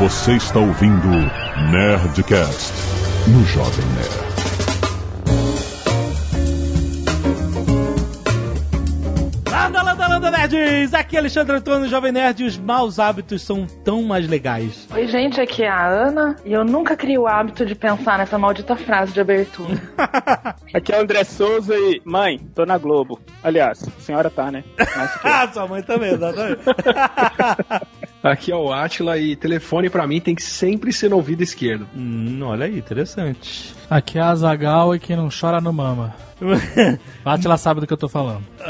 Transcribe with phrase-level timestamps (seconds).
[0.00, 1.08] Você está ouvindo
[1.70, 2.72] Nerdcast
[3.28, 4.30] no Jovem Nerd.
[9.50, 10.94] Landa, landa, landa, nerds!
[10.94, 14.88] Aqui é Alexandre Antônio, Jovem Nerd, e os maus hábitos são tão mais legais.
[14.92, 18.38] Oi, gente, aqui é a Ana e eu nunca criei o hábito de pensar nessa
[18.38, 19.80] maldita frase de abertura.
[20.72, 22.00] Aqui é o André Souza e.
[22.04, 23.20] Mãe, tô na Globo.
[23.42, 24.62] Aliás, a senhora tá, né?
[24.78, 26.62] Mas, Ah, sua mãe também, exatamente.
[28.22, 31.86] Aqui é o Atila e telefone pra mim tem que sempre ser no ouvido esquerdo.
[31.96, 33.74] hum, olha aí, interessante.
[33.88, 36.14] Aqui é a Zagal e quem não chora não mama.
[37.24, 38.44] Atila sabe do que eu tô falando.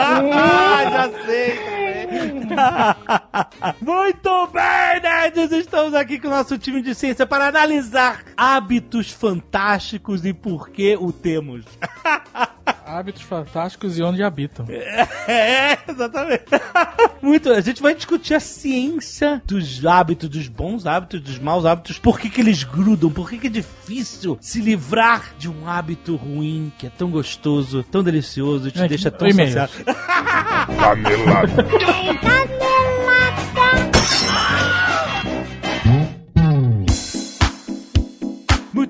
[0.00, 2.48] Ah, já sei também.
[3.80, 5.52] Muito bem, nerds!
[5.52, 10.96] Estamos aqui com o nosso time de ciência para analisar hábitos fantásticos e por que
[10.96, 11.64] o temos.
[12.88, 14.66] Hábitos fantásticos e onde habitam.
[15.28, 16.46] É, exatamente.
[17.20, 17.52] Muito.
[17.52, 22.18] A gente vai discutir a ciência dos hábitos, dos bons hábitos, dos maus hábitos, por
[22.18, 26.72] que, que eles grudam, por que, que é difícil se livrar de um hábito ruim
[26.78, 29.72] que é tão gostoso, tão delicioso, te É, deixa tão saciado.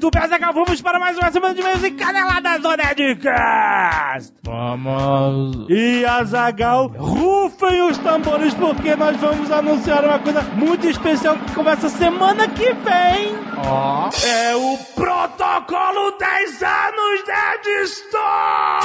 [0.00, 4.32] Muito bem, Zagal, vamos para mais uma semana de meios e caneladas do Nerdcast!
[4.44, 5.66] Vamos.
[5.68, 11.88] E Azagal, rufem os tambores porque nós vamos anunciar uma coisa muito especial que começa
[11.88, 13.36] semana que vem.
[13.66, 14.08] Ó.
[14.24, 18.78] É o Protocolo 10 anos Nerd Store!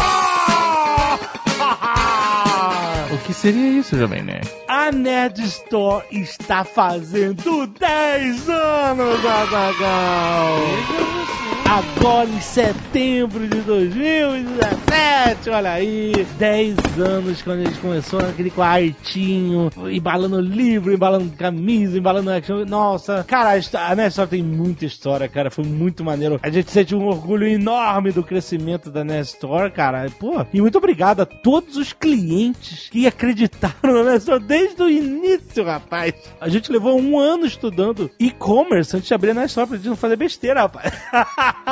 [3.24, 4.52] O que seria isso, Jovem Nerd?
[4.68, 10.58] A Nerd Store está fazendo 10 anos, Azagal!
[11.74, 19.72] Agora em setembro de 2017, olha aí, 10 anos quando a gente começou aquele quartinho,
[19.92, 22.64] embalando livro, embalando camisa, embalando action.
[22.66, 26.40] Nossa, cara, a Store tem muita história, cara, foi muito maneiro.
[26.44, 30.06] A gente sente um orgulho enorme do crescimento da Nerd Store, cara.
[30.20, 34.88] Pô, e muito obrigado a todos os clientes que acreditaram na Nerd Store desde o
[34.88, 36.14] início, rapaz.
[36.40, 39.90] A gente levou um ano estudando e-commerce antes de abrir a Nerd Store pra gente
[39.90, 40.94] não fazer besteira, rapaz.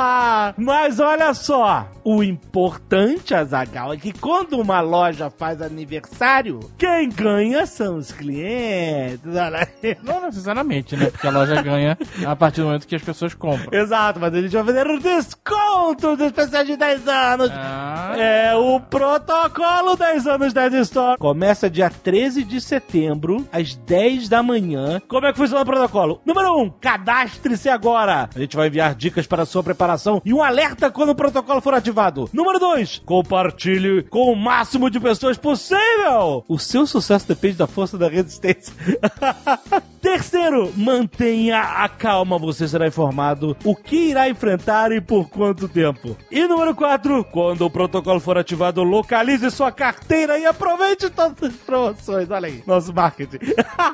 [0.56, 7.66] Mas olha só, o importante, Azagal, é que quando uma loja faz aniversário, quem ganha
[7.66, 9.20] são os clientes.
[9.26, 9.96] Olha aí.
[10.02, 11.10] Não necessariamente, né?
[11.10, 13.68] Porque a loja ganha a partir do momento que as pessoas compram.
[13.72, 17.50] Exato, mas a gente vai fazer um desconto do especial de 10 anos.
[17.52, 21.18] Ah, É o protocolo 10 anos da Store.
[21.18, 25.00] Começa dia 13 de setembro, às 10 da manhã.
[25.06, 26.20] Como é que funciona o protocolo?
[26.24, 28.30] Número 1, um, cadastre-se agora.
[28.34, 29.81] A gente vai enviar dicas para a sua preparação
[30.24, 32.28] e um alerta quando o protocolo for ativado.
[32.32, 36.44] Número 2, compartilhe com o máximo de pessoas possível.
[36.48, 38.74] O seu sucesso depende da força da resistência.
[40.02, 46.16] Terceiro, mantenha a calma, você será informado o que irá enfrentar e por quanto tempo.
[46.28, 51.52] E número 4, quando o protocolo for ativado, localize sua carteira e aproveite todas as
[51.54, 52.28] promoções.
[52.28, 53.38] Olha aí, nosso marketing.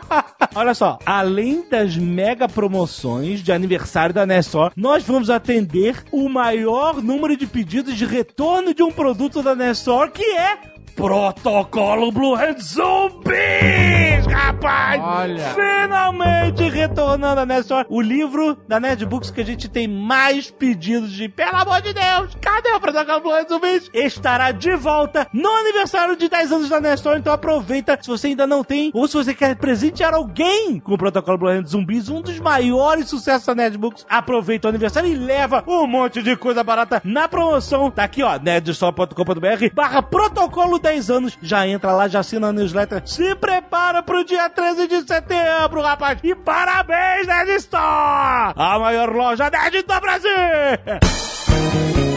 [0.56, 7.02] Olha só, além das mega promoções de aniversário da Nestor, nós vamos atender o maior
[7.02, 12.59] número de pedidos de retorno de um produto da Nestor, que é Protocolo Blue Hand
[12.59, 15.00] Zumbis, rapaz!
[15.00, 15.54] Olha.
[15.54, 21.28] Finalmente retornando a Nestor, o livro da Nerdbooks que a gente tem mais pedidos de,
[21.28, 23.88] pelo amor de Deus, cadê o Protocolo Blue Hand Zumbis?
[23.94, 28.44] Estará de volta no aniversário de 10 anos da Nestor, então aproveita se você ainda
[28.44, 32.20] não tem, ou se você quer presentear alguém com o Protocolo Blue Hand Zumbis, um
[32.20, 37.00] dos maiores sucessos da Nerdbooks, aproveita o aniversário e leva um monte de coisa barata
[37.04, 37.88] na promoção.
[37.88, 41.38] Tá aqui, ó, nerdstore.com.br barra protocolo 10 anos.
[41.43, 43.03] Já entra lá, já assina a newsletter.
[43.04, 46.19] Se prepara pro dia 13 de setembro, rapaz.
[46.22, 48.54] E parabéns, Nerd Store!
[48.56, 52.07] A maior loja nerd do Brasil!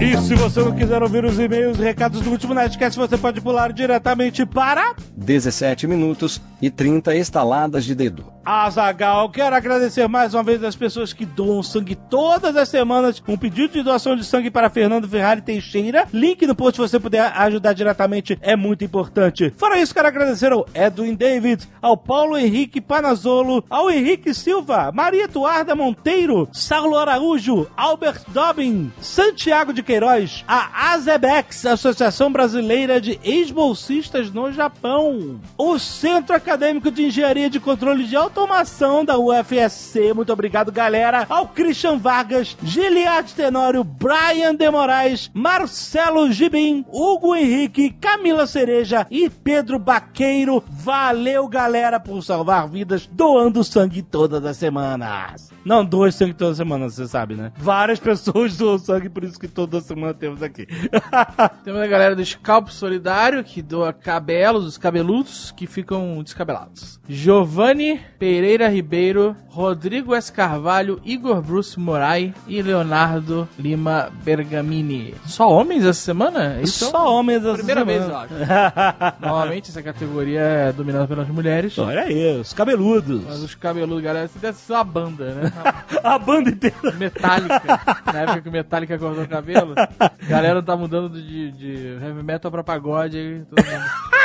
[0.00, 3.40] E se você não quiser ouvir os e-mails e recados do último Nerdcast, você pode
[3.40, 8.24] pular diretamente para 17 minutos e 30 estaladas de dedo.
[8.44, 9.28] Azagal.
[9.28, 13.22] Quero agradecer mais uma vez as pessoas que doam sangue todas as semanas.
[13.28, 16.08] Um pedido de doação de sangue para Fernando Ferrari Teixeira.
[16.12, 19.52] Link no post se você puder ajudar diretamente, é muito importante.
[19.56, 25.24] Fora isso, quero agradecer ao Edwin David, ao Paulo Henrique Panazolo, ao Henrique Silva, Maria
[25.24, 34.30] Eduarda Monteiro, Saulo Araújo, Albert Dobbin, Santiago de Queiroz, a Azebex, Associação Brasileira de Ex-Bolsistas
[34.30, 40.12] no Japão, o Centro Acadêmico de Engenharia de Controle de automação da UFSC.
[40.12, 41.24] Muito obrigado, galera.
[41.30, 49.30] Ao Christian Vargas, Giliad Tenório, Brian de Moraes, Marcelo Gibim, Hugo Henrique, Camila Cereja e
[49.30, 50.62] Pedro Baqueiro.
[50.68, 55.48] Valeu, galera, por salvar vidas doando sangue todas as semanas.
[55.68, 57.52] Não, dois sangue toda semana, você sabe, né?
[57.58, 60.66] Várias pessoas doam sangue, por isso que toda semana temos aqui.
[61.62, 66.98] Temos a galera do Scalpo Solidário, que doa cabelos, os cabeludos que ficam descabelados.
[67.06, 70.32] Giovanni Pereira Ribeiro, Rodrigo S.
[70.32, 75.14] Carvalho, Igor Bruce Morai e Leonardo Lima Bergamini.
[75.26, 76.60] Só homens essa semana?
[76.62, 78.24] Isso é Só homens essa Primeira vez, eu semana.
[78.24, 79.16] acho.
[79.20, 81.76] Normalmente essa categoria é dominada pelas mulheres.
[81.78, 83.22] Olha aí, os cabeludos.
[83.24, 85.52] Mas os cabeludos, galera, isso deve ser uma banda, né?
[86.02, 86.92] A banda inteira.
[86.92, 87.80] Metallica.
[88.06, 92.22] Na época que o Metallica cortou o cabelo, a galera tá mudando de, de heavy
[92.22, 93.44] metal pra pagode aí.
[93.44, 94.17] Todo mundo.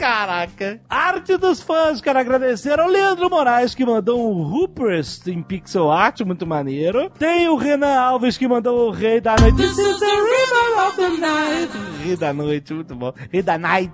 [0.00, 0.80] Caraca.
[0.88, 6.22] Arte dos fãs, quero agradecer ao Leandro Moraes, que mandou um Hoopers em pixel art,
[6.22, 7.10] muito maneiro.
[7.18, 9.58] Tem o Renan Alves, que mandou o Rei da Noite.
[9.58, 11.72] This is the River of the Night.
[12.02, 13.12] Rei da Noite, muito bom.
[13.30, 13.92] Rei da Night.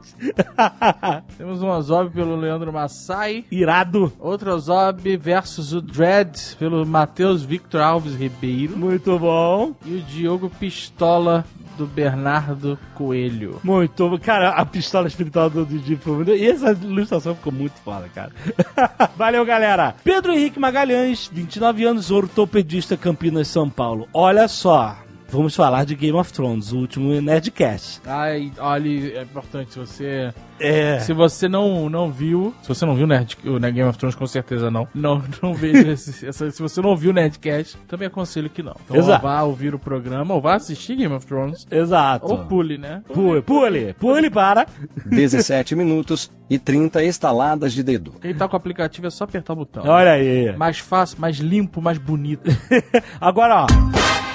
[1.37, 3.45] Temos um Ozob pelo Leandro Massai.
[3.51, 4.13] Irado.
[4.21, 8.77] Outro Ozob versus o Dread pelo Matheus Victor Alves Ribeiro.
[8.77, 9.75] Muito bom.
[9.85, 11.45] E o Diogo Pistola
[11.77, 13.61] do Bernardo Coelho.
[13.63, 14.19] Muito bom.
[14.19, 15.65] Cara, a pistola espiritual do
[16.05, 16.31] Muito...
[16.33, 18.33] E essa ilustração ficou muito foda, cara.
[19.17, 19.95] Valeu, galera.
[20.03, 24.09] Pedro Henrique Magalhães, 29 anos, ortopedista Campinas, São Paulo.
[24.13, 25.06] Olha só.
[25.29, 28.01] Vamos falar de Game of Thrones, o último Nerdcast.
[28.07, 30.33] Ai, olha, é importante, se você...
[30.59, 31.01] É.
[31.01, 34.15] Se você não, não viu, se você não viu Nerd, o Nerd Game of Thrones,
[34.15, 34.89] com certeza não.
[34.95, 38.75] Não, não veja esse, essa, se você não viu o Nerdcast, também aconselho que não.
[38.85, 39.23] Então Exato.
[39.23, 42.27] vá ouvir o programa, ou vá assistir Game of Thrones, Exato.
[42.27, 43.03] ou pule, né?
[43.13, 44.67] Pule, pule, pule para.
[45.05, 48.13] 17 minutos e 30 estaladas de dedo.
[48.23, 49.83] Quem tá com o aplicativo é só apertar o botão.
[49.87, 50.57] Olha aí.
[50.57, 52.51] Mais fácil, mais limpo, mais bonito.
[53.21, 54.26] Agora, ó.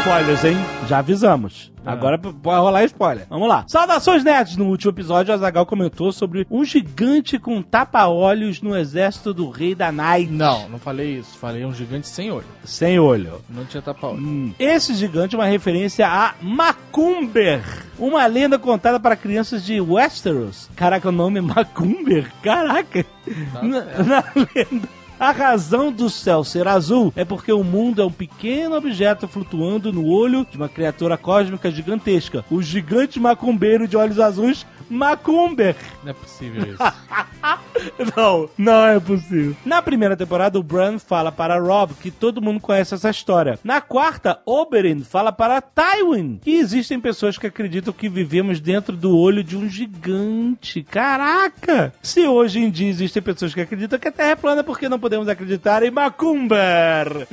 [0.00, 0.56] Spoilers, hein?
[0.88, 1.72] Já avisamos.
[1.84, 3.26] Agora p- pode rolar spoiler.
[3.30, 3.64] Vamos lá.
[3.66, 4.56] Saudações, nerds!
[4.56, 9.74] No último episódio, o Azagal comentou sobre um gigante com tapa-olhos no exército do rei
[9.74, 10.30] da Night.
[10.30, 11.36] não, não falei isso.
[11.38, 12.44] Falei um gigante sem olho.
[12.64, 13.42] Sem olho.
[13.48, 14.18] Não tinha tapa olho.
[14.18, 14.52] Hum.
[14.58, 17.62] Esse gigante é uma referência a Macumber,
[17.98, 20.70] uma lenda contada para crianças de Westeros.
[20.76, 22.30] Caraca, o nome é Macumber?
[22.42, 23.04] Caraca!
[23.62, 24.24] na, na
[24.54, 24.88] lenda.
[25.20, 29.92] A razão do céu ser azul é porque o mundo é um pequeno objeto flutuando
[29.92, 32.44] no olho de uma criatura cósmica gigantesca.
[32.48, 35.76] O gigante macumbeiro de olhos azuis, Macumber.
[36.02, 36.78] Não é possível isso.
[38.16, 39.56] Não, não é possível.
[39.64, 43.58] Na primeira temporada, o Bran fala para Rob que todo mundo conhece essa história.
[43.62, 49.16] Na quarta, Oberyn fala para Tywin que existem pessoas que acreditam que vivemos dentro do
[49.16, 50.82] olho de um gigante.
[50.82, 51.92] Caraca!
[52.02, 54.88] Se hoje em dia existem pessoas que acreditam que a Terra é plana, por que
[54.88, 57.28] não podemos acreditar em Macumber?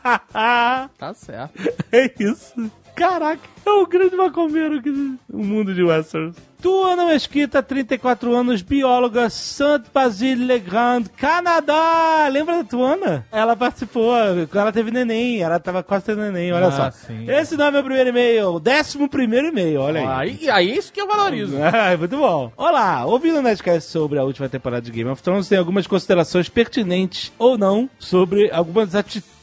[0.32, 1.52] tá certo.
[1.92, 2.70] é isso.
[3.00, 6.36] Caraca, é o grande macumbeiro que o mundo de Westeros.
[6.60, 12.28] Tuana Mesquita, 34 anos, bióloga, Saint Basile Legrand, Canadá.
[12.30, 13.26] Lembra da Tuana?
[13.32, 16.90] Ela participou, ela teve neném, ela tava quase tendo neném, olha Ah, só.
[16.90, 17.24] sim.
[17.26, 20.36] Esse não é meu primeiro e-mail, o décimo primeiro e-mail, olha aí.
[20.42, 21.56] Aí, aí isso que eu valorizo.
[21.72, 22.52] Ah, muito bom.
[22.54, 26.50] Olá, ouvindo o Nerdcast sobre a última temporada de Game of Thrones, tem algumas considerações
[26.50, 29.39] pertinentes ou não sobre algumas atitudes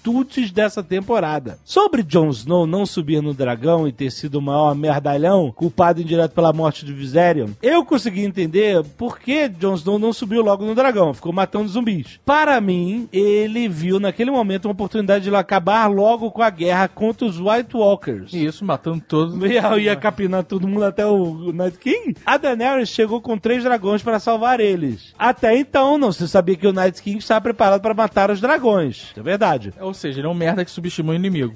[0.53, 1.59] dessa temporada.
[1.63, 6.33] Sobre Jon Snow não subir no dragão e ter sido o maior merdalhão, culpado indireto
[6.33, 10.75] pela morte de Viserion, eu consegui entender por que Jon Snow não subiu logo no
[10.75, 12.19] dragão, ficou matando zumbis.
[12.25, 17.25] Para mim, ele viu naquele momento uma oportunidade de acabar logo com a guerra contra
[17.25, 18.33] os White Walkers.
[18.33, 19.37] Isso, matando todos.
[19.47, 22.15] Ia, ia capinar todo mundo até o Night King.
[22.25, 25.13] A Daenerys chegou com três dragões para salvar eles.
[25.17, 29.13] Até então, não se sabia que o Night King estava preparado para matar os dragões.
[29.15, 29.73] É verdade.
[29.79, 31.53] Ou seja, ele é um merda que subestimou o inimigo.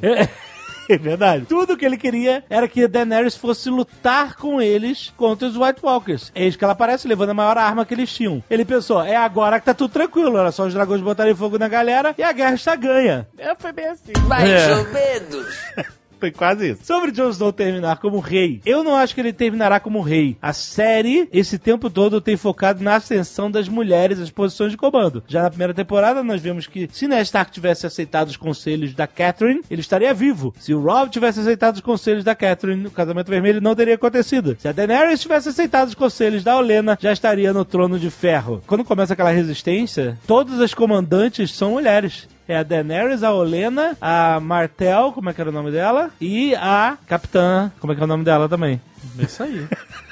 [0.89, 1.45] É verdade.
[1.45, 5.79] Tudo que ele queria era que a Daenerys fosse lutar com eles contra os White
[5.81, 6.31] Walkers.
[6.35, 8.43] Eis que ela aparece levando a maior arma que eles tinham.
[8.49, 11.67] Ele pensou, é agora que tá tudo tranquilo, era só os dragões botarem fogo na
[11.69, 13.25] galera e a guerra está ganha.
[13.37, 14.11] É, foi bem assim.
[14.27, 14.75] Mais É.
[14.75, 15.47] ou menos.
[16.21, 16.85] Foi quase isso.
[16.85, 20.37] Sobre Jon Snow terminar como rei, eu não acho que ele terminará como rei.
[20.39, 25.23] A série, esse tempo todo, tem focado na ascensão das mulheres às posições de comando.
[25.27, 29.07] Já na primeira temporada, nós vimos que se Ned Stark tivesse aceitado os conselhos da
[29.07, 30.53] Catherine, ele estaria vivo.
[30.59, 34.55] Se o Rob tivesse aceitado os conselhos da Catherine, o casamento vermelho não teria acontecido.
[34.59, 38.61] Se a Daenerys tivesse aceitado os conselhos da Olena, já estaria no trono de ferro.
[38.67, 42.27] Quando começa aquela resistência, todas as comandantes são mulheres.
[42.51, 46.11] É a Daenerys, a Olena, a Martel, como é que era o nome dela?
[46.19, 48.81] E a Capitã, como é que é o nome dela também?
[49.17, 49.65] Isso aí.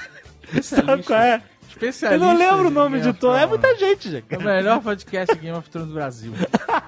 [0.63, 1.41] Sabe qual é?
[1.69, 2.25] Especialista.
[2.25, 3.35] Eu não lembro o nome de todo.
[3.35, 4.25] É muita gente, gente.
[4.29, 6.33] É o melhor podcast Game of Thrones do Brasil.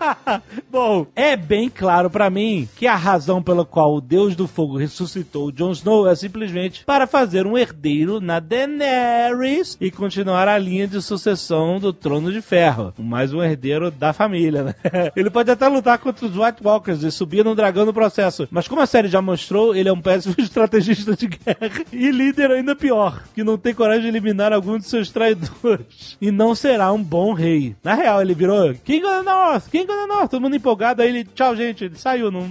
[0.70, 4.78] Bom, é bem claro pra mim que a razão pela qual o Deus do Fogo
[4.78, 10.58] ressuscitou o Jon Snow é simplesmente para fazer um herdeiro na Daenerys e continuar a
[10.58, 12.94] linha de sucessão do Trono de Ferro.
[12.98, 14.76] Mais um herdeiro da família, né?
[15.16, 18.68] Ele pode até lutar contra os White Walkers e subir no dragão no processo, mas
[18.68, 22.76] como a série já mostrou, ele é um péssimo estrategista de guerra e líder ainda
[22.76, 26.18] pior, que não tem coragem de eliminar algum de seus traidores.
[26.20, 27.76] E não será um bom rei.
[27.84, 31.02] Na real, ele virou King of the North, King of the North, todo mundo empolgado,
[31.02, 32.50] aí ele, tchau gente, ele saiu, não...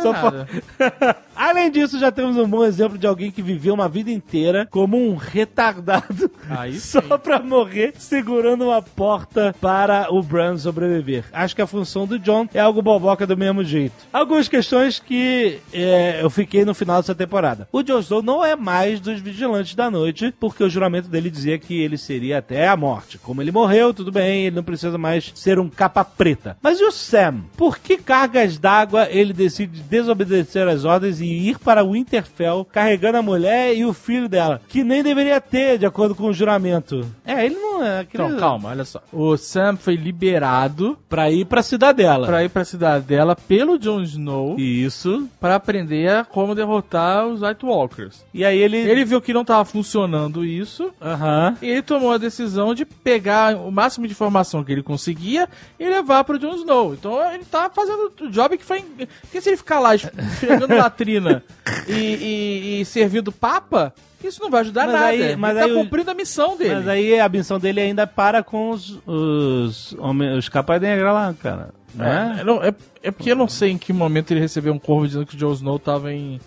[0.00, 0.48] Só nada.
[1.34, 4.96] Além disso, já temos um bom exemplo de alguém que viveu uma vida inteira como
[4.96, 7.08] um retardado Aí só sim.
[7.22, 11.24] pra morrer segurando uma porta para o Bran sobreviver.
[11.32, 13.94] Acho que a função do John é algo boboca do mesmo jeito.
[14.12, 17.68] Algumas questões que é, eu fiquei no final dessa temporada.
[17.72, 21.58] O Jon Snow não é mais dos Vigilantes da Noite, porque o juramento dele dizia
[21.58, 23.18] que ele seria até a morte.
[23.18, 26.56] Como ele morreu, tudo bem, ele não precisa mais ser um capa preta.
[26.62, 27.44] Mas e o Sam?
[27.56, 33.22] Por que cargas d'água ele decide desobedecer as ordens e ir para Winterfell carregando a
[33.22, 34.60] mulher e o filho dela?
[34.68, 37.06] Que nem deveria ter, de acordo com o juramento.
[37.24, 38.24] É, ele não é aquele...
[38.24, 39.02] Então, calma, olha só.
[39.12, 42.26] O Sam foi liberado Pra ir pra cidadela.
[42.26, 45.28] pra ir pra cidadela pelo Jon Snow Isso.
[45.40, 48.24] pra aprender a como derrotar os White Walkers.
[48.32, 48.76] E aí ele...
[48.76, 51.56] Ele viu que não tava funcionando isso Aham.
[51.62, 55.88] e ele tomou a decisão de pegar o máximo de informação que ele conseguia e
[55.88, 56.94] levar pro Jon Snow.
[56.94, 58.82] Então ele tá fazendo o job que foi.
[59.22, 61.42] Porque se ele ficar lá esfregando latrina
[61.88, 65.06] e, e- e servindo papa, isso não vai ajudar Mas nada.
[65.06, 66.74] aí- ele mas tá aí cumprindo a missão dele.
[66.76, 68.98] Mas aí a missão dele ainda para com os...
[69.06, 71.70] Os, homens- os capas negra lá, cara.
[71.94, 72.38] Né?
[72.40, 75.06] É, não, é, é porque eu não sei em que momento ele recebeu um corvo
[75.06, 76.40] dizendo que o Jon Snow tava em,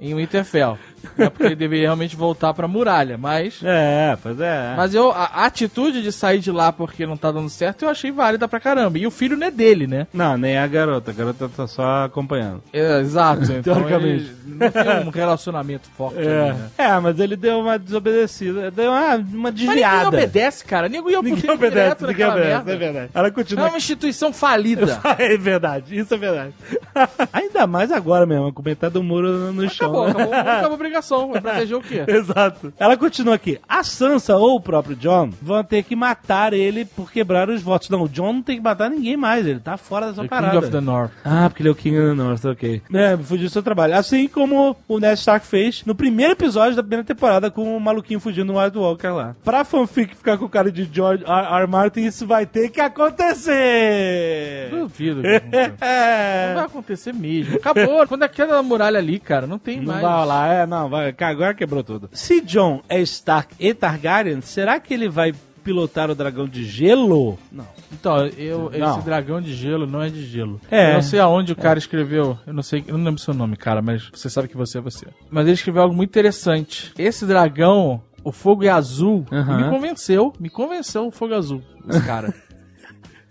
[0.00, 0.78] em Winterfell.
[1.18, 3.60] É porque ele deveria realmente voltar pra muralha, mas.
[3.62, 4.74] É, pois é.
[4.76, 7.88] Mas eu, a, a atitude de sair de lá porque não tá dando certo, eu
[7.88, 8.98] achei válida pra caramba.
[8.98, 10.06] E o filho não é dele, né?
[10.12, 11.10] Não, nem a garota.
[11.10, 12.62] A garota tá só acompanhando.
[12.72, 13.42] É, exato.
[13.52, 14.24] Então Teoricamente.
[14.24, 16.70] ele não tem um relacionamento forte ali, né?
[16.78, 16.84] É.
[16.84, 18.70] é, mas ele deu uma desobedecida.
[18.70, 20.08] Deu uma, uma Mas ninguém desviada.
[20.08, 20.88] obedece, cara.
[20.88, 22.48] Ninguém Ninguém obedece, ninguém obedece.
[22.48, 22.72] merda.
[22.72, 23.10] É verdade.
[23.14, 25.00] Ela É continua uma instituição falida.
[25.18, 26.54] É verdade, isso é verdade.
[27.32, 29.90] Ainda mais agora mesmo, com metade do muro no, no chão.
[30.04, 30.12] Acabou, né?
[30.40, 31.30] acabou, acabou obrigação.
[31.32, 32.04] Vai proteger o quê?
[32.08, 32.72] Exato.
[32.78, 33.58] Ela continua aqui.
[33.68, 37.88] A Sansa ou o próprio John vão ter que matar ele por quebrar os votos.
[37.88, 39.46] Não, o John não tem que matar ninguém mais.
[39.46, 40.52] Ele tá fora dessa The parada.
[40.52, 41.10] King of the North.
[41.24, 42.82] Ah, porque ele é o King of the North, ok.
[42.92, 43.94] É, fugiu do seu trabalho.
[43.96, 48.20] Assim como o Ned Stark fez no primeiro episódio da primeira temporada com o maluquinho
[48.20, 49.36] fugindo no White Walker lá.
[49.44, 51.60] Pra fanfic ficar com o cara de George R.
[51.62, 51.66] R.
[51.66, 54.68] Martin, isso vai ter que acontecer!
[54.70, 55.22] Duvido.
[55.22, 55.70] que aconteça.
[55.70, 56.64] Não vai É.
[56.66, 57.56] acontecer mesmo.
[57.56, 58.06] Acabou.
[58.06, 60.02] Quando é aquela muralha ali, cara, não tem Não mais.
[60.02, 62.08] vai rolar, é, não, vai, agora quebrou tudo.
[62.12, 65.32] Se John é Stark e Targaryen, será que ele vai
[65.62, 67.38] pilotar o dragão de gelo?
[67.52, 67.66] Não.
[67.92, 68.96] Então, eu, Não.
[68.96, 70.60] esse dragão de gelo não é de gelo.
[70.70, 70.90] É.
[70.90, 72.38] Eu não sei aonde o cara escreveu.
[72.46, 74.80] Eu não sei, eu não lembro seu nome, cara, mas você sabe que você é
[74.80, 75.06] você.
[75.30, 76.92] Mas ele escreveu algo muito interessante.
[76.98, 79.56] Esse dragão, o fogo é azul, Aham.
[79.64, 80.32] me convenceu.
[80.40, 82.32] Me convenceu o fogo azul, esse cara.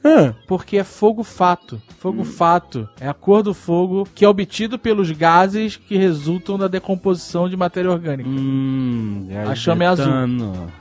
[0.03, 1.81] Ah, Porque é fogo fato.
[1.99, 6.67] Fogo fato é a cor do fogo que é obtido pelos gases que resultam da
[6.69, 8.29] decomposição de matéria orgânica.
[8.29, 10.05] hum, A chama é azul.
[10.07, 10.71] então,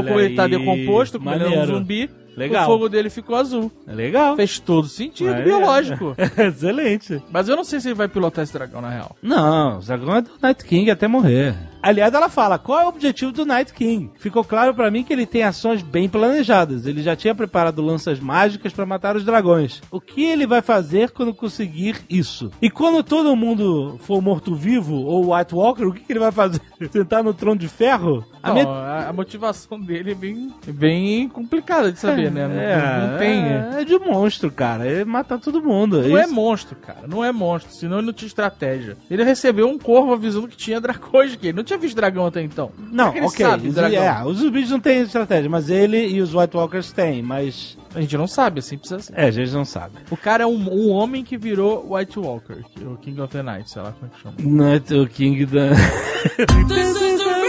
[0.00, 1.72] Olha como ele tá aí, decomposto, como ele é um maneiro.
[1.78, 2.64] zumbi, Legal.
[2.64, 3.72] o fogo dele ficou azul.
[3.86, 4.36] É legal.
[4.36, 5.48] Fez todo sentido Maneiro.
[5.48, 6.14] biológico.
[6.36, 7.22] Excelente.
[7.32, 9.16] Mas eu não sei se ele vai pilotar esse dragão, na real.
[9.22, 11.54] Não, o dragão é do Night King até morrer.
[11.86, 14.10] Aliás, ela fala, qual é o objetivo do Night King?
[14.16, 16.84] Ficou claro pra mim que ele tem ações bem planejadas.
[16.84, 19.80] Ele já tinha preparado lanças mágicas pra matar os dragões.
[19.90, 22.50] O que ele vai fazer quando conseguir isso?
[22.60, 26.60] E quando todo mundo for morto-vivo ou White Walker, o que, que ele vai fazer?
[26.90, 28.24] Sentar no trono de ferro?
[28.42, 32.48] A Não, a, a motivação dele é bem, bem complicada de saber, né?
[32.48, 33.44] Não, É, não tem.
[33.44, 34.84] É, é de monstro, cara.
[34.86, 36.02] É matar todo mundo.
[36.02, 37.06] Não é Isso- monstro, cara.
[37.06, 37.72] Não é monstro.
[37.72, 38.96] Senão ele não tinha estratégia.
[39.10, 41.48] Ele recebeu um corvo avisando que tinha dragões aqui.
[41.48, 42.70] Ele não tinha visto dragão até então.
[42.90, 43.46] Não, é que ele ok.
[43.46, 47.22] sabe, os, é, os zumbis não têm estratégia, mas ele e os White Walkers têm,
[47.22, 47.76] mas.
[47.94, 49.14] A gente não sabe, assim precisa ser.
[49.16, 49.94] É, a gente não sabe.
[50.10, 53.32] O cara é um, um homem que virou White Walker, que é o King of
[53.32, 54.34] the Night, sei lá como é que chama.
[54.38, 55.70] Não é o King da.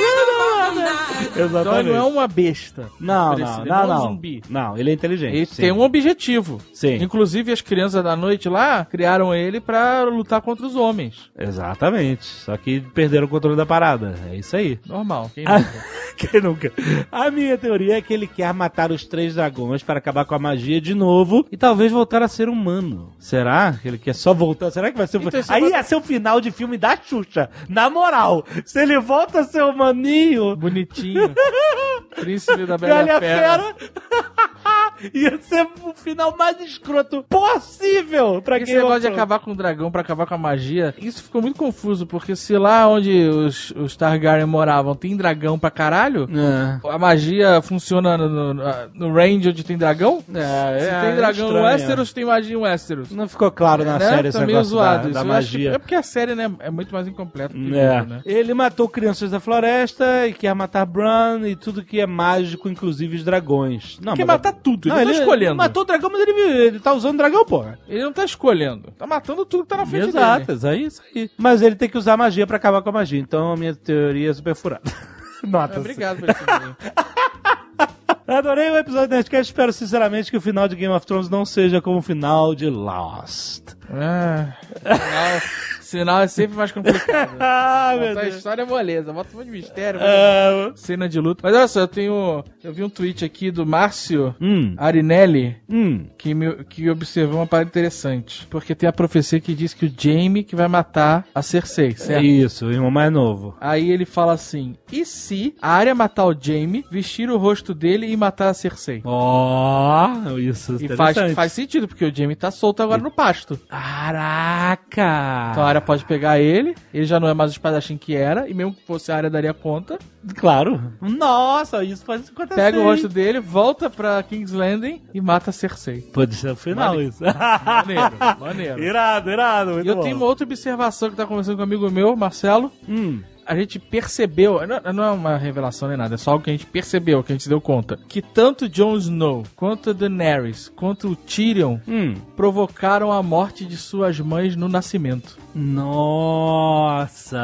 [1.36, 2.89] Então ele não é uma besta.
[3.00, 4.01] Não, não, ele não, é um não.
[4.01, 4.41] zumbi.
[4.50, 5.36] Não, ele é inteligente.
[5.36, 5.62] Ele sim.
[5.62, 6.59] tem um objetivo.
[6.74, 6.95] Sim.
[7.01, 11.29] Inclusive, as crianças da noite lá criaram ele pra lutar contra os homens.
[11.38, 12.25] Exatamente.
[12.25, 14.15] Só que perderam o controle da parada.
[14.31, 14.79] É isso aí.
[14.86, 15.31] Normal.
[15.33, 15.83] Quem Ah, nunca?
[16.17, 16.71] Quem nunca?
[17.12, 20.39] A minha teoria é que ele quer matar os três dragões para acabar com a
[20.39, 23.12] magia de novo e talvez voltar a ser humano.
[23.19, 24.71] Será que ele quer só voltar?
[24.71, 26.75] Será que vai ser o Então, esse Aí bot- ia ser o final de filme
[26.77, 27.50] da Xuxa.
[27.69, 31.33] Na moral, se ele volta a ser humaninho, Bonitinho.
[32.15, 33.75] Príncipe da Bela, Bela Fera.
[33.75, 33.75] Fera.
[35.13, 39.56] Ia ser o final mais escroto possível pra Esse quem negócio de acabar com o
[39.56, 43.72] dragão pra acabar com a magia, isso ficou muito confuso, porque se lá onde os,
[43.72, 46.80] os Targaryen moravam tem dragão pra caralho, É.
[46.89, 48.63] a magia funciona no, no,
[48.94, 50.24] no range onde tem dragão?
[50.34, 51.62] É, Se é, tem é dragão no.
[51.63, 53.12] Westeros, tem magia em Westeros.
[53.12, 54.10] Não ficou claro na né?
[54.10, 55.13] série esse tá meio zoado da, isso.
[55.13, 55.72] da magia.
[55.74, 57.94] é porque a série né, é muito mais incompleta que o É.
[58.00, 58.22] livro, né?
[58.25, 63.18] Ele matou crianças da floresta e quer matar Bran e tudo que é mágico, inclusive
[63.18, 64.00] os dragões.
[64.01, 65.56] Não, Quer matar tudo, ele Não, não tá escolhendo.
[65.56, 67.79] matou o dragão, mas ele, ele tá usando dragão, porra.
[67.88, 68.91] Ele não tá escolhendo.
[68.98, 70.58] Tá matando tudo que tá na frente Exato, dele.
[70.58, 71.29] isso aí, isso aí.
[71.38, 73.20] Mas ele tem que usar magia pra acabar com a magia.
[73.20, 74.84] Então a minha teoria é super furada.
[75.44, 75.75] Nota.
[75.75, 76.27] É, Obrigado por.
[78.27, 79.51] Adorei o episódio do Nerdcast.
[79.53, 82.70] Espero sinceramente que o final de Game of Thrones não seja como o final de
[82.70, 83.63] Lost.
[83.89, 84.53] Ah,
[85.88, 87.38] sinal é sempre mais complicado.
[87.39, 88.36] Ah, meu Contar a Deus.
[88.36, 90.00] história é moleza, bota um monte de mistério.
[90.03, 91.41] Ah, Cena de luta.
[91.44, 92.44] Mas olha só, eu tenho.
[92.63, 96.06] Eu vi um tweet aqui do Márcio hum, Arinelli hum.
[96.17, 98.46] que, me, que observou uma parada interessante.
[98.50, 101.96] Porque tem a profecia que diz que o Jaime que vai matar a Cersei, É
[101.96, 102.25] certo?
[102.25, 103.56] isso, o irmão mais novo.
[103.62, 108.08] Aí ele fala assim: e se a área matar o Jaime, vestir o rosto dele
[108.12, 109.01] e matar a Cersei?
[109.06, 113.58] Ó, isso E faz, faz sentido, porque o Jaime tá solto agora no pasto.
[113.70, 115.50] Caraca!
[115.51, 118.48] Então a área pode pegar ele, ele já não é mais o espadachim que era,
[118.50, 119.98] e mesmo que fosse a área daria conta.
[120.36, 120.93] Claro.
[121.01, 122.55] Nossa, isso pode acontecer.
[122.55, 126.01] Pega o rosto dele, volta pra King's Landing e mata a Cersei.
[126.01, 127.24] Pode ser o final, Mane- isso.
[127.24, 128.84] Maneiro, maneiro.
[128.84, 129.72] irado, irado.
[129.74, 130.01] Muito E eu bom.
[130.01, 132.72] tenho uma outra observação que tá conversando com um amigo meu, Marcelo.
[132.88, 136.50] Hum, A gente percebeu, não, não é uma revelação nem nada, é só algo que
[136.50, 137.98] a gente percebeu, que a gente se deu conta.
[138.08, 142.16] Que tanto Jon Snow, quanto Daenerys, quanto o Tyrion hum.
[142.36, 145.38] provocaram a morte de suas mães no nascimento.
[145.56, 147.38] Nossa,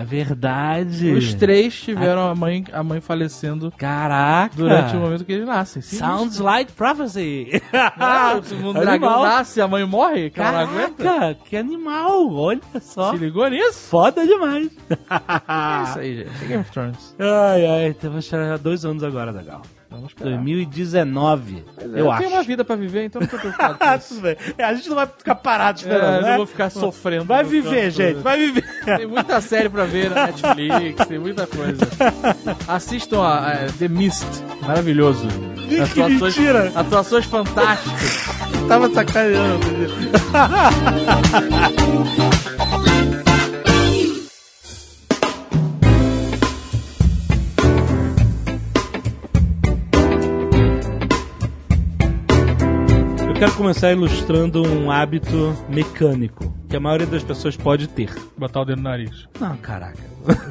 [0.00, 1.10] é verdade.
[1.10, 4.56] Os três tiveram a mãe, a mãe falecendo Caraca.
[4.56, 5.82] durante o momento que eles nascem.
[5.82, 7.60] Sim, Sounds like prophecy.
[8.00, 10.36] Ah, um dragão nasce, a mãe morre, que.
[10.36, 12.32] Caraca, que animal.
[12.32, 13.10] Olha só.
[13.10, 13.88] Se ligou nisso?
[13.88, 14.70] Foda demais.
[15.48, 16.30] É isso aí, gente.
[16.44, 17.14] É Game of Thrones.
[17.18, 19.62] Ai, ai, temos esperar dois anos agora, legal.
[19.90, 20.32] Vamos esperar.
[20.34, 22.20] 2019, eu, Eu, acho.
[22.22, 24.20] tenho uma vida pra viver, então não tô preocupado com Ah, isso.
[24.58, 26.28] É, a gente não vai ficar parado esperando, É, eu né?
[26.32, 27.24] não vou ficar sofrendo.
[27.24, 27.96] Vai viver, canto.
[27.96, 28.64] gente, vai viver.
[28.84, 31.78] Tem muita série pra ver na Netflix, tem muita coisa.
[32.68, 34.26] Assistam a, a The Mist,
[34.60, 35.26] maravilhoso.
[35.66, 36.72] Que Atuações, mentira.
[36.74, 38.26] atuações fantásticas.
[38.68, 39.66] Tava sacaneando.
[53.38, 58.12] quero começar ilustrando um hábito mecânico que a maioria das pessoas pode ter.
[58.36, 59.28] Botar o dedo no nariz.
[59.38, 60.02] Não, caraca.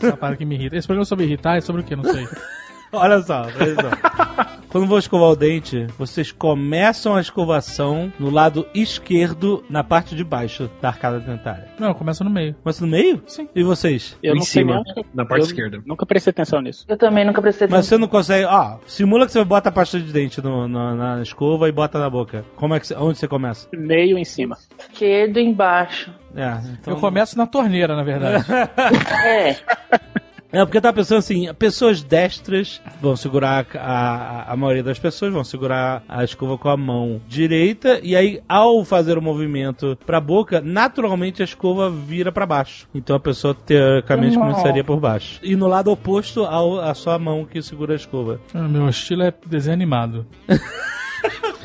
[0.02, 0.78] Essa parada que me irrita.
[0.78, 1.96] Esse programa é sobre irritar, é sobre o que?
[1.98, 2.26] Não sei.
[2.94, 4.57] Olha só, olha só.
[4.70, 10.24] Quando vou escovar o dente, vocês começam a escovação no lado esquerdo, na parte de
[10.26, 11.70] baixo da arcada dentária.
[11.80, 12.54] Não, começa no meio.
[12.62, 13.24] Começa no meio?
[13.26, 13.48] Sim.
[13.56, 14.18] E vocês?
[14.22, 15.82] Eu Em não sei cima, onde- na parte eu esquerda.
[15.86, 16.86] Nunca prestei atenção nisso.
[16.88, 17.98] Eu também nunca prestei Mas atenção.
[17.98, 18.46] você não consegue.
[18.46, 21.98] Ó, simula que você bota a pasta de dente no- no- na escova e bota
[21.98, 22.44] na boca.
[22.58, 23.70] Como é que você, onde você começa?
[23.74, 24.58] Meio em cima.
[24.78, 26.12] Esquerdo embaixo.
[26.36, 26.94] É, então...
[26.94, 28.46] Eu começo na torneira, na verdade.
[29.26, 29.56] É.
[30.52, 34.98] É, porque eu tava pensando assim, pessoas destras vão segurar a, a, a maioria das
[34.98, 39.98] pessoas vão segurar a escova com a mão direita e aí ao fazer o movimento
[40.06, 42.88] pra boca, naturalmente a escova vira pra baixo.
[42.96, 45.40] Então a pessoa teoricamente começaria por baixo.
[45.44, 48.40] E no lado oposto ao, a sua mão que segura a escova.
[48.54, 50.26] Ah, Meu estilo é desenho animado.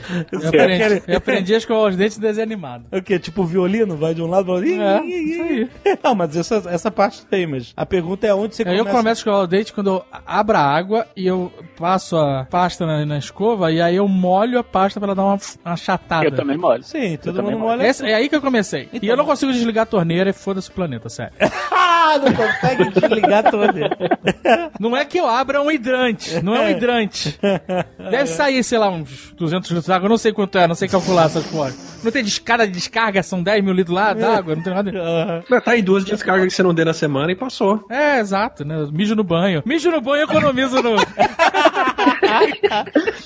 [0.32, 2.84] Eu aprendi, eu aprendi a escovar os dentes em desenho animado.
[2.92, 3.18] O quê?
[3.18, 3.96] Tipo violino?
[3.96, 4.70] Vai de um lado para outro?
[4.70, 5.70] É, isso aí.
[6.02, 8.96] Não, mas essa, essa parte tem, mas a pergunta é onde você Aí eu começa.
[8.98, 12.86] começo a escovar o dente quando eu abro a água e eu passo a pasta
[12.86, 16.24] na, na escova e aí eu molho a pasta pra dar uma, uma chatada.
[16.26, 16.80] Eu também molho.
[16.84, 17.78] Sim, todo também mundo molho.
[17.78, 17.88] molha.
[17.88, 18.88] Esse- é aí que eu comecei.
[19.02, 21.32] E eu não consigo desligar a torneira e foda-se o planeta, sério.
[22.04, 23.72] Ah, não consegue desligar todo.
[24.78, 27.38] Não é que eu abra um hidrante, não é um hidrante.
[28.10, 30.88] Deve sair, sei lá, uns 200 litros d'água, eu não sei quanto é, não sei
[30.88, 32.00] calcular essas coisas.
[32.02, 35.44] Não tem descarga de descarga, são 10 mil litros lá d'água, não tem nada.
[35.48, 37.86] Mas tá aí duas descargas que você não deu na semana e passou.
[37.88, 38.84] É, exato, né?
[38.92, 39.62] Mijo no banho.
[39.64, 40.96] Mijo no banho, economizo no.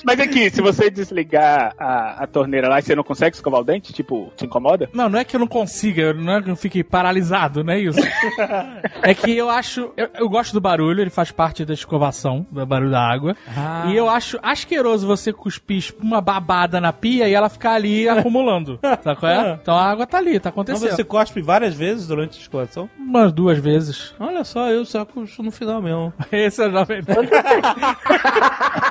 [0.05, 3.63] Mas aqui, se você desligar a, a torneira lá e você não consegue escovar o
[3.63, 4.89] dente, tipo, te incomoda?
[4.93, 7.79] Não, não é que eu não consiga, não é que eu fique paralisado, não é
[7.79, 7.99] isso.
[9.01, 9.91] é que eu acho.
[9.97, 13.35] Eu, eu gosto do barulho, ele faz parte da escovação, do barulho da água.
[13.87, 18.79] E eu acho asqueroso você cuspir uma babada na pia e ela ficar ali acumulando.
[19.03, 19.59] Sabe qual é?
[19.61, 20.91] Então a água tá ali, tá Então acontecendo.
[20.95, 22.89] você cospe várias vezes durante a escovação?
[22.97, 24.13] Umas duas vezes.
[24.19, 26.13] Olha só, eu só cuspo no final mesmo.
[26.31, 27.01] Esse é o jovem.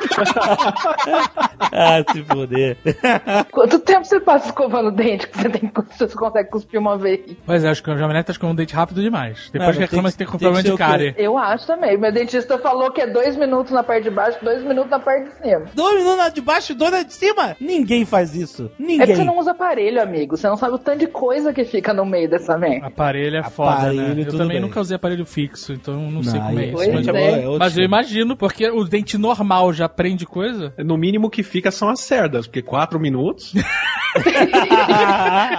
[1.73, 2.77] Ah, se foder.
[3.51, 7.21] Quanto tempo você passa escovando o dente que você, tem, você consegue cuspir uma vez?
[7.45, 9.51] Pois é, acho que o Jovem Nerd tá com um dente rápido demais.
[9.53, 11.15] Depois Não, reclama tem que tem que- com tem que problema de o cárie.
[11.19, 11.97] Eu acho também.
[11.99, 15.25] Meu dentista falou que é dois minutos na parte de baixo, dois minutos na parte
[15.29, 15.67] de cima.
[15.75, 17.57] Dois minutos na de baixo e dois na de cima?
[17.61, 18.65] Ninguém faz isso.
[18.65, 19.17] É porque Ninguém.
[19.17, 20.37] você não usa aparelho, amigo.
[20.37, 22.87] Você não sabe o tanto de coisa que fica no meio dessa merda.
[22.87, 24.23] Aparelho é foda, Aparelho, né?
[24.27, 24.61] Eu também bem.
[24.61, 26.93] nunca usei aparelho fixo, então eu não, sei Não, como é isso.
[26.93, 27.45] Mas, é.
[27.47, 30.73] outro mas eu imagino, porque o dente normal já prende coisa.
[30.79, 33.53] No mínimo que fica são as cerdas, porque quatro minutos.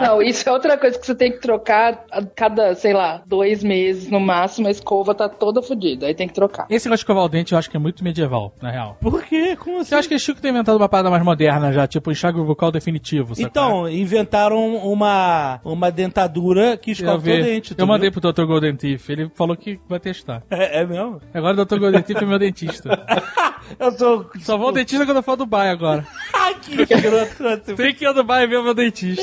[0.01, 3.63] Não, isso é outra coisa que você tem que trocar a cada, sei lá, dois
[3.63, 4.67] meses no máximo.
[4.67, 6.07] A escova tá toda fodida.
[6.07, 6.65] Aí tem que trocar.
[6.69, 8.97] Esse negócio de escovar o dente eu acho que é muito medieval, na real.
[9.01, 9.55] Por quê?
[9.55, 9.93] Como assim?
[9.93, 12.71] Eu acho que o Chico tem inventado uma parada mais moderna já, tipo enxágue bucal
[12.71, 13.35] definitivo.
[13.35, 13.47] sabe é?
[13.47, 17.75] Então, inventaram uma, uma dentadura que escova o dente.
[17.77, 18.21] eu mandei viu?
[18.21, 18.45] pro Dr.
[18.45, 20.43] Golden Teeth, ele falou que vai testar.
[20.49, 21.21] É, é mesmo?
[21.33, 21.79] Agora o Dr.
[21.79, 23.05] Golden Teeth é meu dentista.
[23.79, 24.26] Eu sou.
[24.39, 26.05] Só vou ao dentista quando eu for ao Dubai agora.
[26.33, 27.75] Ai, que escroto.
[27.75, 29.21] Tem que ir ao Dubai e ver o meu dentista.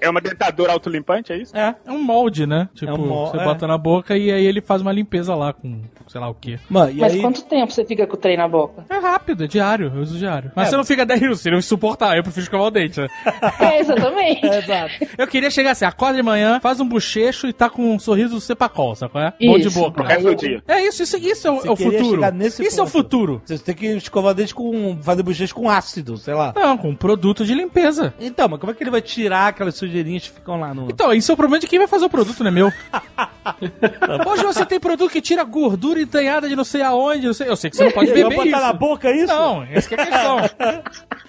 [0.00, 1.56] É uma dentadura autolimpante, é isso?
[1.56, 2.68] É, é um molde, né?
[2.74, 3.44] Tipo, É um mol- você é.
[3.44, 6.58] bota na boca e aí ele faz uma limpeza lá com sei lá o quê.
[6.68, 7.20] Mano, e Mas aí.
[7.22, 8.84] quanto tempo você fica com o trem na boca?
[8.90, 10.52] É rápido, é diário, eu uso diário.
[10.54, 10.70] Mas É.
[10.70, 12.16] você não fica 10 minutos, seria insuportável.
[12.18, 13.08] Eu prefiro escovar o dente, né?
[13.60, 14.46] É, exatamente.
[14.46, 14.92] É, exato.
[15.16, 18.34] Eu queria chegar assim, acorda de manhã, faz um bochecho e tá com um sorriso
[18.34, 19.32] do cepacol, sabe qual é?
[19.40, 19.78] Bom de Isso.
[19.80, 20.02] boca.
[20.02, 20.62] O resto do dia.
[20.68, 22.20] É isso, isso, isso é o, é o futuro.
[22.60, 22.90] Isso é o ponto.
[22.90, 23.42] futuro.
[23.44, 24.96] Você tem que escovar o dente com.
[25.02, 26.52] fazer bochecha com ácido, sei lá.
[26.54, 28.14] Não, com produto de limpeza.
[28.20, 30.88] Então, mas como é que ele vai tirar aquelas sujeirinhas que ficam lá no.
[30.90, 32.72] Então, isso é o problema de quem vai fazer o produto, não é meu.
[34.26, 37.48] Hoje você tem produto que tira gordura entanhada de não sei aonde, não sei.
[37.48, 38.60] Eu sei que você não pode Vai beber botar isso.
[38.60, 39.26] na boca isso?
[39.26, 40.36] Não, essa que é a questão.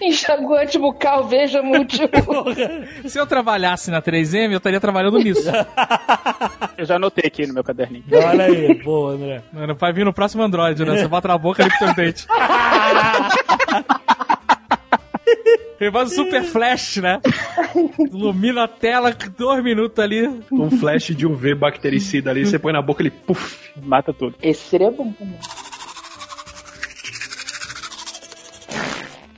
[0.00, 2.44] Enxaguante bucal, veja múltiplo.
[3.08, 5.48] Se eu trabalhasse na 3M, eu estaria trabalhando nisso.
[6.76, 8.04] Eu já anotei aqui no meu caderninho.
[8.12, 9.42] Olha aí, boa, André.
[9.52, 10.98] Mano, vai vir no próximo Android, né?
[10.98, 12.26] Você bota na boca e limpa teu dente.
[15.80, 17.20] Ele faz o super flash, né?
[17.98, 20.26] Ilumina a tela, dois minutos ali.
[20.50, 23.70] Um flash de UV bactericida ali, você põe na boca ele puff.
[23.82, 24.36] Mata tudo.
[24.40, 25.12] Esse seria bom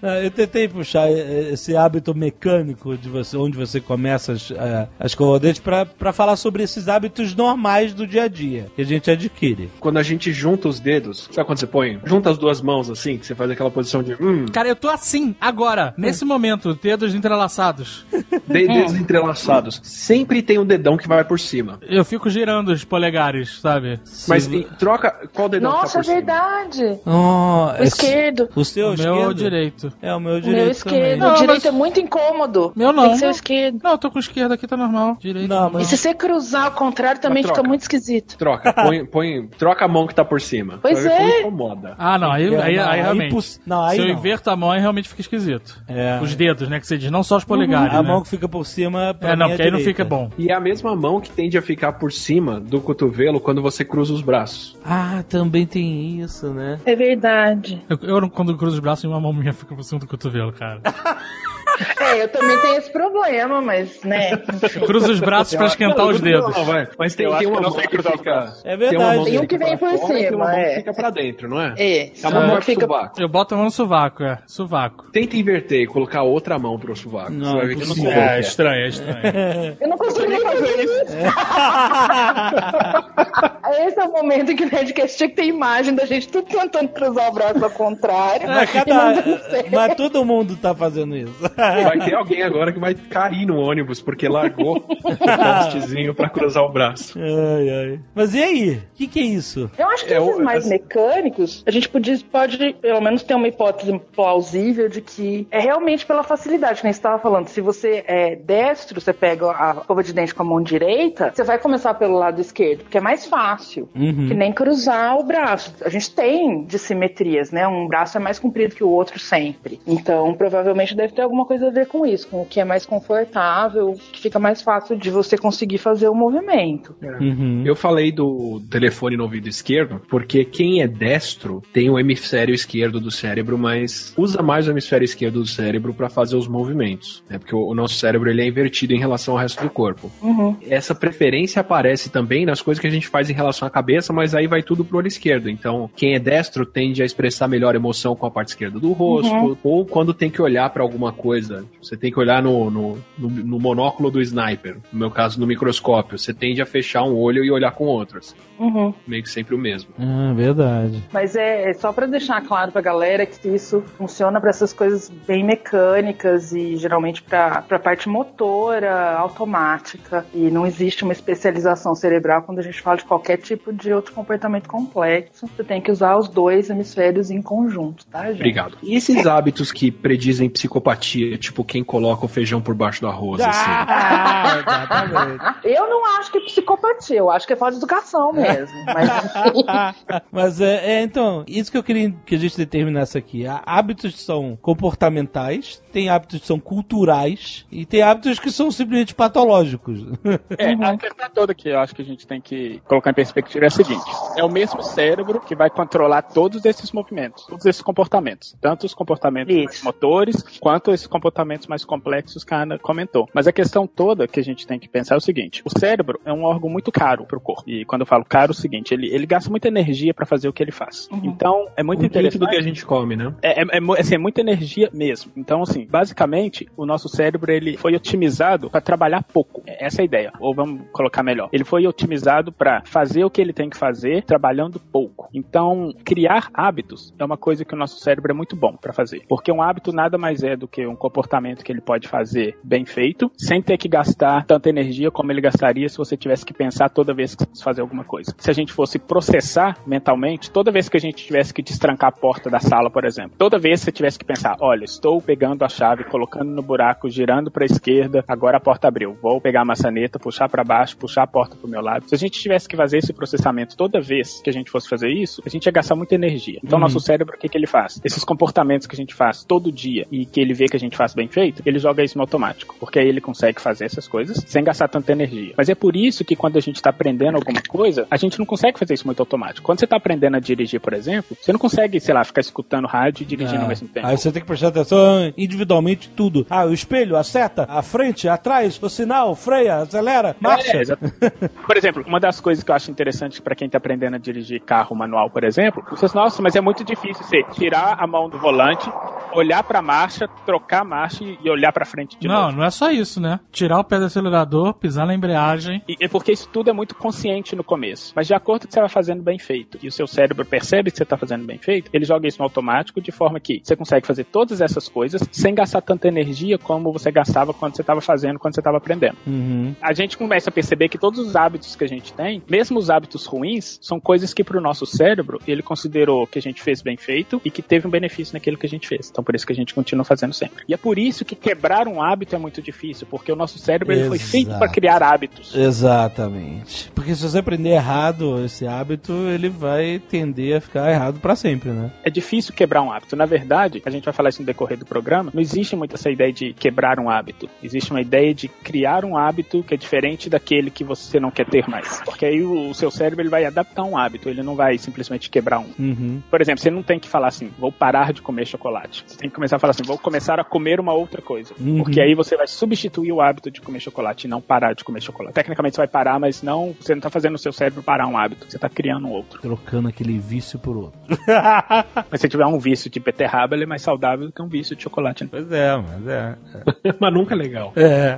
[0.02, 5.35] Eu tentei puxar esse hábito mecânico de você, onde você começa as, eh, as escovar
[5.35, 8.85] o dente pra, pra falar sobre esses hábitos normais do dia a dia que a
[8.85, 9.70] gente adquire.
[9.80, 11.98] Quando a gente junta os dedos, sabe quando você põe?
[12.04, 14.88] Junta as duas mãos assim, que você faz aquela posição de hum, Cara, eu tô
[14.88, 18.04] assim, agora, nesse momento, dedos entrelaçados.
[18.12, 19.80] de- dedos entrelaçados.
[19.82, 21.78] Sempre tem um dedão que vai por cima.
[21.88, 23.98] Eu fico girando os polegares, sabe?
[24.28, 26.16] Mas Se- e, troca qual dedão que tá Nossa, por é cima?
[26.16, 27.00] verdade.
[27.06, 28.48] Oh, O esquerdo.
[28.54, 29.86] O seu o meu esquerdo?
[29.88, 29.96] Direito.
[30.07, 31.20] É o meu O direito meu esquerdo.
[31.20, 32.72] Não, o direito mas- é muito incômodo.
[32.77, 33.03] Meu não.
[33.05, 33.81] Tem que ser o esquerdo.
[33.83, 35.16] Não, eu tô com o esquerdo aqui, tá normal.
[35.20, 35.49] Direito.
[35.49, 38.37] Não, E mas se você cruzar ao contrário, também fica muito esquisito.
[38.37, 40.79] Troca, põe, põe, troca a mão que tá por cima.
[40.83, 41.40] Pois é.
[41.40, 41.94] incomoda.
[41.99, 43.31] Ah, não, aí, aí, não, aí aí realmente.
[43.35, 44.14] pus- não, aí Se eu não.
[44.14, 45.83] inverto a mão, aí realmente fica esquisito.
[45.88, 46.18] É.
[46.22, 48.09] Os dedos, né, que você diz, não só os polegares, a né?
[48.09, 49.14] mão que fica por cima.
[49.14, 50.31] pra É, não, mim porque aí não fica bom.
[50.38, 53.85] E é a mesma mão que tende a ficar por cima do cotovelo quando você
[53.85, 54.77] cruza os braços.
[54.85, 56.79] Ah, também tem isso, né?
[56.85, 57.83] É verdade.
[57.88, 60.81] Eu, eu, quando cruzo os braços, uma mão minha fica por cima do cotovelo, cara.
[62.07, 64.33] É, eu também tenho esse problema, mas, né.
[64.75, 66.57] Eu cruzo os braços pra esquentar os dedos.
[66.57, 66.88] Não, vai.
[66.99, 68.33] Mas tem, tem que uma não mão que cruzar os fica...
[68.35, 68.64] braços.
[68.64, 69.25] É verdade.
[69.25, 70.69] Tem um que vem pra por e tem uma cima, mão é.
[70.71, 71.75] que fica pra dentro, não é?
[71.79, 72.11] É.
[72.23, 73.21] A mão fica- sovaco.
[73.21, 74.38] Eu boto a mão no sovaco, é.
[74.47, 75.11] Sovaco.
[75.12, 77.33] Tenta inverter e colocar outra mão pro sovaco.
[77.33, 78.11] Não, Você vai ver que não impossível.
[78.12, 78.37] concorda.
[78.37, 79.77] É estranho, é estranho.
[79.81, 81.07] Eu não consigo nem fazer isso.
[83.87, 86.47] Esse é o momento em que o Nerdcast tinha que ter imagem da gente tudo
[86.47, 88.47] tentando cruzar o braço ao contrário.
[88.47, 89.71] Mas, não deu cada...
[89.71, 91.33] Mas todo mundo tá fazendo isso.
[91.57, 96.64] Vai ter alguém agora que vai cair no ônibus porque largou o postzinho pra cruzar
[96.64, 97.18] o braço.
[97.18, 98.00] Ai, ai.
[98.14, 98.70] Mas e aí?
[98.76, 99.70] O que, que é isso?
[99.78, 103.35] Eu acho que É, esses mais essa- mecânicos, a gente podia, pode pelo menos ter
[103.35, 107.48] uma hipótese plausível de que é realmente pela facilidade, que nem você estava falando.
[107.48, 111.44] Se você é destro, você pega a escova de dente com a mão direita, você
[111.44, 113.88] vai começar pelo lado esquerdo, porque é mais fácil.
[113.94, 114.28] Uhum.
[114.28, 115.74] Que nem cruzar o braço.
[115.85, 117.66] A gente tem dissimetrias, né?
[117.66, 119.80] Um braço é mais comprido que o outro sempre.
[119.87, 122.64] Então, provavelmente deve ter alguma coisa a ver ver com isso, com o que é
[122.64, 126.94] mais confortável, que fica mais fácil de você conseguir fazer o movimento.
[127.20, 127.62] Uhum.
[127.64, 133.01] Eu falei do telefone no ouvido esquerdo porque quem é destro tem o hemisfério esquerdo
[133.01, 137.38] do cérebro, mas usa mais o hemisfério esquerdo do cérebro para fazer os movimentos, né?
[137.38, 140.11] Porque o, o nosso cérebro ele é invertido em relação ao resto do corpo.
[140.22, 140.57] Uhum.
[140.68, 144.35] Essa preferência aparece também nas coisas que a gente faz em relação à cabeça, mas
[144.35, 145.49] aí vai tudo pro olho esquerdo.
[145.49, 149.27] Então, quem é destro tende a expressar melhor emoção com a parte esquerda do rosto,
[149.37, 149.57] Uhum.
[149.62, 153.29] ou quando tem que olhar para alguma coisa, você tem que olhar no, no, no-
[153.29, 157.45] no monóculo do sniper, no meu caso no microscópio, você tende a fechar um olho
[157.45, 158.93] e olhar com o outro, assim, Uhum.
[159.07, 159.91] meio que sempre o mesmo.
[159.99, 161.03] Ah, verdade.
[161.12, 165.11] Mas é, é só pra deixar claro pra galera que isso funciona pra essas coisas
[165.27, 170.25] bem mecânicas e geralmente pra pra parte motora, automática.
[170.35, 174.12] E não existe uma especialização cerebral quando a gente fala de qualquer tipo de outro
[174.15, 175.47] comportamento complexo.
[175.55, 178.37] Você tem que usar os dois hemisférios em conjunto, tá, gente?
[178.37, 178.79] Obrigado.
[178.83, 183.40] E esses hábitos que predizem psicopatia, tipo quem coloca o feijão por baixo do arroz,
[183.40, 183.71] assim?
[183.71, 185.45] Ah, exatamente.
[185.64, 188.77] Eu não acho que é psicopatia, eu acho que é falta de educação mesmo.
[188.87, 190.05] Mas.
[190.31, 193.47] Mas é, é, então, isso que eu queria que a gente determinasse aqui.
[193.47, 198.70] Há hábitos que são comportamentais, tem hábitos que são culturais e tem hábitos que são
[198.70, 200.04] simplesmente patológicos.
[200.59, 203.64] É, a questão toda que eu acho que a gente tem que colocar em perspectiva
[203.64, 204.04] é a seguinte:
[204.37, 208.94] é o mesmo cérebro que vai controlar todos esses movimentos, todos esses comportamentos, tanto os
[208.94, 209.85] comportamentos Isso.
[209.85, 213.28] motores quanto esses comportamentos mais complexos que a Ana comentou.
[213.35, 216.20] Mas a questão toda que a gente tem que pensar é o seguinte: o cérebro
[216.24, 217.68] é um órgão muito caro para o corpo.
[217.68, 220.48] E quando eu falo caro, é o seguinte: ele, ele gasta muita energia para fazer
[220.48, 221.09] o que ele faz.
[221.22, 222.38] Então é muito quinto interessante.
[222.38, 223.35] do que a gente come, né?
[223.42, 225.32] É, é, é assim, é muita energia mesmo.
[225.37, 229.62] Então, assim, basicamente, o nosso cérebro ele foi otimizado para trabalhar pouco.
[229.66, 230.33] Essa é a ideia.
[230.40, 231.49] Ou vamos colocar melhor.
[231.53, 235.29] Ele foi otimizado para fazer o que ele tem que fazer trabalhando pouco.
[235.33, 239.22] Então, criar hábitos é uma coisa que o nosso cérebro é muito bom para fazer.
[239.29, 242.85] Porque um hábito nada mais é do que um comportamento que ele pode fazer bem
[242.85, 246.88] feito, sem ter que gastar tanta energia como ele gastaria se você tivesse que pensar
[246.88, 248.35] toda vez que fazer alguma coisa.
[248.38, 252.12] Se a gente fosse processar mentalmente, toda vez que a gente tivesse que destrancar a
[252.12, 255.64] porta da sala, por exemplo, toda vez que você tivesse que pensar, olha, estou pegando
[255.64, 259.62] a chave, colocando no buraco, girando para a esquerda, agora a porta abriu, vou pegar
[259.62, 262.09] a maçaneta, puxar para baixo, puxar a porta pro meu lado.
[262.09, 265.11] Se a gente tivesse que fazer esse processamento toda vez que a gente fosse fazer
[265.11, 266.59] isso, a gente ia gastar muita energia.
[266.65, 268.01] Então, nosso cérebro, o que, que ele faz?
[268.05, 270.97] Esses comportamentos que a gente faz todo dia e que ele vê que a gente
[270.97, 274.43] faz bem feito, ele joga isso no automático, porque aí ele consegue fazer essas coisas
[274.47, 275.55] sem gastar tanta energia.
[275.57, 278.47] Mas é por isso que quando a gente está aprendendo alguma coisa, a gente não
[278.47, 279.67] consegue fazer isso muito automático.
[279.67, 282.87] Quando você está aprendendo a dirigir, por exemplo, você não consegue, sei lá, ficar escutando
[282.87, 284.07] rádio e dirigindo ao mesmo tempo.
[284.07, 286.47] Aí você tem que prestar atenção individualmente tudo.
[286.49, 290.77] Ah, o espelho, a seta, a frente, atrás, o sinal, freia, acelera, marcha.
[290.77, 294.19] É, por exemplo, uma das coisas que eu acho interessante para quem tá aprendendo a
[294.19, 298.07] dirigir carro manual, por exemplo, você fala, nossa, mas é muito difícil você tirar a
[298.07, 298.90] mão do volante,
[299.33, 302.57] olhar pra marcha, trocar a marcha e olhar pra frente de não, novo.
[302.59, 303.40] não é só isso, né?
[303.51, 305.83] Tirar o pé do acelerador, pisar na embreagem.
[305.88, 308.12] E é porque isso tudo é muito consciente no começo.
[308.14, 310.90] Mas de acordo com que você vai fazendo bem feito e o seu cérebro percebe
[310.90, 313.77] que você está fazendo bem feito, ele joga isso no automático de forma que você
[313.77, 318.00] consegue fazer todas essas coisas sem gastar tanta energia como você gastava quando você estava
[318.00, 319.16] fazendo, quando você estava aprendendo.
[319.24, 319.76] Uhum.
[319.80, 322.90] A gente começa a perceber que todos os hábitos que a gente tem, mesmo os
[322.90, 326.82] hábitos ruins, são coisas que para o nosso cérebro ele considerou que a gente fez
[326.82, 329.09] bem feito e que teve um benefício naquilo que a gente fez.
[329.09, 330.64] Então por isso que a gente continua fazendo sempre.
[330.66, 333.94] E é por isso que quebrar um hábito é muito difícil, porque o nosso cérebro
[333.94, 335.54] ele foi feito para criar hábitos.
[335.54, 336.90] Exatamente.
[336.92, 341.70] Porque se você aprender errado esse hábito, ele vai tender a ficar errado pra sempre,
[341.70, 341.92] né?
[342.02, 343.16] é difícil quebrar um hábito.
[343.16, 346.11] Na verdade, a gente vai falar isso no decorrer do programa, não existe muito essa
[346.11, 347.49] ideia de quebrar um hábito.
[347.62, 351.46] Existe uma ideia de criar um hábito que é diferente daquele que você não quer
[351.46, 352.01] ter mais.
[352.05, 355.59] Porque aí o seu cérebro ele vai adaptar um hábito, ele não vai simplesmente quebrar
[355.59, 355.70] um.
[355.79, 356.22] Uhum.
[356.31, 359.05] Por exemplo, você não tem que falar assim, vou parar de comer chocolate.
[359.07, 361.53] Você tem que começar a falar assim, vou começar a comer uma outra coisa.
[361.61, 361.79] Uhum.
[361.79, 365.03] Porque aí você vai substituir o hábito de comer chocolate e não parar de comer
[365.03, 365.35] chocolate.
[365.35, 368.16] Tecnicamente você vai parar, mas não, você não tá fazendo o seu cérebro parar um
[368.16, 369.38] hábito, você tá criando um outro.
[369.40, 370.99] Trocando aquele vício por outro.
[372.11, 374.77] Mas se tiver um vício de beterraba, ele é mais saudável do que um vício
[374.77, 375.25] de chocolate.
[375.31, 376.37] Pois é, mas é.
[377.01, 377.73] Mas nunca é legal.
[377.77, 378.17] É,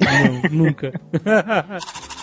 [0.50, 0.92] não, nunca.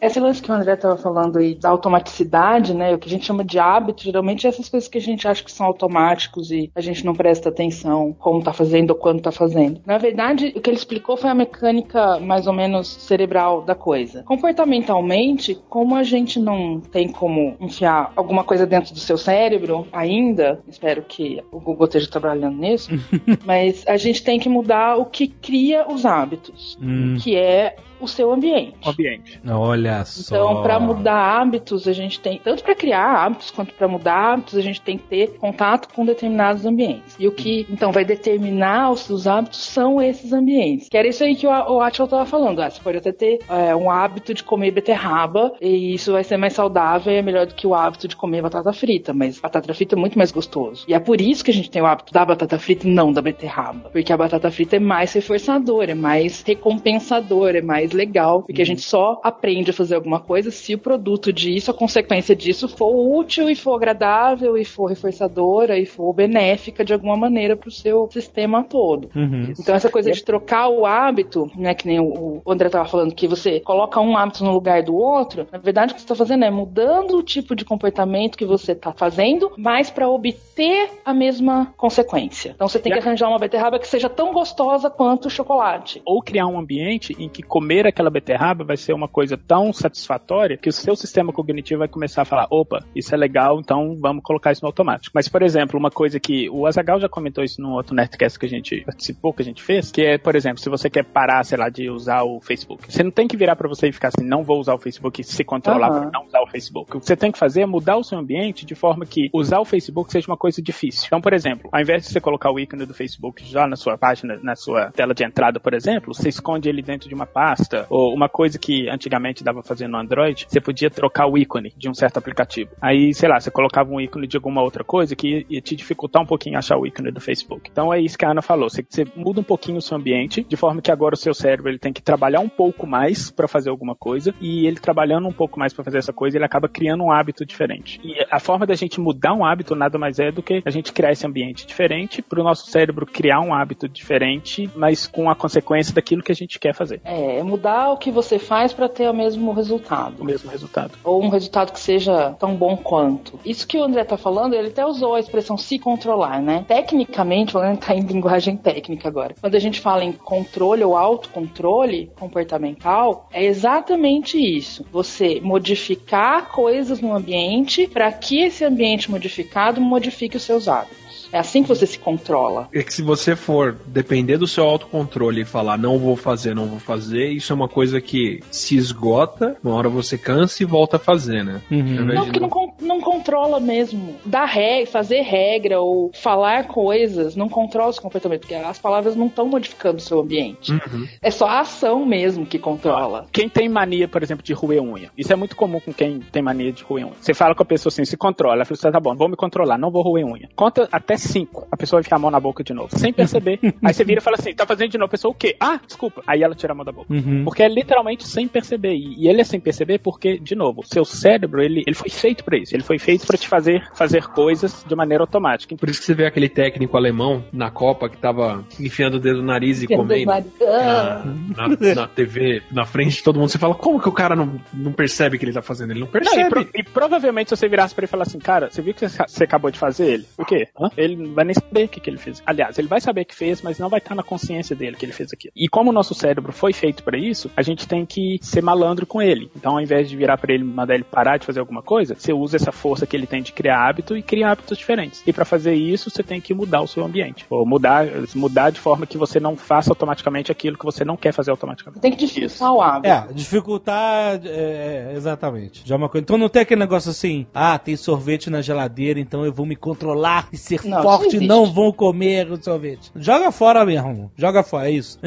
[0.00, 2.94] Esse lance que o André estava falando aí da automaticidade, né?
[2.94, 5.44] O que a gente chama de hábito, geralmente é essas coisas que a gente acha
[5.44, 9.30] que são automáticos e a gente não presta atenção como tá fazendo ou quando tá
[9.30, 9.80] fazendo.
[9.84, 14.22] Na verdade, o que ele explicou foi a mecânica mais ou menos cerebral da coisa.
[14.22, 20.60] Comportamentalmente, como a gente não tem como enfiar alguma coisa dentro do seu cérebro ainda,
[20.66, 22.90] espero que o Google esteja trabalhando nisso,
[23.44, 27.16] mas a gente tem que mudar o que cria os hábitos Hum.
[27.20, 28.76] que é o seu ambiente.
[28.84, 29.40] O ambiente.
[29.48, 30.34] Olha só.
[30.34, 34.56] Então, para mudar hábitos, a gente tem, tanto para criar hábitos quanto para mudar hábitos,
[34.56, 37.16] a gente tem que ter contato com determinados ambientes.
[37.18, 40.88] E o que, então, vai determinar os seus hábitos são esses ambientes.
[40.88, 42.60] Que era isso aí que o, o Atchel estava falando.
[42.60, 46.36] Ah, você pode até ter é, um hábito de comer beterraba, e isso vai ser
[46.36, 49.12] mais saudável e é melhor do que o hábito de comer batata frita.
[49.12, 50.84] Mas batata frita é muito mais gostoso.
[50.88, 53.12] E é por isso que a gente tem o hábito da batata frita e não
[53.12, 53.90] da beterraba.
[53.90, 58.42] Porque a batata frita é mais reforçadora, é mais recompensadora, é mais legal.
[58.42, 62.34] Porque a gente só aprende a fazer alguma coisa se o produto disso, a consequência
[62.34, 67.56] disso for útil e for agradável e for reforçadora e for benéfica de alguma maneira
[67.56, 69.10] para o seu sistema todo.
[69.14, 69.52] Uhum.
[69.58, 73.14] Então essa coisa de trocar o hábito, né, que nem o o André estava falando,
[73.14, 76.14] que você coloca um hábito no lugar do outro, na verdade o que você está
[76.14, 81.14] fazendo é mudando o tipo de comportamento que você está fazendo, mas para obter a
[81.14, 82.52] mesma consequência.
[82.54, 86.02] Então você tem que arranjar uma beterraba que seja tão gostosa quanto o chocolate.
[86.04, 90.56] Ou criar um ambiente em que comer aquela beterraba vai ser uma coisa tão satisfatória
[90.56, 94.22] que o seu sistema cognitivo vai começar a falar: opa, isso é legal, então vamos
[94.22, 95.12] colocar isso no automático.
[95.14, 98.46] Mas, por exemplo, uma coisa que o Azagal já comentou isso num outro Nerdcast que
[98.46, 101.44] a gente participou, que a gente fez, que é, por exemplo, se você quer parar,
[101.44, 104.08] sei lá, de usar o Facebook, você não tem que virar para você e ficar
[104.08, 106.00] assim, não vou usar o Facebook e se controlar Aham.
[106.00, 106.96] para não usar o Facebook.
[106.96, 109.60] O que você tem que fazer é mudar o seu ambiente de forma que usar
[109.60, 111.04] o Facebook seja uma coisa difícil.
[111.06, 113.96] Então, por exemplo, ao invés de você colocar o ícone do Facebook já na sua
[113.96, 117.69] página, na sua tela de entrada, por exemplo, você esconde ele dentro de uma pasta,
[117.88, 121.88] ou uma coisa que antigamente dava fazer no Android, você podia trocar o ícone de
[121.88, 122.70] um certo aplicativo.
[122.80, 126.22] Aí, sei lá, você colocava um ícone de alguma outra coisa que ia te dificultar
[126.22, 127.68] um pouquinho achar o ícone do Facebook.
[127.70, 130.44] Então é isso que a Ana falou, você, você muda um pouquinho o seu ambiente,
[130.48, 133.48] de forma que agora o seu cérebro ele tem que trabalhar um pouco mais para
[133.48, 136.68] fazer alguma coisa, e ele trabalhando um pouco mais para fazer essa coisa, ele acaba
[136.68, 138.00] criando um hábito diferente.
[138.02, 140.92] E a forma da gente mudar um hábito nada mais é do que a gente
[140.92, 145.34] criar esse ambiente diferente para o nosso cérebro criar um hábito diferente, mas com a
[145.34, 147.00] consequência daquilo que a gente quer fazer.
[147.04, 150.22] É mudar o que você faz para ter o mesmo resultado.
[150.22, 150.98] O mesmo resultado.
[151.04, 153.38] ou um resultado que seja tão bom quanto.
[153.44, 156.64] Isso que o André tá falando, ele até usou a expressão se controlar, né?
[156.66, 159.34] Tecnicamente, falando tá em linguagem técnica agora.
[159.38, 164.86] Quando a gente fala em controle ou autocontrole comportamental, é exatamente isso.
[164.90, 171.09] Você modificar coisas no ambiente para que esse ambiente modificado modifique os seus hábitos.
[171.32, 172.68] É assim que você se controla.
[172.72, 176.66] É que se você for depender do seu autocontrole e falar não vou fazer, não
[176.66, 180.96] vou fazer, isso é uma coisa que se esgota, uma hora você cansa e volta
[180.96, 181.60] a fazer, né?
[181.70, 184.16] Invés Não, porque não, não controla mesmo.
[184.24, 189.26] Dar regra, fazer regra ou falar coisas não controla esse comportamento, porque as palavras não
[189.26, 190.72] estão modificando o seu ambiente.
[190.72, 191.06] Uhum.
[191.22, 193.26] É só a ação mesmo que controla.
[193.32, 196.42] Quem tem mania, por exemplo, de roer unha, isso é muito comum com quem tem
[196.42, 197.14] mania de roer unha.
[197.20, 199.36] Você fala com a pessoa assim, se controla, ela fala assim, tá bom, vou me
[199.36, 200.48] controlar, não vou roer unha.
[200.54, 203.58] Conta até cinco, a pessoa vai ficar a mão na boca de novo, sem perceber.
[203.84, 205.56] Aí você vira e fala assim, tá fazendo de novo, a pessoa, o quê?
[205.60, 206.22] Ah, desculpa.
[206.26, 207.12] Aí ela tira a mão da boca.
[207.12, 207.44] Uhum.
[207.44, 208.94] Porque é literalmente sem perceber.
[208.94, 212.42] E e ele é sem perceber porque, de novo, seu cérebro, ele, ele foi feito
[212.42, 212.74] pra isso.
[212.74, 215.76] Ele foi feito pra te fazer fazer coisas de maneira automática.
[215.76, 219.38] Por isso que você vê aquele técnico alemão na Copa que tava enfiando o dedo
[219.38, 221.24] no nariz e comendo Ah,
[221.56, 223.48] na, na- na TV, na frente de todo mundo.
[223.50, 225.90] Você fala, como que o cara não, não percebe que ele tá fazendo?
[225.90, 226.42] Ele não Não, percebe.
[226.46, 228.94] e, pro- e provavelmente se você virasse pra ele e falar assim, cara, você viu
[228.94, 230.26] que você você acabou de fazer ele?
[230.38, 230.68] O quê?
[230.80, 230.90] Hã?
[230.96, 232.42] Ele não vai nem saber o que, que ele fez.
[232.46, 235.12] Aliás, ele vai saber que fez, mas não vai estar na consciência dele que ele
[235.12, 235.52] fez aquilo.
[235.56, 239.06] E como o nosso cérebro foi feito pra isso, a gente tem que ser malandro
[239.06, 239.50] com ele.
[239.56, 242.14] Então, ao invés de virar pra ele e mandar ele parar de fazer alguma coisa,
[242.14, 245.22] você usa essa força que ele tem de criar hábito e cria hábitos diferentes.
[245.26, 247.44] E pra fazer isso, você tem que mudar o seu ambiente.
[247.50, 251.32] Ou mudar, mudar de forma que você não faça automaticamente aquilo que você não quer
[251.32, 252.00] fazer automaticamente.
[252.00, 253.12] Tem que dificultar o hábito.
[253.12, 255.82] É, dificultar, é, exatamente.
[255.84, 256.22] Já é uma coisa.
[256.22, 259.76] Então não tem aquele negócio assim, ah, tem sorvete na geladeira, então eu vou me
[259.76, 263.10] controlar e ser Não, forte não não vou comer o sorvete.
[263.16, 264.30] Joga fora mesmo.
[264.36, 265.18] Joga fora, é isso.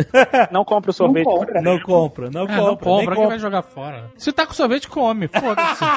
[0.51, 1.25] Não compra o sorvete.
[1.25, 1.61] Não compra.
[1.61, 2.59] não compra, não É, compra.
[2.59, 4.11] não nem compra, quem vai jogar fora?
[4.17, 5.27] Se tá com sorvete, come.
[5.27, 5.83] Foda-se.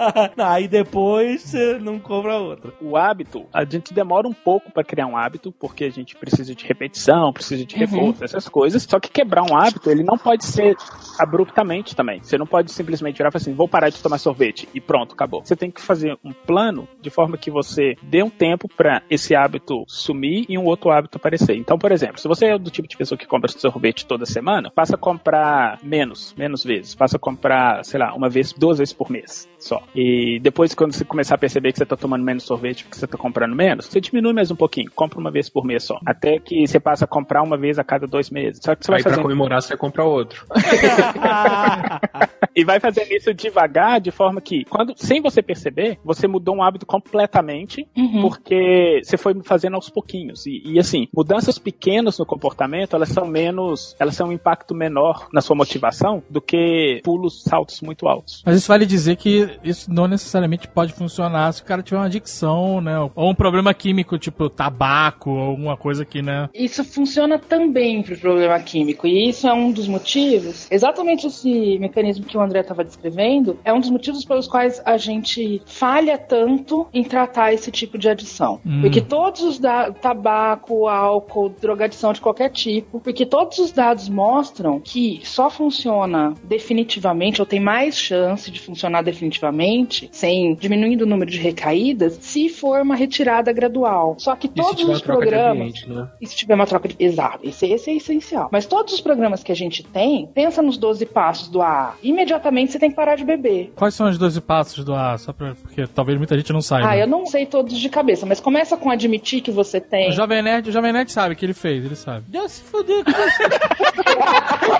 [0.00, 0.42] É.
[0.42, 2.72] Aí depois você não compra outra.
[2.80, 6.54] o hábito, a gente demora um pouco para criar um hábito, porque a gente precisa
[6.54, 8.82] de repetição, precisa de reforço, essas coisas.
[8.82, 10.76] Só que quebrar um hábito, ele não pode ser
[11.18, 12.20] abruptamente também.
[12.22, 15.14] Você não pode simplesmente virar e falar assim, vou parar de tomar sorvete e pronto,
[15.14, 15.42] acabou.
[15.44, 19.34] Você tem que fazer um plano de forma que você dê um tempo para esse
[19.34, 21.54] hábito sumir e um outro hábito aparecer.
[21.56, 24.70] Então, por exemplo, se você é do tipo de pessoa que compra sorvete toda semana,
[24.70, 26.94] passa a comprar menos, menos vezes.
[26.94, 29.82] Passa a comprar, sei lá, uma vez, duas vezes por mês só.
[29.94, 33.06] E depois, quando você começar a perceber que você tá tomando menos sorvete porque você
[33.06, 34.90] tá comprando menos, você diminui mais um pouquinho.
[34.94, 35.98] Compra uma vez por mês só.
[36.04, 38.60] Até que você passa a comprar uma vez a cada dois meses.
[38.64, 40.46] Só que você vai Aí pra fazendo comemorar você compra outro.
[42.56, 46.62] e vai fazendo isso devagar, de forma que, quando, sem você perceber, você mudou um
[46.62, 48.22] hábito completamente, Uhum.
[48.22, 50.46] porque você foi fazendo aos pouquinhos.
[50.46, 55.28] E, e, assim, mudanças pequenas no comportamento, elas são menos, elas são um impacto menor
[55.32, 58.42] na sua motivação do que pulos, saltos muito altos.
[58.44, 62.06] Mas isso vale dizer que isso não necessariamente pode funcionar se o cara tiver uma
[62.06, 62.98] adicção, né?
[63.14, 66.48] Ou um problema químico, tipo tabaco, ou alguma coisa que, né?
[66.54, 70.68] Isso funciona também para o problema químico, e isso é um dos motivos.
[70.70, 74.96] Exatamente esse mecanismo que o André estava descrevendo é um dos motivos pelos quais a
[74.96, 78.60] gente falha tanto em tratar esse tipo de adição.
[78.64, 78.82] Hum.
[78.90, 84.80] Porque todos os dados, tabaco, álcool, drogadição de qualquer tipo, porque todos os dados mostram
[84.80, 91.30] que só funciona definitivamente, ou tem mais chance de funcionar definitivamente, sem diminuindo o número
[91.30, 94.16] de recaídas, se for uma retirada gradual.
[94.18, 95.50] Só que se todos tiver uma os programas.
[95.50, 96.08] ambiente, né?
[96.20, 96.96] E se tiver uma troca de.
[96.98, 98.48] Exato, esse, esse é essencial.
[98.52, 101.94] Mas todos os programas que a gente tem, pensa nos 12 passos do AA.
[102.02, 103.72] Imediatamente você tem que parar de beber.
[103.74, 105.16] Quais são os 12 passos do A?
[105.18, 106.88] Só pra, porque talvez muita gente não saiba.
[106.88, 110.08] Ah, eu não sei todos de cabeça, mas começa com admitir que você tem.
[110.10, 112.24] O Jovem Nerd, o Jovem Nerd sabe que ele fez, ele sabe.
[112.32, 113.48] Já se fudeu com você.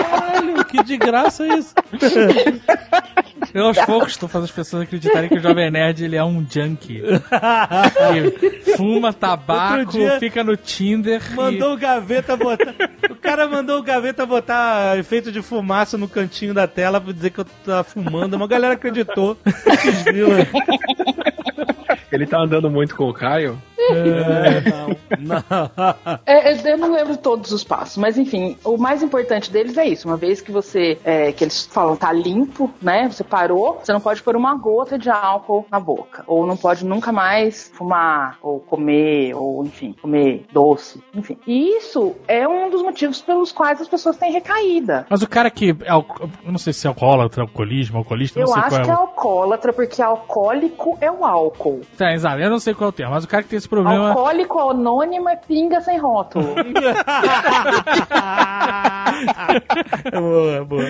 [0.01, 1.75] Caralho, que de graça é isso.
[3.55, 6.47] Eu aos poucos estou fazendo as pessoas acreditarem que o Jovem Nerd ele é um
[6.49, 7.03] junkie.
[7.03, 11.21] Que fuma tabaco, dia- fica no Tinder.
[11.33, 12.75] e- Mandou o gaveta botar.
[13.11, 17.31] o cara mandou o gaveta botar efeito de fumaça no cantinho da tela pra dizer
[17.31, 18.35] que eu tava fumando.
[18.35, 19.37] Uma galera acreditou.
[20.05, 20.47] Grila.
[22.13, 23.61] Ele tá andando muito com o Caio.
[25.21, 25.41] Não.
[26.27, 29.87] É, é, eu não lembro todos os passos, mas enfim, o mais importante deles é
[29.87, 30.09] isso.
[30.09, 33.09] Uma vez que você, é, que eles falam, tá limpo, né?
[33.09, 36.25] Você parou, você não pode pôr uma gota de álcool na boca.
[36.27, 41.37] Ou não pode nunca mais fumar, ou comer, ou enfim, comer doce, enfim.
[41.47, 45.07] E isso é um dos motivos pelos quais as pessoas têm recaída.
[45.09, 45.71] Mas o cara que.
[45.83, 48.91] É, eu não sei se é alcoólatra, alcoolismo, alcoolista, Eu não sei acho qual que
[48.91, 49.01] é é o.
[49.01, 51.81] alcoólatra, porque alcoólico é o álcool.
[51.97, 53.69] Tá, exato, eu não sei qual é o termo, mas o cara que tem esse
[53.69, 53.80] problema.
[53.89, 56.55] Alcoólico anônimo é pinga sem rótulo.
[60.13, 60.85] boa, boa.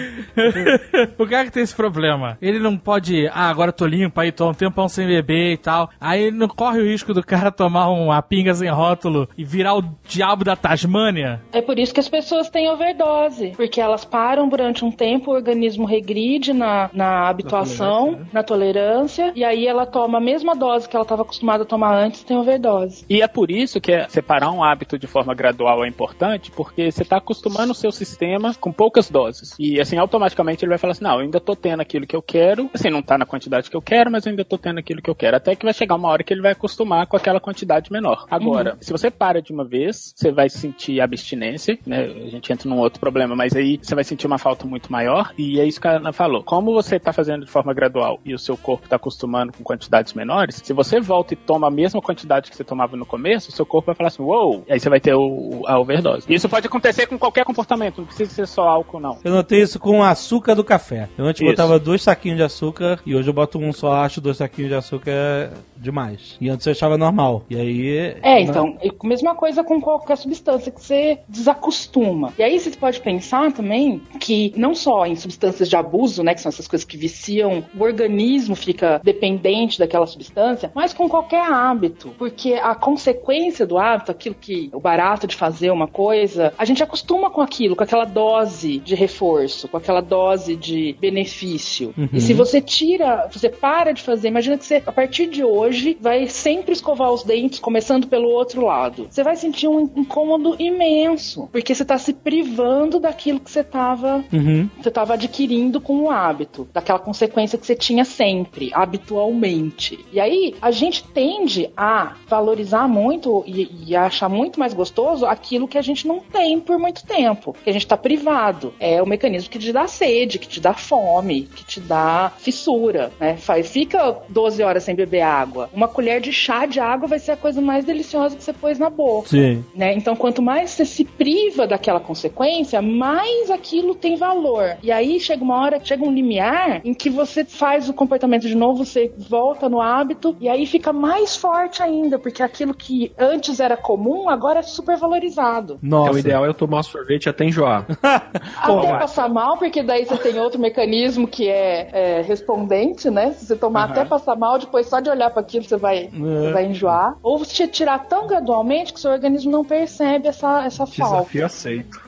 [1.18, 4.32] o cara que tem esse problema, ele não pode, ah, agora eu tô limpo, aí
[4.32, 5.90] tô um tempão sem beber e tal.
[6.00, 9.76] Aí ele não corre o risco do cara tomar uma pinga sem rótulo e virar
[9.76, 11.40] o diabo da Tasmânia.
[11.52, 15.34] É por isso que as pessoas têm overdose, porque elas param durante um tempo, o
[15.34, 20.96] organismo regride na, na habituação, na tolerância, e aí ela toma a mesma dose que
[20.96, 23.04] ela estava acostumada a tomar antes, tem overdose.
[23.08, 26.90] E é por isso que é- separar um hábito de forma gradual é importante, porque
[26.90, 28.19] você está acostumando o seu sistema
[28.58, 29.54] com poucas doses.
[29.58, 32.22] E assim, automaticamente ele vai falar assim: não, eu ainda tô tendo aquilo que eu
[32.22, 32.70] quero.
[32.72, 35.10] Assim, não tá na quantidade que eu quero, mas eu ainda tô tendo aquilo que
[35.10, 35.36] eu quero.
[35.36, 38.26] Até que vai chegar uma hora que ele vai acostumar com aquela quantidade menor.
[38.30, 42.04] Agora, se você para de uma vez, você vai sentir abstinência, né?
[42.04, 45.32] A gente entra num outro problema, mas aí você vai sentir uma falta muito maior.
[45.38, 46.42] E é isso que a Ana falou.
[46.42, 50.12] Como você tá fazendo de forma gradual e o seu corpo tá acostumando com quantidades
[50.14, 53.52] menores, se você volta e toma a mesma quantidade que você tomava no começo, o
[53.52, 56.26] seu corpo vai falar assim, uou, e aí você vai ter o, a overdose.
[56.28, 59.18] E isso pode acontecer com qualquer comportamento, precisa ser só álcool, não.
[59.24, 61.08] Eu notei isso com o açúcar do café.
[61.16, 61.50] Eu antes Isso.
[61.50, 64.76] botava dois saquinhos de açúcar e hoje eu boto um só, acho dois saquinhos de
[64.76, 66.36] açúcar é demais.
[66.40, 67.44] E antes eu achava normal.
[67.48, 68.16] E aí.
[68.22, 72.32] É, então, e a mesma coisa com qualquer substância que você desacostuma.
[72.38, 76.40] E aí você pode pensar também que não só em substâncias de abuso, né, que
[76.40, 82.14] são essas coisas que viciam, o organismo fica dependente daquela substância, mas com qualquer hábito,
[82.18, 86.82] porque a consequência do hábito, aquilo que o barato de fazer uma coisa, a gente
[86.82, 91.92] acostuma com aquilo, com aquela dose de reforço, com aquela dose de benefício.
[92.12, 95.98] E se você tira, você para de fazer, imagina que você a partir de hoje
[96.00, 99.08] vai sempre escovar os dentes começando pelo outro lado.
[99.10, 104.24] Você vai sentir um incômodo imenso, porque você tá se privando daquilo que você tava
[104.32, 104.68] Uhum.
[104.80, 109.98] você estava adquirindo com o hábito, daquela consequência que você tinha sempre, habitualmente.
[110.12, 115.66] E aí, a gente tende a valorizar muito e, e achar muito mais gostoso aquilo
[115.66, 118.72] que a gente não tem por muito tempo, que a gente está privado.
[118.78, 123.10] É o mecanismo que te dá sede, que te dá fome, que te dá fissura,
[123.18, 123.36] né?
[123.36, 125.68] Faz, fica 12 horas sem beber água.
[125.72, 128.78] Uma colher de chá de água vai ser a coisa mais deliciosa que você pôs
[128.78, 129.64] na boca Sim.
[129.74, 129.94] né?
[129.94, 134.76] Então, quanto mais você se priva daquela consequência, mais aquilo tem valor.
[134.82, 138.54] E aí chega uma hora, chega um limiar em que você faz o comportamento de
[138.54, 143.60] novo, você volta no hábito e aí fica mais forte ainda, porque aquilo que antes
[143.60, 145.78] era comum agora é super valorizado.
[145.82, 146.04] Nossa.
[146.04, 147.69] Então o ideal é eu tomar sorvete até enjoar.
[148.02, 148.86] lá.
[148.88, 153.32] Até passar mal, porque daí você tem outro mecanismo que é, é respondente, né?
[153.32, 156.52] Se você tomar até passar mal, depois só de olhar para aquilo você vai, você
[156.52, 157.16] vai enjoar.
[157.22, 161.16] Ou você tirar tão gradualmente que o seu organismo não percebe essa, essa falta.
[161.16, 162.00] Desafio aceito.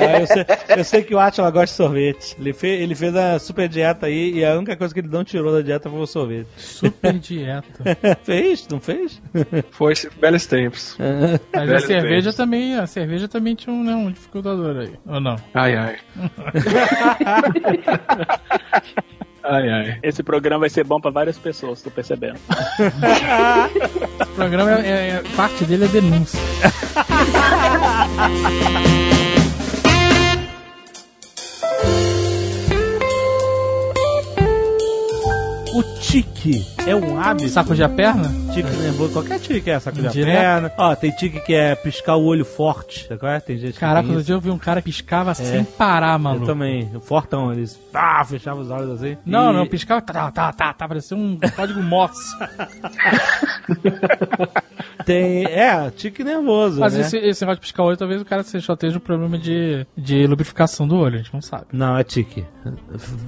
[0.00, 0.46] É, eu, sei,
[0.78, 2.36] eu sei que o Atila gosta de sorvete.
[2.38, 5.24] Ele fez, ele fez a super dieta aí e a única coisa que ele não
[5.24, 6.48] tirou da dieta foi o sorvete.
[6.56, 7.96] Super dieta.
[8.22, 8.66] fez?
[8.68, 9.20] Não fez?
[9.70, 10.96] Foi velhos tempos.
[11.52, 12.36] Mas a cerveja tempos.
[12.36, 14.91] também, a cerveja também tinha um, né, um dificultador aí.
[15.06, 15.36] Ou não?
[15.54, 15.96] Ai, ai.
[19.42, 19.98] ai, ai.
[20.02, 22.38] Esse programa vai ser bom pra várias pessoas, tô percebendo.
[24.22, 26.40] O programa é, é- é- parte dele é denúncia.
[35.74, 37.48] O tique é um hábito.
[37.48, 38.28] Sacudir a perna?
[38.52, 40.38] Tique nervoso, qualquer tique é sacudir a Direto.
[40.38, 40.72] perna.
[40.76, 43.40] Ó, tem tique que é piscar o olho forte, sabe qual é?
[43.40, 46.46] Tem gente Caraca, outro dia eu vi um cara que piscava sem parar, Eu maluco.
[46.46, 49.16] também, o fortão, eles ah, fechavam os olhos assim.
[49.24, 50.02] Não, E- não, piscava.
[50.02, 52.36] Tá, tá, tá, tá, parecia um código Morse.
[55.04, 55.44] Tem.
[55.44, 56.80] É, tique nervoso.
[56.80, 57.00] Mas né?
[57.00, 59.86] esse, esse negócio de piscar o olho, talvez o cara só esteja um problema de,
[59.96, 61.66] de lubrificação do olho, a gente não sabe.
[61.72, 62.44] Não, é tique.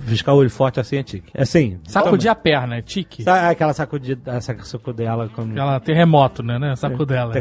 [0.07, 1.31] Piscar o olho forte assim é tique.
[1.35, 1.79] É assim.
[1.85, 3.23] Sacudir a perna, é tique.
[3.23, 5.29] Sa é aquela sacudida, sacudela.
[5.35, 5.53] Como...
[5.53, 6.59] Aquela terremoto, né?
[6.59, 6.77] né?
[6.77, 7.33] Sacudela.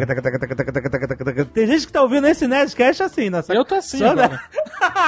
[1.54, 3.42] Tem gente que tá ouvindo esse Nerdcast assim, né?
[3.50, 4.40] Eu tô assim, né?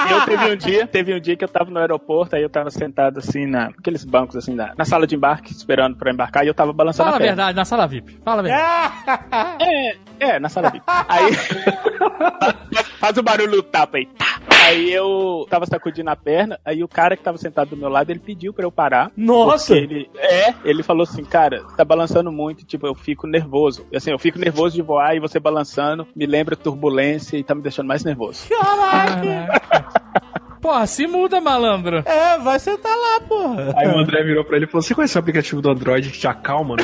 [0.10, 2.70] Eu teve um dia, teve um dia que eu tava no aeroporto, aí eu tava
[2.70, 6.54] sentado assim, naqueles bancos assim, na, na sala de embarque, esperando pra embarcar, e eu
[6.54, 8.18] tava balançando Fala a, a verdade, na sala VIP.
[8.24, 8.64] Fala a verdade.
[9.08, 9.15] Ah!
[9.60, 10.84] É, é, na sala VIP.
[10.88, 11.34] Aí
[13.00, 14.08] faz o barulho do tapa aí.
[14.50, 18.10] Aí eu tava sacudindo a perna, aí o cara que tava sentado do meu lado,
[18.10, 19.12] ele pediu pra eu parar.
[19.16, 19.76] Nossa!
[19.76, 23.86] Ele, é, ele falou assim, cara, tá balançando muito, tipo, eu fico nervoso.
[23.92, 27.54] E, Assim, eu fico nervoso de voar e você balançando me lembra turbulência e tá
[27.54, 28.48] me deixando mais nervoso.
[28.50, 30.22] Caraca.
[30.66, 31.98] Porra, se muda, malandro.
[32.08, 33.72] É, vai sentar lá, porra.
[33.78, 36.18] Aí o André virou pra ele e falou: Você conhece o aplicativo do Android que
[36.18, 36.84] te acalma, né?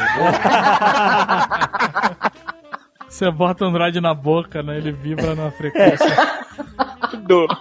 [3.09, 4.77] Você bota o Android na boca, né?
[4.77, 6.05] Ele vibra na frequência.
[7.25, 7.57] Duro.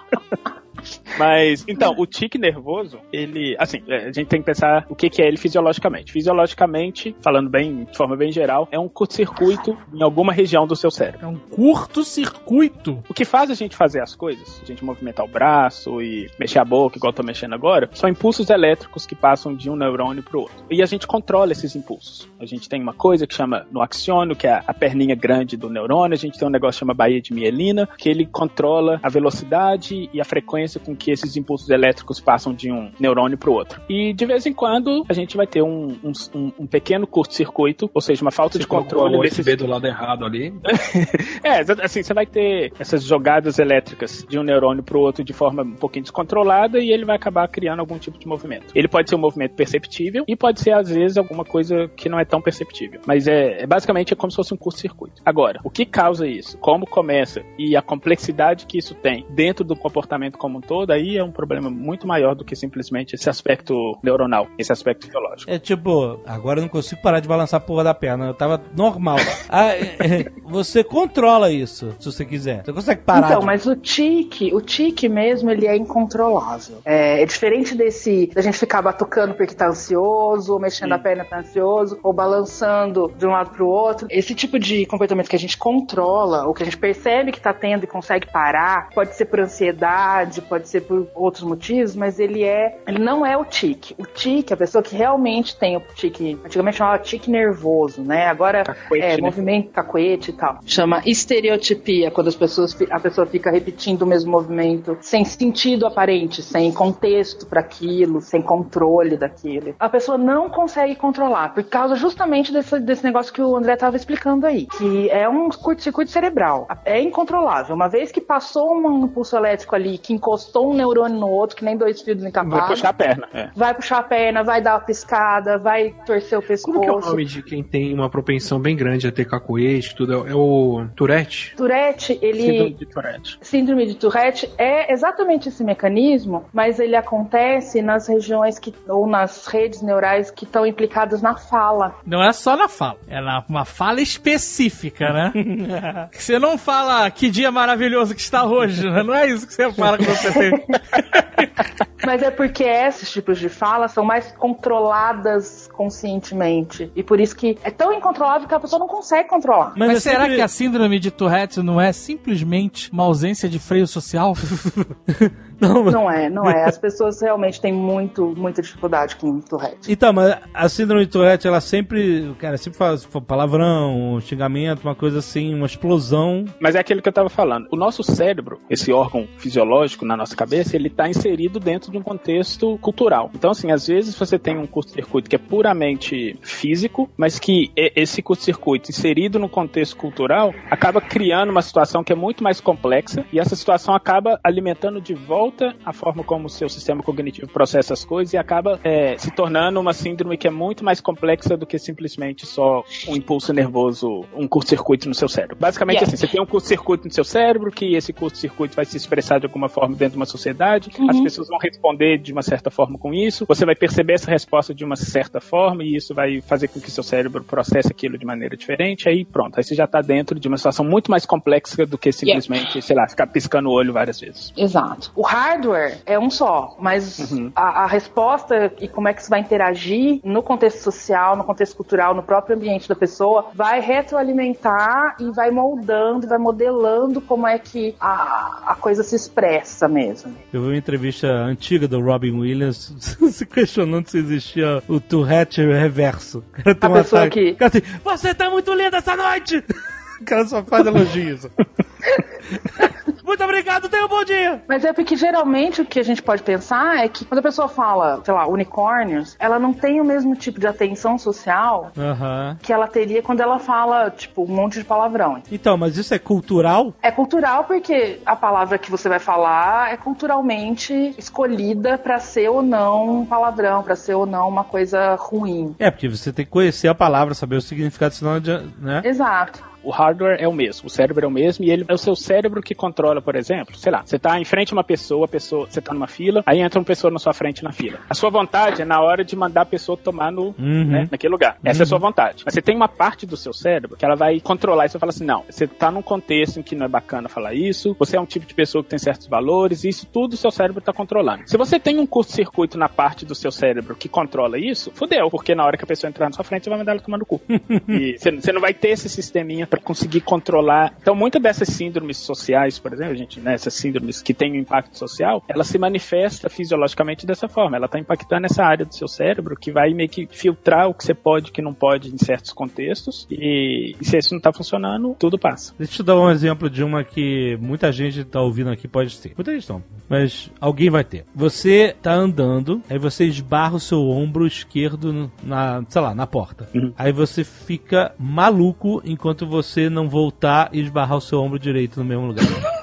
[1.18, 5.10] Mas, então, o tique nervoso, ele, assim, é, a gente tem que pensar o que,
[5.10, 6.12] que é ele fisiologicamente.
[6.12, 10.90] Fisiologicamente, falando bem, de forma bem geral, é um curto-circuito em alguma região do seu
[10.90, 11.26] cérebro.
[11.26, 13.02] É um curto-circuito.
[13.08, 16.58] O que faz a gente fazer as coisas, a gente movimentar o braço e mexer
[16.58, 20.22] a boca, igual eu tô mexendo agora, são impulsos elétricos que passam de um neurônio
[20.22, 20.56] pro outro.
[20.70, 22.28] E a gente controla esses impulsos.
[22.38, 25.68] A gente tem uma coisa que chama no axônio, que é a perninha grande do
[25.68, 29.08] neurônio, a gente tem um negócio que chama baía de mielina, que ele controla a
[29.08, 33.80] velocidade e a frequência com que esses impulsos elétricos passam de um neurônio pro outro.
[33.88, 38.00] E de vez em quando a gente vai ter um, um, um- pequeno curto-circuito, ou
[38.00, 40.54] seja, uma falta de controle o desses do lado errado ali.
[41.42, 45.62] é, assim, você vai ter essas jogadas elétricas de um neurônio pro outro de forma
[45.62, 48.66] um pouquinho descontrolada e ele vai acabar criando algum tipo de movimento.
[48.74, 52.18] Ele pode ser um movimento perceptível e pode ser, às vezes, alguma coisa que não
[52.18, 53.00] é tão perceptível.
[53.06, 55.22] Mas é, é basicamente é como se fosse um curto-circuito.
[55.24, 56.58] Agora, o que causa isso?
[56.58, 57.42] Como começa?
[57.58, 61.30] E a complexidade que isso tem dentro do comportamento como um todo, aí é um
[61.32, 65.50] problema muito maior do que simplesmente esse aspecto neuronal, esse aspecto biológico.
[65.50, 68.26] É tipo, agora eu não consigo parar de balançar a porra da perna.
[68.26, 69.16] Eu tava normal.
[69.52, 72.62] Ah, é, é, você controla isso, se você quiser.
[72.64, 73.26] Você consegue parar.
[73.30, 76.78] Então, de- mas o tique, o tique mesmo, ele é incontrolável.
[76.84, 81.24] É, é diferente desse da gente ficar batucando porque tá ansioso, ou mexendo a perna
[81.24, 84.06] tá ansioso, ou balançando de um lado pro outro.
[84.10, 87.52] Esse tipo de comportamento que a gente controla, ou que a gente percebe que tá
[87.52, 92.42] tendo e consegue parar, pode ser por ansiedade, pode ser por outros motivos, mas ele
[92.42, 93.94] é, ele não é o tique.
[93.96, 98.26] O tique, a pessoa que realmente tem o tique, antigamente chamava tique nervoso, né?
[98.26, 99.22] Agora Cacuete, é né?
[99.22, 100.58] movimento cacuete e tal.
[100.66, 106.42] Chama estereotipia, quando as pessoas, a pessoa fica repetindo o mesmo movimento sem sentido aparente,
[106.42, 109.74] sem contexto para aquilo, sem controle daquilo.
[109.78, 113.96] A pessoa não consegue controlar por causa justamente desse, desse negócio que o André estava
[113.96, 116.66] explicando aí, que é um curto-circuito cerebral.
[116.84, 117.76] É incontrolável.
[117.76, 120.39] Uma vez que passou um impulso elétrico ali, que encostou
[120.70, 123.28] um neurônio no outro, que nem dois fios Vai encapados, puxar a perna.
[123.32, 123.50] É.
[123.54, 126.78] vai puxar a perna, vai dar uma piscada, vai torcer o pescoço.
[126.78, 129.94] Como que é o nome de quem tem uma propensão bem grande a ter cacoete,
[129.94, 130.26] tudo?
[130.26, 131.54] É o Tourette?
[131.56, 132.42] Tourette, ele.
[132.42, 133.38] Síndrome de Tourette.
[133.40, 139.46] Síndrome de Tourette é exatamente esse mecanismo, mas ele acontece nas regiões que, ou nas
[139.46, 141.94] redes neurais que estão implicadas na fala.
[142.06, 145.32] Não é só na fala, é na, uma fala específica, né?
[146.12, 149.02] você não fala que dia maravilhoso que está hoje, né?
[149.02, 150.52] Não é isso que você fala quando você tem.
[152.04, 156.90] Mas é porque esses tipos de fala são mais controladas conscientemente.
[156.96, 159.74] E por isso que é tão incontrolável que a pessoa não consegue controlar.
[159.76, 163.58] Mas, é será sempre- que a síndrome de Tourette não é simplesmente uma ausência de
[163.58, 164.34] freio social?
[165.60, 165.94] Não, mas...
[165.94, 166.64] Não é, não é.
[166.64, 169.90] As pessoas realmente têm muito, muita dificuldade com Tourette.
[169.90, 174.94] Então, mas a síndrome de Tourette, ela sempre, cara, sempre faz palavrão, um xingamento, uma
[174.94, 176.44] coisa assim, uma explosão.
[176.60, 177.68] Mas é aquilo que eu tava falando.
[177.70, 182.02] O nosso cérebro, esse órgão fisiológico na nossa cabeça, ele tá inserido dentro de um
[182.02, 183.30] contexto cultural.
[183.34, 188.22] Então, assim, às vezes você tem um curto-circuito que é puramente físico, mas que esse
[188.22, 193.38] curto-circuito inserido no contexto cultural acaba criando uma situação que é muito mais complexa e
[193.38, 195.49] essa situação acaba alimentando de volta
[195.84, 199.80] a forma como o seu sistema cognitivo processa as coisas e acaba é, se tornando
[199.80, 204.48] uma síndrome que é muito mais complexa do que simplesmente só um impulso nervoso, um
[204.48, 205.56] curto-circuito no seu cérebro.
[205.58, 206.08] Basicamente Yeah.
[206.08, 209.46] assim, você tem um curto-circuito no seu cérebro, que esse curto-circuito vai se expressar de
[209.46, 213.12] alguma forma dentro de uma sociedade, as pessoas vão responder de uma certa forma com
[213.12, 216.80] isso, você vai perceber essa resposta de uma certa forma e isso vai fazer com
[216.80, 220.38] que seu cérebro processe aquilo de maneira diferente, aí pronto, aí você já tá dentro
[220.38, 223.92] de uma situação muito mais complexa do que simplesmente, sei lá, ficar piscando o olho
[223.92, 224.52] várias vezes.
[224.56, 225.12] Exato.
[225.14, 229.40] O hardware é um só, mas a, a resposta e como é que isso vai
[229.40, 235.30] interagir no contexto social, no contexto cultural, no próprio ambiente da pessoa, vai retroalimentar e
[235.32, 240.34] vai moldando, vai modelando como é que a, a coisa se expressa mesmo.
[240.52, 242.94] Eu vi uma entrevista antiga do Robin Williams
[243.32, 246.42] se questionando se existia o Tourette reverso.
[246.52, 247.52] Cara tem A um pessoa ataque.
[247.52, 249.64] que- cara assim, você tá muito linda essa noite!
[250.20, 251.46] O cara só faz elogios.
[253.30, 254.60] muito obrigado, tenha um bom dia!
[254.66, 257.68] Mas é porque geralmente o que a gente pode pensar é que quando a pessoa
[257.68, 262.58] fala, sei lá, unicórnios, ela não tem o mesmo tipo de atenção social Aham.
[262.60, 265.40] que ela teria quando ela fala, tipo, um monte de palavrão.
[265.50, 266.92] Então, mas isso é cultural?
[267.00, 272.62] É cultural porque a palavra que você vai falar é culturalmente escolhida pra ser ou
[272.62, 275.76] não um palavrão, pra ser ou não uma coisa ruim.
[275.78, 278.40] É, porque você tem que conhecer a palavra, saber o significado, senão,
[278.80, 279.02] né?
[279.04, 279.69] Exato.
[279.82, 282.14] O hardware é o mesmo, o cérebro é o mesmo e ele é o seu
[282.16, 285.28] cérebro que controla, por exemplo, sei lá, você tá em frente a uma pessoa, a
[285.28, 287.98] pessoa, você tá numa fila, aí entra uma pessoa na sua frente na fila.
[288.08, 290.84] A sua vontade é na hora de mandar a pessoa tomar no, Uhum.
[290.84, 291.56] né, naquele lugar.
[291.64, 292.42] Essa é a sua vontade.
[292.44, 295.24] Mas você tem uma parte do seu cérebro que ela vai controlar e fala assim:
[295.24, 298.26] não, você tá num contexto em que não é bacana falar isso, você é um
[298.26, 301.42] tipo de pessoa que tem certos valores, e isso tudo o seu cérebro tá controlando.
[301.46, 305.54] Se você tem um curto-circuito na parte do seu cérebro que controla isso, fudeu, porque
[305.54, 307.26] na hora que a pessoa entrar na sua frente, você vai mandar ela tomar no
[307.26, 307.40] cu.
[307.88, 310.92] e você, você não vai ter esse sisteminha pra conseguir controlar.
[311.00, 314.98] Então, muitas dessas síndromes sociais, por exemplo, gente, né, essas síndromes que têm um impacto
[314.98, 317.76] social, ela se manifesta fisiologicamente dessa forma.
[317.76, 321.04] Ela tá impactando essa área do seu cérebro que vai meio que filtrar o que
[321.04, 323.26] você pode e o que não pode em certos contextos.
[323.30, 325.72] E, e se isso não tá funcionando, tudo passa.
[325.78, 329.16] Deixa eu te dar um exemplo de uma que muita gente tá ouvindo aqui, pode
[329.18, 329.32] ter.
[329.36, 331.24] Muita gente não, mas alguém vai ter.
[331.34, 336.68] Você tá andando, aí você esbarra o seu ombro esquerdo na, sei lá, na porta.
[336.74, 336.92] Uhum.
[336.98, 339.59] Aí você fica maluco enquanto você
[339.90, 342.44] não voltar e esbarrar o seu ombro direito no mesmo lugar.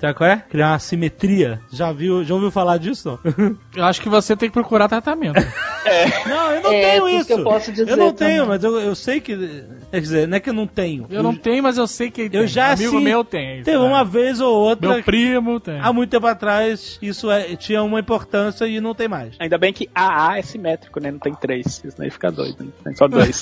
[0.00, 0.36] Sabe qual é?
[0.50, 1.60] Criar uma simetria.
[1.72, 3.18] Já viu, já ouviu falar disso?
[3.36, 5.34] Não, Eu acho que você tem que procurar tratamento.
[6.26, 7.26] não eu não É, tenho isso isso.
[7.26, 8.34] que eu posso dizer Eu não também.
[8.34, 9.64] tenho, mas eu, eu sei que.
[9.90, 11.06] Quer dizer, não é que eu não tenho.
[11.10, 12.40] Eu não tenho, mas eu sei que tem.
[12.40, 13.62] Eu já Amigo sim, meu tem.
[13.62, 13.84] Teve né?
[13.84, 14.88] uma vez ou outra.
[14.88, 15.78] Meu primo tem.
[15.80, 19.34] Há muito tempo atrás, isso é- tinha uma importância e não tem mais.
[19.38, 21.10] Ainda bem que AA é simétrico, né?
[21.12, 21.80] Não tem três.
[21.84, 22.70] Senão ia ficar doido, né?
[22.84, 23.40] Tem só dois.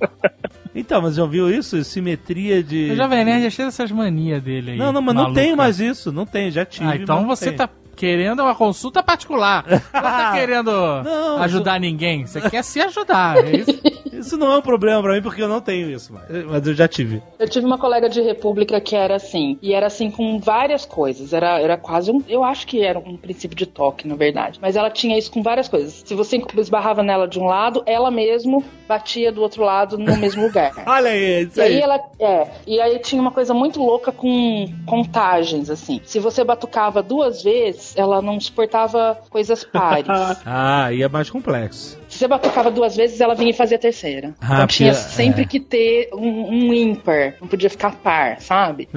[0.76, 1.82] Então, mas já ouviu isso?
[1.84, 2.90] Simetria de.
[2.90, 4.76] O Jovem Nerd é cheio dessas manias dele aí.
[4.76, 5.40] Não, não, mas não maluca.
[5.40, 6.10] tenho mais isso.
[6.10, 6.84] Não tenho, já tive.
[6.84, 7.58] Ah, então não você tenho.
[7.58, 9.64] tá querendo uma consulta particular.
[9.68, 10.70] Você tá querendo
[11.02, 12.26] Não, ajudar ninguém.
[12.26, 13.36] Você quer se ajudar.
[13.44, 13.74] É isso?
[14.14, 16.24] Isso não é um problema pra mim porque eu não tenho isso mais.
[16.46, 17.20] Mas eu já tive.
[17.38, 21.32] Eu tive uma colega de república que era assim, e era assim com várias coisas.
[21.32, 22.22] Era, era quase um.
[22.28, 24.58] Eu acho que era um princípio de toque, na verdade.
[24.62, 26.02] Mas ela tinha isso com várias coisas.
[26.06, 30.42] Se você esbarrava nela de um lado, ela mesmo batia do outro lado no mesmo
[30.46, 30.72] lugar.
[30.86, 31.80] Olha aí, isso E aí aí.
[31.82, 32.00] ela.
[32.20, 32.46] É.
[32.68, 36.00] E aí tinha uma coisa muito louca com contagens, assim.
[36.04, 40.06] Se você batucava duas vezes, ela não suportava coisas pares.
[40.46, 41.98] Ah, e é mais complexo.
[42.14, 44.34] Se você batucava duas vezes, ela vinha e fazia a terceira.
[44.40, 45.44] Ah, então tinha porque- sempre é.
[45.44, 47.34] que ter um, um ímpar.
[47.40, 48.88] Não podia ficar par, sabe?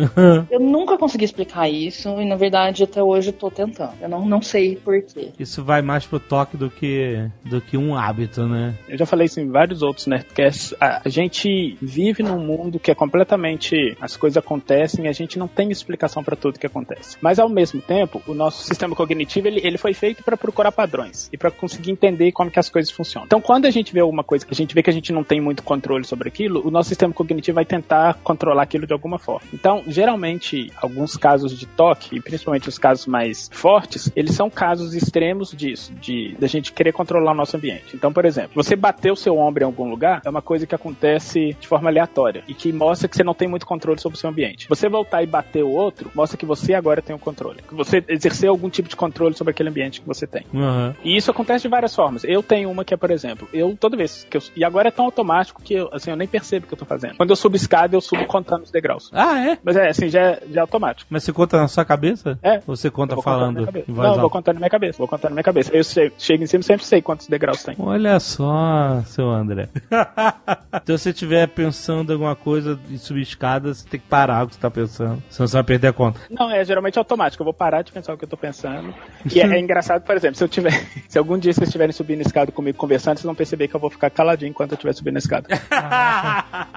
[0.51, 3.93] Eu nunca consegui explicar isso e, na verdade, até hoje eu tô tentando.
[3.99, 5.31] Eu não, não sei porquê.
[5.39, 8.75] Isso vai mais pro toque do que, do que um hábito, né?
[8.87, 10.75] Eu já falei isso em vários outros Nerdcasts.
[10.79, 13.95] A a gente vive num mundo que é completamente.
[13.99, 17.17] As coisas acontecem e a gente não tem explicação para tudo que acontece.
[17.21, 21.29] Mas ao mesmo tempo, o nosso sistema cognitivo ele, ele foi feito para procurar padrões
[21.31, 23.06] e para conseguir entender como que as coisas funcionam.
[23.07, 23.25] Funciona.
[23.25, 25.23] Então, quando a gente vê alguma coisa que a gente vê que a gente não
[25.23, 29.17] tem muito controle sobre aquilo, o nosso sistema cognitivo vai tentar controlar aquilo de alguma
[29.17, 29.47] forma.
[29.53, 34.93] Então, geralmente, alguns casos de toque, e principalmente os casos mais fortes, eles são casos
[34.93, 37.95] extremos disso, de da gente querer controlar o nosso ambiente.
[37.95, 40.75] Então, por exemplo, você bater o seu ombro em algum lugar é uma coisa que
[40.75, 44.19] acontece de forma aleatória e que mostra que você não tem muito controle sobre o
[44.19, 44.67] seu ambiente.
[44.67, 47.61] Você voltar e bater o outro mostra que você agora tem o controle.
[47.67, 50.45] Que você exercer algum tipo de controle sobre aquele ambiente que você tem.
[50.53, 50.93] Uhum.
[51.03, 52.23] E isso acontece de várias formas.
[52.23, 54.41] Eu tenho uma que é, por exemplo, eu toda vez que eu.
[54.55, 56.85] E agora é tão automático que eu, assim, eu nem percebo o que eu tô
[56.85, 57.15] fazendo.
[57.17, 59.09] Quando eu subo escada, eu subo contando os degraus.
[59.13, 59.57] Ah, é?
[59.63, 61.07] Mas é, assim, já é, já é automático.
[61.09, 62.37] Mas você conta na sua cabeça?
[62.41, 62.61] É.
[62.67, 64.97] Ou você conta falando Não, voz eu vou contando na minha cabeça.
[64.97, 65.75] Vou contando na minha cabeça.
[65.75, 67.75] Eu sei- chego em cima e sempre sei quantos degraus tem.
[67.79, 69.69] Olha só, seu André.
[69.89, 74.43] então, se você estiver pensando em alguma coisa e subir escada, você tem que parar
[74.43, 75.21] o que você tá pensando.
[75.29, 76.19] Senão você vai perder a conta.
[76.29, 77.41] Não, é geralmente automático.
[77.41, 78.93] Eu vou parar de pensar o que eu tô pensando.
[79.33, 80.71] E é, é engraçado, por exemplo, se eu tiver.
[81.09, 83.79] Se algum dia vocês estiverem subindo a escada comigo conversando, vocês vão perceber que eu
[83.79, 85.47] vou ficar caladinho enquanto eu estiver subindo a escada.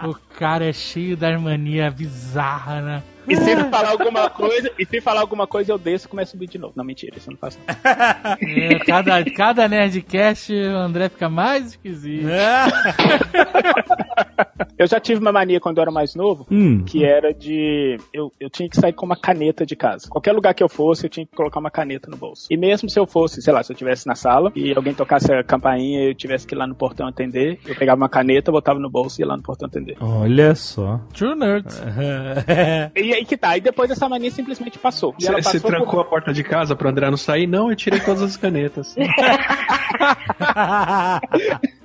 [0.02, 3.02] O cara é cheio das manias bizarras, né?
[3.28, 6.30] E se ele falar alguma coisa, e se falar alguma coisa, eu desço e começo
[6.30, 6.72] a subir de novo.
[6.74, 7.58] Não, mentira, isso eu não faço.
[8.40, 12.26] É, cada, cada Nerdcast, o André fica mais esquisito.
[14.81, 16.83] Eu já tive uma mania quando eu era mais novo, Hum.
[16.87, 17.99] que era de.
[18.14, 20.09] Eu, eu tinha que sair com uma caneta de casa.
[20.09, 22.47] Qualquer lugar que eu fosse, eu tinha que colocar uma caneta no bolso.
[22.51, 25.31] E mesmo se eu fosse, sei lá, se eu estivesse na sala e alguém tocasse
[25.31, 28.51] a campainha e eu tivesse que ir lá no portão atender, eu pegava uma caneta,
[28.51, 29.99] botava no bolso e ia lá no portão atender.
[30.01, 30.99] Olha só.
[31.12, 31.78] True Nerds.
[32.97, 35.14] E aí que tá, e depois essa mania simplesmente passou.
[35.20, 37.47] E ela Você trancou por- a porta de casa pro André não sair?
[37.47, 38.95] Não, eu tirei todas as canetas.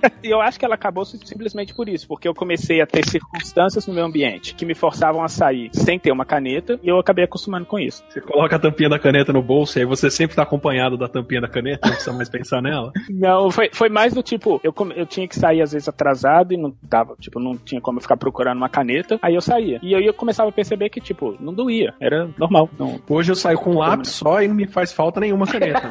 [0.24, 3.86] E eu acho que ela acabou simplesmente por isso, porque eu comecei a ter circunstâncias
[3.86, 7.26] no meu ambiente que me forçavam a sair sem ter uma caneta e eu acabei
[7.26, 8.04] acostumando com isso.
[8.10, 11.08] Você coloca a tampinha da caneta no bolso e aí você sempre tá acompanhado da
[11.08, 12.92] tampinha da caneta, não precisa mais pensar nela.
[13.10, 16.58] Não, foi, foi mais do tipo, eu, eu tinha que sair às vezes atrasado e
[16.58, 19.80] não dava, tipo, não tinha como eu ficar procurando uma caneta, aí eu saía.
[19.82, 22.70] E aí eu começava a perceber que, tipo, não doía, era normal.
[22.78, 25.82] Não, Hoje eu saio com um lápis só e não me faz falta nenhuma caneta.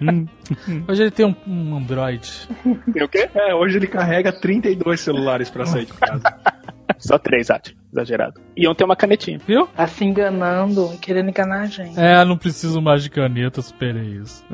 [0.00, 0.26] né?
[0.88, 2.47] Hoje ele tem um, um Android.
[2.92, 3.28] Tem o quê?
[3.34, 6.22] É, hoje ele carrega 32 celulares pra sair de casa.
[6.98, 8.40] Só três, acho, exagerado.
[8.56, 9.38] E iam ter uma canetinha.
[9.46, 9.66] Viu?
[9.68, 11.98] Tá se enganando e querendo enganar a gente.
[11.98, 14.44] É, não preciso mais de caneta, superei isso.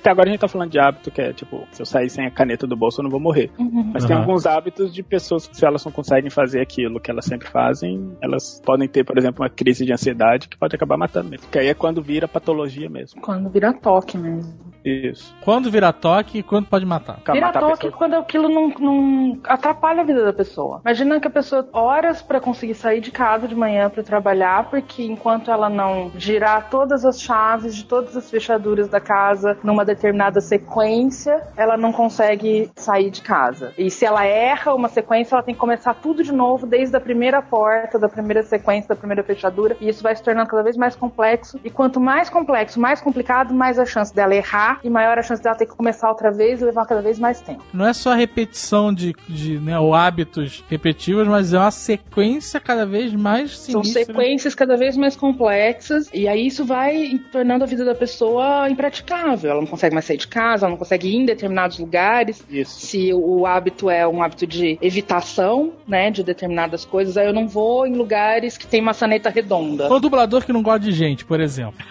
[0.00, 2.26] Até agora a gente tá falando de hábito que é, tipo, se eu sair sem
[2.26, 3.50] a caneta do bolso eu não vou morrer.
[3.92, 4.24] Mas tem Aham.
[4.24, 8.16] alguns hábitos de pessoas que, se elas não conseguem fazer aquilo que elas sempre fazem,
[8.22, 11.46] elas podem ter, por exemplo, uma crise de ansiedade que pode acabar matando mesmo.
[11.50, 13.20] Que aí é quando vira patologia mesmo.
[13.20, 14.70] Quando vira toque mesmo.
[14.82, 15.34] Isso.
[15.42, 17.20] Quando vira toque e quando pode matar?
[17.32, 20.80] Vira matar a toque quando aquilo não, não atrapalha a vida da pessoa.
[20.82, 25.02] Imagina que a pessoa horas pra conseguir sair de casa de manhã pra trabalhar, porque
[25.02, 30.40] enquanto ela não girar todas as chaves de todas as fechaduras da casa numa determinada
[30.40, 33.72] sequência, ela não consegue sair de casa.
[33.76, 37.00] E se ela erra uma sequência, ela tem que começar tudo de novo, desde a
[37.00, 40.76] primeira porta, da primeira sequência, da primeira fechadura, e isso vai se tornando cada vez
[40.76, 41.60] mais complexo.
[41.64, 45.42] E quanto mais complexo, mais complicado, mais a chance dela errar e maior a chance
[45.42, 47.62] dela ter que começar outra vez e levar cada vez mais tempo.
[47.72, 52.86] Não é só repetição de, de né, ou hábitos repetitivos, mas é uma sequência cada
[52.86, 54.04] vez mais São sinistra.
[54.04, 59.50] sequências cada vez mais complexas e aí isso vai tornando a vida da pessoa impraticável.
[59.50, 62.44] Ela não consegue mais sair de casa, ela não consegue ir em determinados lugares.
[62.50, 62.80] Isso.
[62.80, 67.48] Se o hábito é um hábito de evitação, né, de determinadas coisas, aí eu não
[67.48, 69.88] vou em lugares que tem maçaneta redonda.
[69.90, 71.80] Ou dublador que não gosta de gente, por exemplo.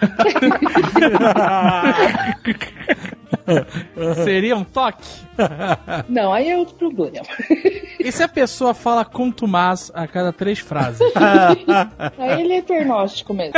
[4.24, 5.08] Seria um toque?
[6.08, 7.26] Não, aí é outro problema.
[8.00, 11.00] E se a pessoa fala contumaz a cada três frases?
[12.16, 13.52] Aí ele é pernóstico mesmo.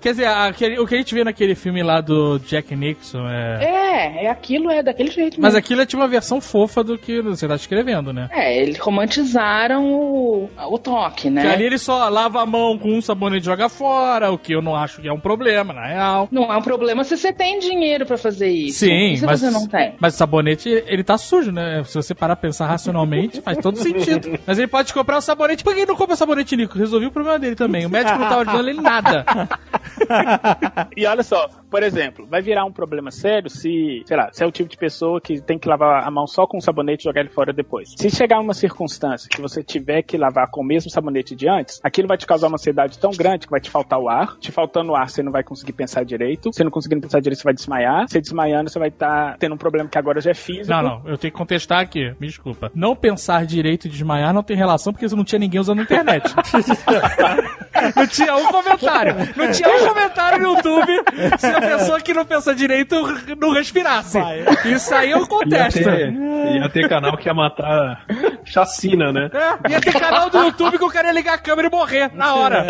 [0.00, 3.64] Quer dizer, aquele- o que a gente vê naquele filme lá do Jack Nixon é.
[3.64, 5.58] É, é aquilo, é daquele jeito Mas mesmo.
[5.58, 8.28] aquilo é tipo uma versão fofa do que você tá escrevendo, né?
[8.32, 11.42] É, eles romantizaram o, o toque, né?
[11.42, 14.54] Que ali ele só lava a mão com um sabonete e joga fora, o que
[14.54, 16.28] eu não acho que é um problema, na real.
[16.30, 18.80] Não é um problema se você tem dinheiro pra fazer isso.
[18.80, 19.94] Sim, se mas, você não tem.
[19.98, 21.82] mas o sabonete, ele tá sujo, né?
[21.84, 24.38] Se você parar pra pensar racionalmente, faz todo sentido.
[24.46, 25.62] Mas ele pode comprar o sabonete.
[25.62, 26.78] Por que ele não compra sabonete, Nico?
[26.78, 27.86] Resolvi o problema dele também.
[27.86, 29.24] O médico não tá ajudando ele em nada.
[30.96, 34.46] E olha só, Por exemplo, vai virar um problema sério se, sei lá, se é
[34.46, 37.20] o tipo de pessoa que tem que lavar a mão só com sabonete e jogar
[37.20, 37.94] ele fora depois.
[37.96, 41.80] Se chegar uma circunstância que você tiver que lavar com o mesmo sabonete de antes,
[41.82, 44.36] aquilo vai te causar uma ansiedade tão grande que vai te faltar o ar.
[44.38, 46.52] Te faltando o ar, você não vai conseguir pensar direito.
[46.52, 48.08] Você não conseguindo pensar direito, você vai desmaiar.
[48.08, 50.70] Você desmaiando, você vai estar tendo um problema que agora já é físico.
[50.70, 52.70] Não, não, eu tenho que contestar aqui, me desculpa.
[52.74, 56.34] Não pensar direito e desmaiar não tem relação porque não tinha ninguém usando a internet.
[57.94, 59.14] não tinha um comentário.
[59.36, 61.02] Não tinha um comentário no YouTube
[61.38, 62.96] se a pessoa que não pensa direito
[63.38, 64.18] não respirasse.
[64.64, 65.82] Isso aí eu Ia contesto.
[65.82, 68.04] ter, ia ter canal que ia matar
[68.44, 69.30] chacina, né?
[69.32, 72.10] É, ia ter canal do YouTube que o cara ia ligar a câmera e morrer
[72.14, 72.66] na hora.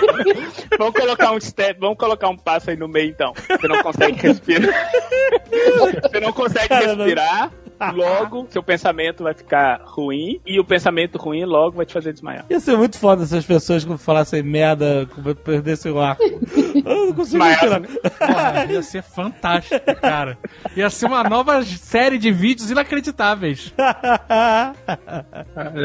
[0.78, 3.32] Vamos colocar um step, vamos colocar um passo aí no meio então.
[3.34, 4.90] Você não consegue respirar.
[6.02, 7.50] Você não consegue respirar.
[7.94, 12.44] Logo, seu pensamento vai ficar ruim e o pensamento ruim logo vai te fazer desmaiar.
[12.50, 15.08] Ia ser muito foda se as pessoas que falassem merda
[15.44, 16.16] perdessem o ar.
[16.20, 18.18] Eu não consigo Desmaiar, respirar.
[18.18, 20.38] Porra, ia ser fantástico, cara.
[20.76, 23.72] Ia ser uma nova série de vídeos inacreditáveis.
[23.78, 24.74] A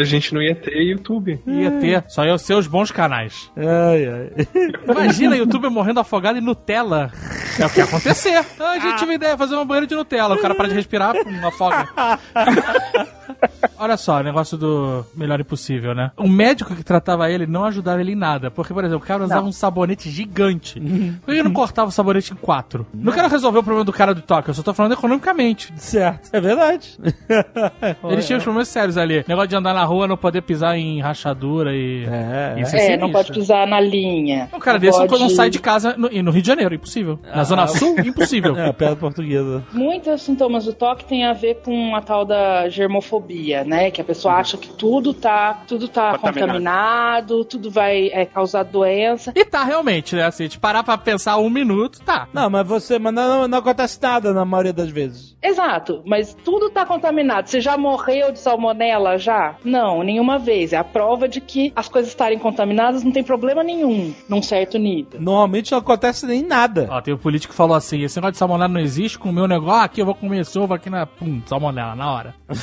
[0.03, 1.39] gente não ia ter YouTube.
[1.47, 3.51] Ia ter, só ia ser os bons canais.
[3.55, 4.47] Ai, ai.
[4.89, 7.11] Imagina YouTube morrendo afogado em Nutella.
[7.59, 8.43] É o que ia acontecer.
[8.59, 10.35] Ah, a gente tive ideia, fazer uma banheira de Nutella.
[10.35, 11.15] O cara para de respirar,
[11.45, 11.84] afoga.
[13.77, 16.11] Olha só, o negócio do melhor impossível, né?
[16.17, 18.49] O médico que tratava ele não ajudava ele em nada.
[18.49, 20.79] Porque, por exemplo, o cara usava um sabonete gigante.
[20.79, 22.88] Por que ele não cortava o sabonete em quatro?
[22.93, 25.73] Não quero resolver o problema do cara do toque, eu só tô falando economicamente.
[25.77, 26.97] Certo, é verdade.
[28.09, 29.25] Eles tinham os problemas sérios ali.
[29.27, 32.05] Negócio de andar na rua, não poder pisar em rachadura e.
[32.05, 33.11] É, Isso É, não sinistro.
[33.11, 34.49] pode pisar na linha.
[34.53, 36.73] Um cara Não desse pode- não sai de casa no, e no Rio de Janeiro,
[36.75, 37.19] impossível.
[37.36, 38.55] Na Zona Sul, impossível.
[38.65, 39.63] É, a pedra portuguesa.
[39.73, 43.91] Muitos sintomas do toque têm a ver com a tal da germofobia, né?
[43.91, 46.39] Que a pessoa acha que tudo tá, tudo tá Contaminado.
[46.39, 49.32] contaminado, tudo vai é, causar doença.
[49.36, 50.23] E tá realmente, né?
[50.26, 52.28] Assim, gente parar pra pensar um minuto, tá.
[52.34, 55.36] Não, mas você, mas não, não acontece nada na maioria das vezes.
[55.41, 57.47] Exato, mas tudo tá contaminado.
[57.49, 59.55] Você já morreu de salmonela já?
[59.63, 60.73] Não, nenhuma vez.
[60.73, 64.78] É a prova de que as coisas estarem contaminadas não tem problema nenhum num certo
[64.78, 65.19] nível.
[65.19, 66.88] Normalmente não acontece nem nada.
[66.89, 69.34] Ó, tem um político que falou assim: esse negócio de salmonela não existe, com o
[69.34, 71.05] meu negócio, aqui eu vou comer esse ovo aqui na.
[71.05, 72.34] Pum, salmonela, na hora.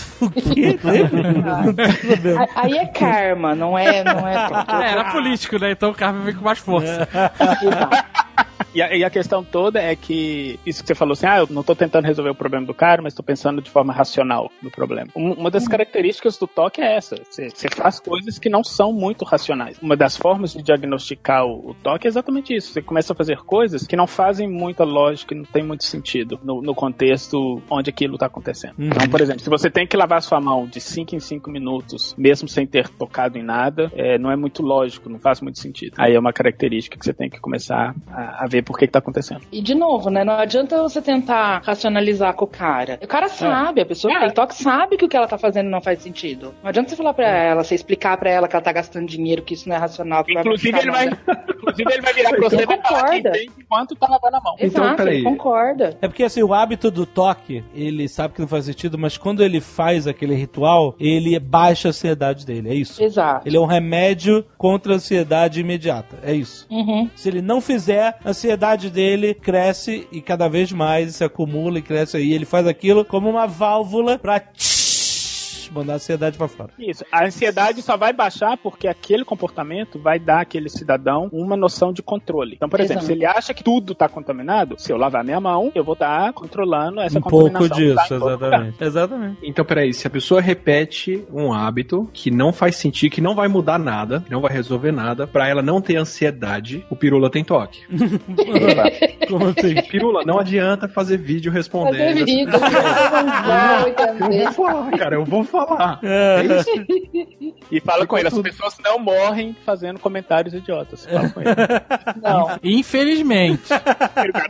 [2.37, 4.35] A- Aí é karma, não é, não é.
[4.85, 5.71] É, era político, né?
[5.73, 7.09] Então o cara vem com mais força.
[7.63, 8.23] Exato.
[8.75, 11.47] E a, e a questão toda é que isso que você falou assim, ah, eu
[11.51, 14.71] não tô tentando resolver o problema do cara, mas tô pensando de forma racional no
[14.71, 15.11] problema.
[15.15, 17.17] Um- uma das características do toque é essa.
[17.29, 19.77] Você, você faz coisas que não são muito racionais.
[19.83, 22.73] Uma das formas de diagnosticar o, o toque é exatamente isso.
[22.73, 26.41] Você começa a fazer coisas que não fazem muita lógica, e não tem muito sentido
[26.43, 28.75] no, no contexto onde aquilo tá acontecendo.
[28.79, 32.15] Então, por exemplo, se você tem que lavar sua mão de 5 em 5 minutos,
[32.17, 35.93] mesmo sem ter tocado em nada, é, não é muito lógico, não faz muito sentido.
[35.99, 38.93] Aí é uma característica que você tem que começar a, a ver por que, que
[38.93, 39.43] tá acontecendo.
[39.51, 40.25] E de novo, né?
[40.25, 42.99] Não adianta você tentar racionalizar com o cara.
[43.03, 45.69] O cara sabe, a pessoa que tem toque sabe que o que ela tá fazendo
[45.69, 46.55] não faz sentido.
[46.63, 49.43] Não adianta você falar pra ela, você explicar pra ela que ela tá gastando dinheiro,
[49.43, 50.25] que isso não é racional.
[50.29, 51.07] Inclusive vai ele vai,
[51.57, 53.33] inclusive ele vai virar pra você e vai falar que concorda.
[53.59, 54.55] enquanto tá lavando a mão.
[54.59, 55.15] Então, Exato, peraí.
[55.17, 55.99] ele concorda.
[56.01, 59.43] É porque assim, o hábito do toque, ele sabe que não faz sentido, mas quando
[59.43, 63.03] ele faz aquele ritual, ele baixa a ansiedade dele, é isso.
[63.03, 63.47] Exato.
[63.47, 66.67] Ele é um remédio contra a ansiedade imediata, é isso.
[66.71, 67.09] Uhum.
[67.15, 71.83] Se ele não fizer, a ansiedade dele cresce e cada vez mais se acumula e
[71.83, 72.33] cresce aí.
[72.33, 74.41] Ele faz aquilo como uma válvula pra
[75.73, 76.71] mandar a ansiedade pra fora.
[76.79, 77.05] Isso.
[77.11, 82.03] A ansiedade só vai baixar porque aquele comportamento vai dar àquele cidadão uma noção de
[82.03, 82.55] controle.
[82.57, 83.07] Então, por exemplo, Exato.
[83.07, 86.33] se ele acha que tudo tá contaminado, se eu lavar minha mão, eu vou estar
[86.33, 87.77] controlando essa um pouco contaminação.
[87.79, 88.37] disso, tá todo lugar.
[88.53, 88.85] exatamente.
[88.85, 89.39] Exatamente.
[89.43, 93.49] Então, peraí, se a pessoa repete um hábito que não faz sentido, que não vai
[93.49, 97.81] mudar nada, não vai resolver nada, pra ela não ter ansiedade, o pirula tem toque.
[99.29, 99.75] Como assim?
[99.91, 101.99] Pirula, não adianta fazer vídeo respondendo.
[101.99, 102.49] Fazer vídeo,
[104.31, 105.62] Eu vou falar, cara, eu vou falar.
[106.03, 107.63] É isso.
[107.71, 108.43] E fala com ele, as tudo.
[108.45, 111.07] pessoas não morrem fazendo comentários idiotas.
[111.07, 111.51] Fala com ele.
[112.23, 113.73] Não, Infelizmente.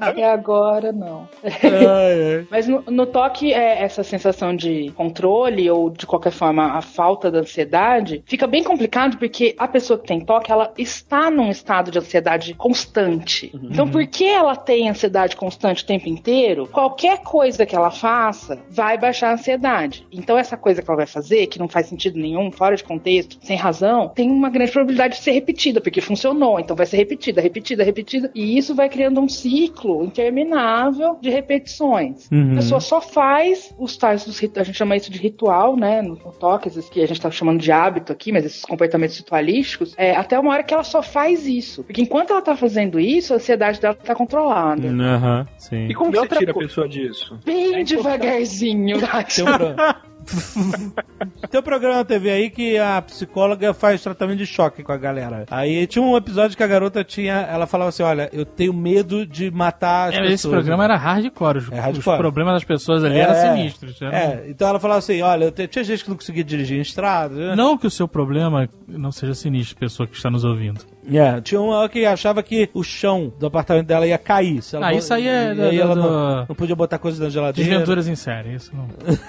[0.00, 1.28] até agora não.
[1.44, 2.46] Ai, ai.
[2.50, 7.30] Mas no, no toque, é, essa sensação de controle ou, de qualquer forma, a falta
[7.30, 11.90] da ansiedade, fica bem complicado porque a pessoa que tem toque, ela está num estado
[11.90, 13.50] de ansiedade constante.
[13.62, 18.98] Então, porque ela tem ansiedade constante o tempo inteiro, qualquer coisa que ela faça vai
[18.98, 20.06] baixar a ansiedade.
[20.12, 23.38] Então, essa coisa que ela vai fazer, que não faz sentido nenhum, fora de contexto,
[23.42, 27.40] sem razão, tem uma grande probabilidade de ser repetida, porque funcionou, então vai ser repetida,
[27.40, 32.28] repetida, repetida, e isso vai criando um ciclo interminável de repetições.
[32.30, 32.52] Uhum.
[32.52, 36.14] A pessoa só faz os tais dos a gente chama isso de ritual, né, no,
[36.16, 39.94] no toque, esses que a gente tá chamando de hábito aqui, mas esses comportamentos ritualísticos,
[39.96, 41.84] é, até uma hora que ela só faz isso.
[41.84, 44.88] Porque enquanto ela tá fazendo isso, a ansiedade dela tá controlada.
[44.88, 45.86] Aham, sim.
[45.88, 47.38] E como E que você tira a pessoa disso?
[47.44, 50.02] Bem devagarzinho, Tem um.
[51.50, 54.96] Tem um programa na TV aí que a psicóloga faz tratamento de choque com a
[54.96, 55.44] galera.
[55.50, 57.34] Aí tinha um episódio que a garota tinha.
[57.50, 60.34] Ela falava assim: Olha, eu tenho medo de matar as É, pessoas.
[60.34, 61.58] esse programa era hardcore.
[61.58, 62.14] Os, É hardcore.
[62.16, 64.00] os problemas das pessoas ali É, eram sinistros.
[64.00, 66.78] Era- É, então ela falava assim: Olha, eu te- tinha gente que não conseguia dirigir
[66.78, 67.34] em estrada.
[67.50, 67.56] né?
[67.56, 70.80] Não que o seu problema não seja sinistro, pessoa que está nos ouvindo.
[71.10, 74.62] É, tinha uma que achava que o chão do apartamento dela ia cair.
[74.62, 76.98] Se ela Ah, isso aí é e do- aí ela do- não, não podia botar
[76.98, 77.68] coisas na geladeira.
[77.70, 78.86] Desventuras em série, isso não.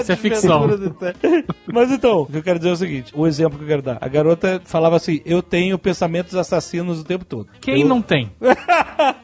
[0.00, 0.66] Isso é ficção.
[1.72, 3.82] Mas então, o que eu quero dizer é o seguinte: o exemplo que eu quero
[3.82, 3.98] dar.
[4.00, 7.46] A garota falava assim: Eu tenho pensamentos assassinos o tempo todo.
[7.60, 8.32] Quem Eu- não tem?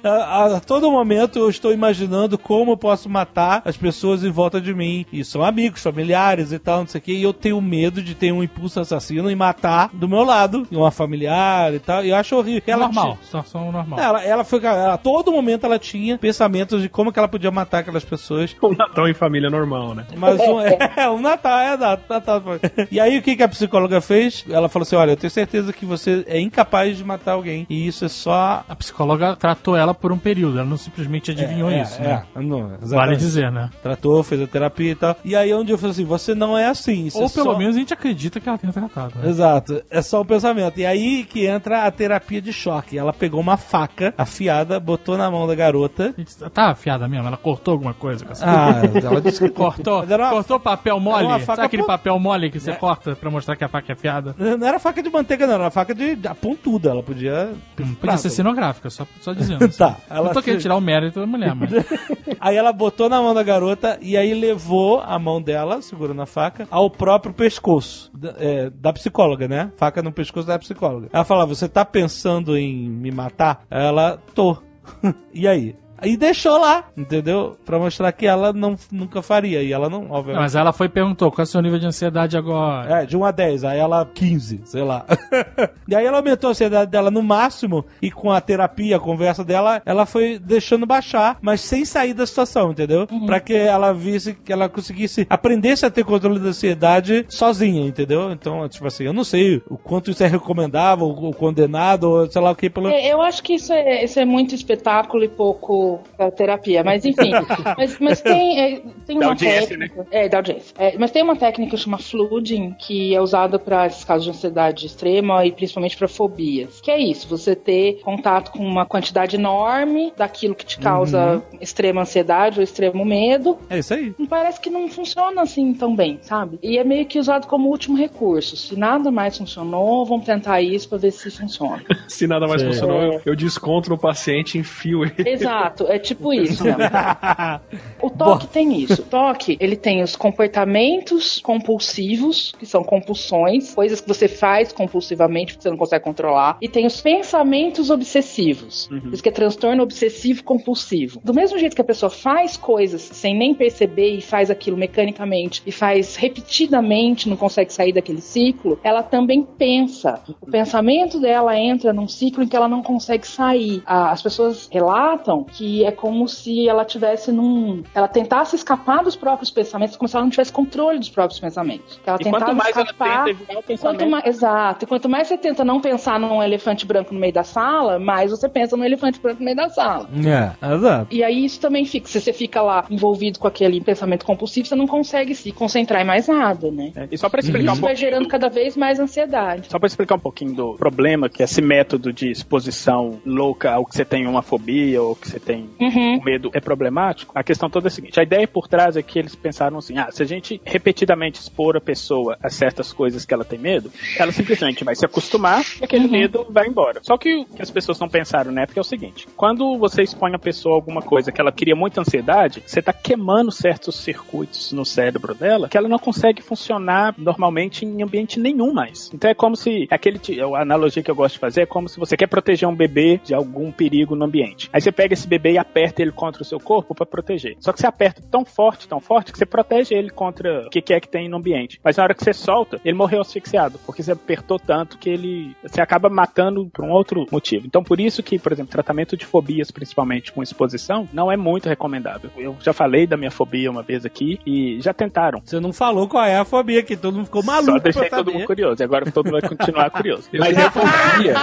[0.05, 4.61] a, a todo momento eu estou imaginando como eu posso matar as pessoas em volta
[4.61, 5.05] de mim.
[5.13, 7.13] E são amigos, familiares e tal, não sei o que.
[7.15, 10.93] E eu tenho medo de ter um impulso assassino e matar do meu lado, uma
[10.93, 12.05] familiar e tal.
[12.05, 12.63] E eu acho horrível.
[12.67, 13.99] Ela normal, ti- situação normal.
[13.99, 14.65] Ela, ela foi.
[14.65, 18.55] Ela, a todo momento ela tinha pensamentos de como que ela podia matar aquelas pessoas.
[18.63, 20.07] Um Natal em família normal, né?
[20.17, 20.79] Mas um, é,
[21.11, 22.43] um Natal, é Natal.
[22.91, 24.45] E aí o que, que a psicóloga fez?
[24.49, 27.67] Ela falou assim: olha, eu tenho certeza que você é incapaz de matar alguém.
[27.69, 28.65] E isso é só.
[28.69, 32.23] A psicóloga tratou ela por um período, ela não simplesmente adivinhou é, isso, é, né?
[32.37, 33.71] não, Vale dizer, né?
[33.83, 35.17] Tratou, fez a terapia e tal.
[35.25, 37.07] E aí onde eu falei assim, você não é assim.
[37.07, 39.19] Isso Ou é pelo só- menos a gente acredita que ela tenha tratado.
[39.19, 39.29] Né?
[39.29, 40.79] Exato, é só o pensamento.
[40.79, 42.97] E aí que entra a terapia de choque.
[42.99, 46.15] Ela pegou uma faca afiada, botou na mão da garota.
[46.53, 50.31] Tá afiada mesmo, ela cortou alguma coisa com essa Ah, ela disse que Cortou, uma-
[50.31, 51.45] cortou papel mole?
[51.45, 54.35] Sabe aquele papel mole que você corta pra mostrar que a faca é afiada?
[54.39, 56.91] Não era faca de manteiga, não, era faca de, pontuda.
[56.91, 57.51] Ela podia.
[57.81, 59.65] Hum, Podia ser cenográfica, só, só dizendo.
[59.65, 59.77] assim.
[59.81, 61.71] Tá, Não ela tô querendo tirar o mérito da mulher, mas.
[62.41, 66.27] Aí ela botou na mão da garota e aí levou a mão dela, segurando a
[66.27, 69.71] faca, ao próprio pescoço da, é, da psicóloga, né?
[69.77, 71.09] Faca no pescoço da psicóloga.
[71.13, 73.65] Ela falava: Você tá pensando em me matar?
[73.71, 74.57] Ela, tô.
[75.33, 75.77] e aí?
[76.03, 77.57] E deixou lá, entendeu?
[77.65, 79.63] Pra mostrar que ela não, nunca faria.
[79.63, 80.43] E ela não, Não, obviamente.
[80.43, 83.03] mas ela foi e perguntou qual é o seu nível de ansiedade agora.
[83.03, 85.05] É, de 1 a 10, aí ela 15, sei lá.
[85.89, 89.45] e aí ela aumentou a ansiedade dela no máximo e com a terapia, a conversa
[89.45, 93.07] dela, ela foi deixando baixar, mas sem sair da situação, entendeu?
[93.27, 98.31] Pra que ela visse, que ela conseguisse, aprendesse a ter controle da ansiedade sozinha, entendeu?
[98.33, 102.41] Então, tipo assim, eu não sei o quanto isso é recomendável, ou condenado, ou sei
[102.41, 102.89] lá o que, pelo...
[102.89, 107.05] É, Eu acho que isso é, isso é muito espetáculo e pouco é, terapia, mas
[107.05, 107.31] enfim.
[107.77, 110.07] mas, mas tem, é, tem Da uma audiência, técnica.
[110.11, 110.75] É, da audiência.
[110.79, 114.31] É, mas tem uma técnica que chama flooding, que é usada para esses casos de
[114.31, 116.81] ansiedade extrema e principalmente para fobias.
[116.81, 122.03] Que é isso, você ter contato com uma quantidade enorme daquilo que te causa extrema
[122.03, 123.59] ansiedade ou extremo medo.
[123.69, 124.15] É isso aí.
[124.29, 126.59] Parece que não funciona assim tão bem, sabe?
[126.63, 128.57] E é meio que usado como último recurso.
[128.57, 131.83] Se nada mais funcionou, vamos tentar isso para ver se funciona.
[132.09, 132.69] Se nada mais Sim.
[132.69, 135.29] funcionou, eu, eu desconto no paciente e enfio ele.
[135.29, 136.65] Exato, é tipo isso.
[136.65, 136.81] Mesmo.
[138.03, 139.03] O toque tem isso.
[139.03, 145.57] O toque, ele tem os comportamentos compulsivos, que são compulsões, coisas que você faz compulsivamente
[145.57, 148.89] que você não consegue controlar, e tem os pensamentos obsessivos.
[149.13, 151.21] Isso que é transtorno obsessivo compulsivo.
[151.23, 155.63] Do mesmo jeito que a pessoa faz coisas sem nem perceber e faz aquilo mecanicamente
[155.67, 160.21] e faz repetidamente, não consegue sair daquele ciclo, ela também pensa.
[160.41, 163.83] O pensamento dela entra num ciclo em que ela não consegue sair.
[163.87, 167.83] As pessoas relatam que é como se ela tivesse num.
[167.95, 171.99] Ela tentasse escapar dos próprios pensamentos, como se ela não tivesse controle dos próprios pensamentos.
[172.03, 173.25] Que ela E quanto tentava mais ela escapar.
[173.25, 174.85] tenta evitar o Quanto pensamento, mais, exato.
[174.85, 178.31] E quanto mais você tenta não pensar num elefante branco no meio da sala, mais
[178.31, 180.09] você pensa no elefante branco no meio da sala.
[180.27, 181.07] É, exato.
[181.15, 182.09] E aí isso também fica.
[182.09, 186.05] Se você fica lá envolvido com aquele pensamento compulsivo, você não consegue se concentrar em
[186.05, 186.93] mais nada, né?
[186.97, 188.11] É, E só para explicar um Isso vai pouquinho.
[188.11, 189.69] gerando cada vez mais ansiedade.
[189.71, 193.85] Só para explicar um pouquinho do problema, que é esse método de exposição louca ao
[193.85, 196.19] que você tem uma fobia ou que você tem Uhum.
[196.19, 199.03] o medo é problemático, a questão toda é a seguinte: a ideia por trás é
[199.03, 203.25] que eles pensaram assim: ah, se a gente repetidamente expor a pessoa a certas coisas
[203.25, 207.01] que ela tem medo, ela simplesmente vai se acostumar e aquele medo vai embora.
[207.03, 210.03] Só que o que as pessoas não pensaram na época é o seguinte: quando você
[210.03, 213.97] expõe a pessoa a alguma coisa que ela cria muita ansiedade, você tá queimando certos
[213.97, 219.11] circuitos no cérebro dela que ela não consegue funcionar normalmente em ambiente nenhum mais.
[219.15, 220.21] Então é como se aquele
[220.55, 223.21] a analogia que eu gosto de fazer é como se você quer proteger um bebê
[223.23, 224.69] de algum perigo no ambiente.
[224.73, 227.57] Aí você pega esse bebê bebê e aperta ele contra o seu corpo pra proteger.
[227.59, 230.83] Só que você aperta tão forte, tão forte, que você protege ele contra o que
[230.83, 231.81] quer que tem no ambiente.
[231.83, 235.57] Mas na hora que você solta, ele morreu asfixiado, porque você apertou tanto que ele.
[235.63, 237.67] Você acaba matando por um outro motivo.
[237.67, 241.69] Então, por isso que, por exemplo, tratamento de fobias, principalmente com exposição, não é muito
[241.69, 242.31] recomendável.
[242.37, 245.41] Eu já falei da minha fobia uma vez aqui e já tentaram.
[245.45, 248.19] Você não falou qual é a fobia que todo mundo ficou maluco Só deixei pra
[248.19, 248.39] todo saber.
[248.39, 248.83] mundo curioso.
[248.83, 250.29] E agora todo mundo vai continuar curioso.
[250.33, 251.35] Eu Mas tenho é fobia.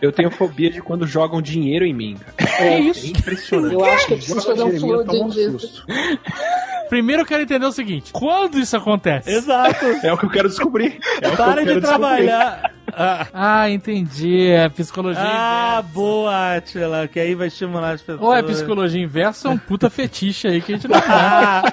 [0.00, 2.50] Eu tenho fobia de quando jogam dinheiro em mim, cara.
[2.62, 3.11] É É isso.
[3.12, 3.74] Impressionante.
[3.74, 5.58] Eu acho que eu preciso fazer um um disso.
[5.58, 5.86] susto.
[6.88, 9.30] Primeiro eu quero entender o seguinte: quando isso acontece?
[9.30, 9.84] Exato.
[10.02, 10.98] É o que eu quero descobrir.
[11.22, 12.70] É de trabalhar.
[12.92, 14.48] Ah, Ah, entendi.
[14.48, 15.94] É psicologia ah, inversa.
[15.94, 18.20] boa, Atila, que aí vai estimular as pessoas.
[18.20, 21.72] Ou é psicologia inversa ou é um puta fetiche aí que a gente não sabe.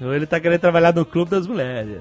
[0.00, 1.98] Ou ele tá querendo trabalhar no clube das mulheres.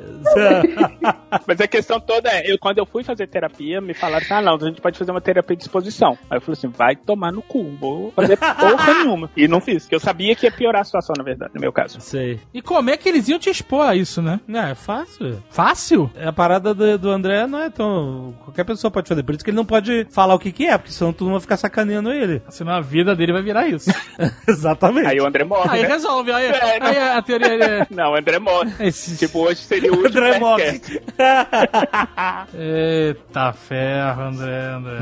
[1.48, 4.42] Mas a questão toda é, eu, quando eu fui fazer terapia, me falaram assim, ah
[4.42, 6.18] não, a gente pode fazer uma terapia de exposição.
[6.30, 9.30] Aí eu falei assim, vai tomar no cu, não vou fazer porra nenhuma.
[9.36, 11.72] E não fiz, porque eu sabia que ia piorar a situação, na verdade, no meu
[11.72, 12.00] caso.
[12.02, 12.40] Sei.
[12.54, 14.40] E como é que eles iam te expor a isso, né?
[14.48, 15.42] Não, é fácil.
[15.50, 16.12] Fácil?
[16.24, 18.34] A parada do, do André não é tão.
[18.44, 19.24] Qualquer pessoa pode fazer.
[19.24, 21.34] Por isso que ele não pode falar o que, que é, porque senão todo mundo
[21.36, 22.42] vai ficar sacaneando ele.
[22.50, 23.90] Senão a vida dele vai virar isso.
[24.48, 25.08] Exatamente.
[25.08, 25.88] Aí o André morre, Aí né?
[25.88, 27.87] resolve, aí, É, aí a teoria é...
[27.92, 28.38] Não, o André.
[28.80, 29.18] Esse...
[29.18, 30.40] Tipo, hoje seria o último André.
[30.40, 31.02] Nerdcast.
[32.58, 35.00] Eita ferro, André, André.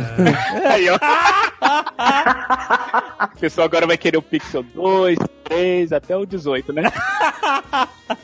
[0.65, 0.97] Aí, ó.
[3.35, 6.83] O pessoal agora vai querer o Pixel 2, 3, até o 18, né?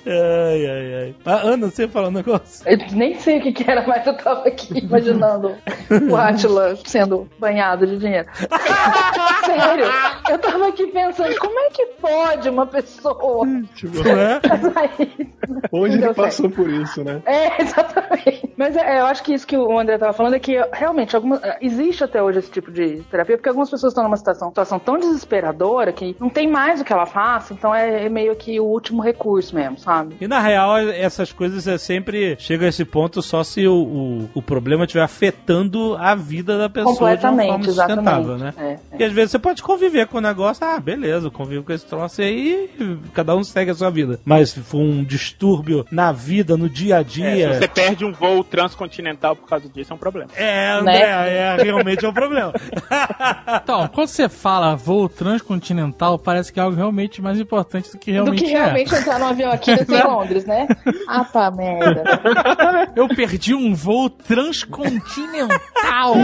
[0.05, 1.15] ai, ai, ai.
[1.25, 2.67] Ah, Ana, você fala um negócio?
[2.67, 5.55] Eu nem sei o que, que era, mas eu tava aqui imaginando
[6.09, 8.27] o Atila sendo banhado de dinheiro.
[9.45, 9.85] Sério,
[10.29, 14.39] eu tava aqui pensando, como é que pode uma pessoa Não é?
[15.71, 17.21] Hoje ele passou por isso, né?
[17.25, 18.53] É, exatamente.
[18.57, 21.41] Mas é, eu acho que isso que o André tava falando é que realmente alguma,
[21.61, 24.97] existe até hoje esse tipo de terapia, porque algumas pessoas estão numa situação, situação tão
[24.97, 28.65] desesperadora que não tem mais o que ela faça, então é, é meio que o
[28.65, 30.15] último recurso mesmo, sabe?
[30.19, 34.29] E na real, essas coisas é sempre chega a esse ponto só se o, o,
[34.35, 38.57] o problema estiver afetando a vida da pessoa de uma forma Completamente, sustentável, exatamente.
[38.59, 38.79] né?
[38.91, 39.05] É, é.
[39.05, 42.21] Às vezes você pode conviver com o negócio, ah, beleza, eu convivo com esse troço
[42.21, 42.69] aí,
[43.13, 44.19] cada um segue a sua vida.
[44.25, 47.53] Mas se for um distúrbio na vida, no dia a É, se dia.
[47.53, 50.29] você perde um voo transcontinental por causa disso, é um problema.
[50.35, 51.57] É, André, Né?
[51.59, 52.53] é, realmente é um problema.
[53.63, 58.11] Então, quando você fala voo transcontinental, parece que é algo realmente mais importante do que
[58.11, 58.63] Do realmente que é.
[58.63, 60.67] realmente entrar no avião aqui e em Londres, né?
[61.07, 62.03] Ah, pá, merda.
[62.95, 66.15] Eu perdi um voo transcontinental.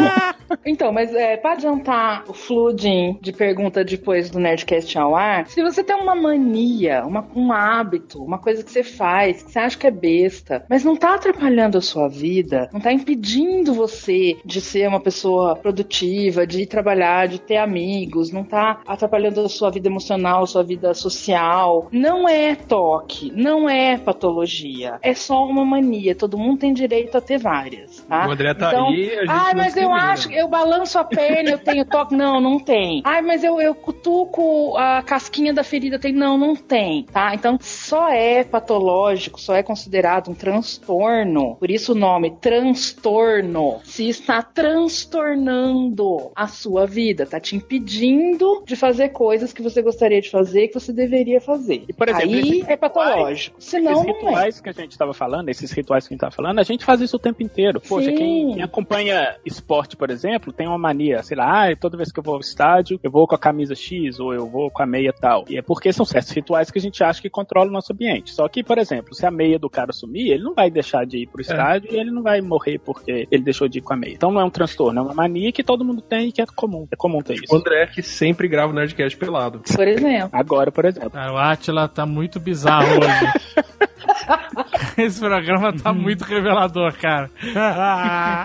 [0.66, 5.62] Então, mas é, pra adiantar o flooding de pergunta depois do Nerdcast ao ar, se
[5.62, 9.78] você tem uma mania, uma, um hábito, uma coisa que você faz, que você acha
[9.78, 14.62] que é besta, mas não tá atrapalhando a sua vida, não tá impedindo você de
[14.62, 19.70] ser uma pessoa produtiva, de ir trabalhar, de ter amigos, não tá atrapalhando a sua
[19.70, 25.66] vida emocional, a sua vida social, não é toque, não é patologia, é só uma
[25.66, 26.16] mania.
[26.16, 28.28] Todo mundo tem direito a ter várias, tá?
[28.28, 31.52] O André tá Então, aí, a gente Ai, mas eu acho, eu balanço a perna,
[31.52, 32.16] eu tenho toque.
[32.16, 33.02] Não, não tem.
[33.06, 36.00] Ai, mas eu, eu cutuco a casquinha da ferida.
[36.00, 36.14] Tem.
[36.14, 37.34] Não, não tem, tá?
[37.34, 41.56] Então, só é patológico, só é considerado um transtorno.
[41.56, 43.80] Por isso o nome, transtorno.
[43.84, 50.22] Se está transtornando a sua vida, tá te impedindo de fazer coisas que você gostaria
[50.22, 51.84] de fazer, que você deveria fazer.
[51.88, 53.56] E, por exemplo, Aí é patológico.
[53.60, 54.14] Senão, esses não é.
[54.14, 56.84] rituais que a gente tava falando, esses rituais que a gente tava falando, a gente
[56.84, 57.80] faz isso o tempo inteiro.
[57.82, 62.12] Poxa, quem, quem acompanha esporte, por exemplo, tem uma mania, sei lá, ah, toda vez
[62.12, 64.84] que eu vou ao estádio, eu vou com a camisa X ou eu vou com
[64.84, 65.46] a meia tal.
[65.50, 68.32] E é porque são certos rituais que a gente acha que controlam o nosso ambiente.
[68.32, 71.20] Só que, por exemplo, se a meia do cara sumir, ele não vai deixar de
[71.20, 73.98] ir pro estádio e ele não vai morrer porque ele deixou de ir com a
[73.98, 74.14] meia.
[74.14, 76.46] Então não é um transtorno, é uma mania que todo mundo tem e que é
[76.46, 76.88] comum.
[76.92, 77.56] É comum ter O isso.
[77.56, 79.62] André que sempre grava o Nerdcast pelado.
[79.76, 80.30] Por exemplo.
[80.32, 81.12] Agora, por exemplo.
[81.12, 83.68] Cara, o Atila tá muito bizarro hoje.
[84.98, 87.30] Esse programa tá muito revelador, cara.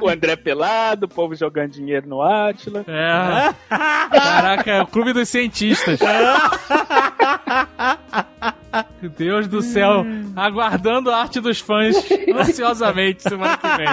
[0.00, 2.84] O André pelado, o povo jogando dinheiro no Átila.
[2.86, 3.52] É.
[3.68, 5.98] Caraca, é o clube dos cientistas.
[9.16, 10.04] Deus do céu,
[10.36, 11.96] aguardando a arte dos fãs
[12.34, 13.88] ansiosamente semana que vem.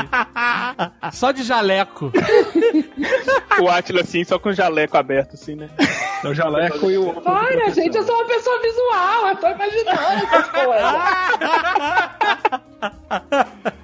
[1.11, 2.11] Só de jaleco.
[3.61, 5.69] O Átila assim, só com o jaleco aberto, assim, né?
[6.23, 7.13] É o jaleco e o.
[7.21, 10.93] Para, gente, eu sou uma pessoa visual, eu tô imaginando essas coisas.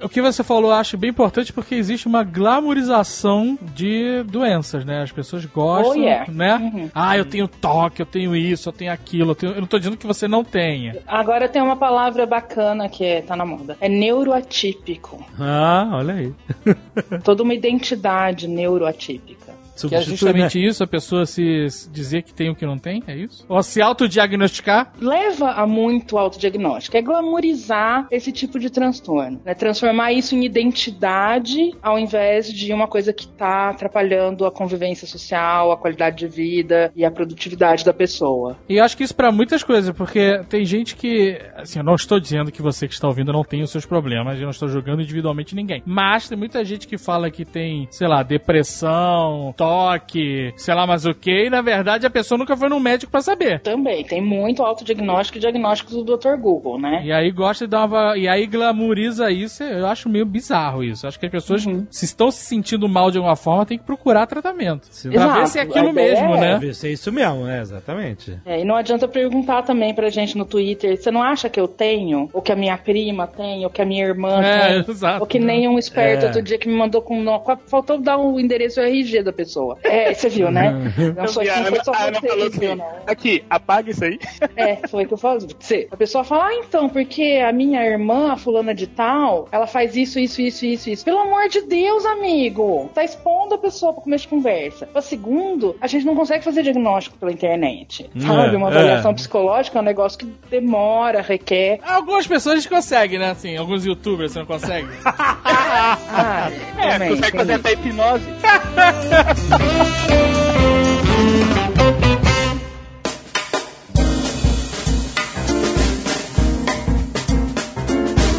[0.00, 5.02] Eu que você falou eu acho bem importante porque existe uma glamorização de doenças, né?
[5.02, 6.30] As pessoas gostam, Oh, yeah.
[6.30, 6.56] né?
[6.56, 6.90] Uhum.
[6.94, 9.30] Ah, eu tenho toque, eu tenho isso, eu tenho aquilo.
[9.30, 10.98] Eu, tenho- eu não tô dizendo que você não tenha.
[11.06, 13.76] Agora tem uma palavra bacana que é, tá na moda.
[13.80, 15.24] É neuroatípico.
[15.38, 16.32] Ah, olha aí.
[17.24, 19.54] Toda uma identidade neuroatípica.
[19.88, 23.16] Que é justamente isso, a pessoa se dizer que tem o que não tem, é
[23.16, 23.44] isso?
[23.48, 24.92] Ou se autodiagnosticar?
[25.00, 29.54] leva a muito autodiagnóstico, é glamorizar esse tipo de transtorno, né?
[29.54, 35.72] Transformar isso em identidade ao invés de uma coisa que tá atrapalhando a convivência social,
[35.72, 38.56] a qualidade de vida e a produtividade da pessoa.
[38.68, 41.94] E eu acho que isso pra muitas coisas, porque tem gente que, assim, eu não
[41.94, 44.68] estou dizendo que você que está ouvindo não tem os seus problemas, eu não estou
[44.68, 45.82] julgando individualmente ninguém.
[45.86, 51.04] Mas tem muita gente que fala que tem, sei lá, depressão, toque, sei lá mais
[51.04, 53.60] o que, e na verdade a pessoa nunca foi num médico pra saber.
[53.60, 56.36] Também tem muito autodiagnóstico e diagnósticos do Dr.
[56.40, 57.02] Google, né?
[57.04, 58.16] E aí gosta de dar uma.
[58.16, 61.06] E aí glamoriza isso, eu acho meio bizarro isso.
[61.06, 61.86] Acho que as pessoas, Uhum.
[61.90, 64.86] se estão se sentindo mal de alguma forma, tem que procurar tratamento.
[64.90, 65.10] Sim.
[65.10, 66.52] Pra ver se é aquilo mesmo, é- né?
[66.58, 67.60] Deve ser isso mesmo, né?
[67.60, 68.38] Exatamente.
[68.44, 71.68] É, e não adianta perguntar também pra gente no Twitter, você não acha que eu
[71.68, 72.28] tenho?
[72.32, 73.64] Ou que a minha prima tem?
[73.64, 74.84] Ou que a minha irmã É, tem?
[74.94, 75.20] exato.
[75.20, 76.26] Ou que nem um esperto É.
[76.28, 77.20] outro dia que me mandou com...
[77.22, 77.36] nó-
[77.68, 79.55] Faltou dar o endereço e o RG da pessoa.
[79.82, 80.70] É, você viu, né?
[81.16, 82.86] Não, foi, não foi só a Ana você falou que viu, assim, não.
[83.06, 84.18] aqui, apaga isso aí.
[84.56, 85.46] É, foi o que eu falei.
[85.58, 85.88] Você.
[85.90, 89.94] A pessoa fala, ah, então, porque a minha irmã, a fulana de tal, ela faz
[89.96, 91.04] isso, isso, isso, isso, isso.
[91.04, 92.90] Pelo amor de Deus, amigo!
[92.94, 94.86] Tá expondo a pessoa pra começo de conversa.
[94.86, 98.08] Pra segundo, a gente não consegue fazer diagnóstico pela internet.
[98.18, 98.54] Sabe?
[98.54, 98.72] É, Uma é.
[98.72, 101.80] avaliação psicológica é um negócio que demora, requer.
[101.82, 103.30] Algumas pessoas a gente consegue, né?
[103.30, 104.88] Assim, alguns youtubers você não consegue.
[105.78, 108.24] Ah, É, também, consegue fazer até hipnose.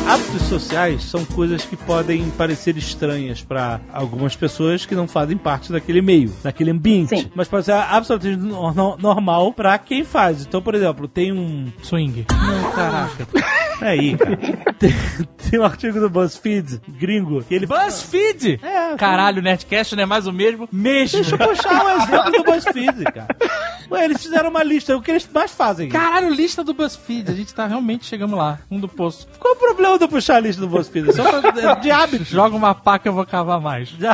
[0.08, 5.70] Hábitos sociais são coisas que podem parecer estranhas pra algumas pessoas que não fazem parte
[5.70, 7.10] daquele meio, daquele ambiente.
[7.10, 7.30] Sim.
[7.36, 10.44] Mas pode ser absolutamente no- no- normal pra quem faz.
[10.46, 11.68] Então, por exemplo, tem um.
[11.84, 12.26] Swing.
[12.32, 13.28] Não, caraca.
[13.82, 14.38] Aí, cara.
[14.80, 14.94] tem,
[15.50, 17.66] tem um artigo do BuzzFeed, gringo, que ele.
[17.68, 18.60] BuzzFeed!
[18.64, 20.68] É, Caralho, o Nerdcast não é mais o mesmo?
[20.72, 21.22] Mesmo.
[21.22, 23.28] Deixa eu puxar um exemplo do BuzzFeed, cara.
[23.90, 25.88] Ué, eles fizeram uma lista, o que eles mais fazem.
[25.90, 27.32] Caralho, lista do BuzzFeed.
[27.32, 28.60] A gente tá realmente chegando lá.
[28.70, 29.28] Um do poço.
[29.40, 31.10] Qual o problema de eu puxar a lista do BuzzFeed?
[31.10, 32.28] É só pra- de hábitos.
[32.28, 33.90] Joga uma pá que eu vou cavar mais.
[33.90, 34.06] De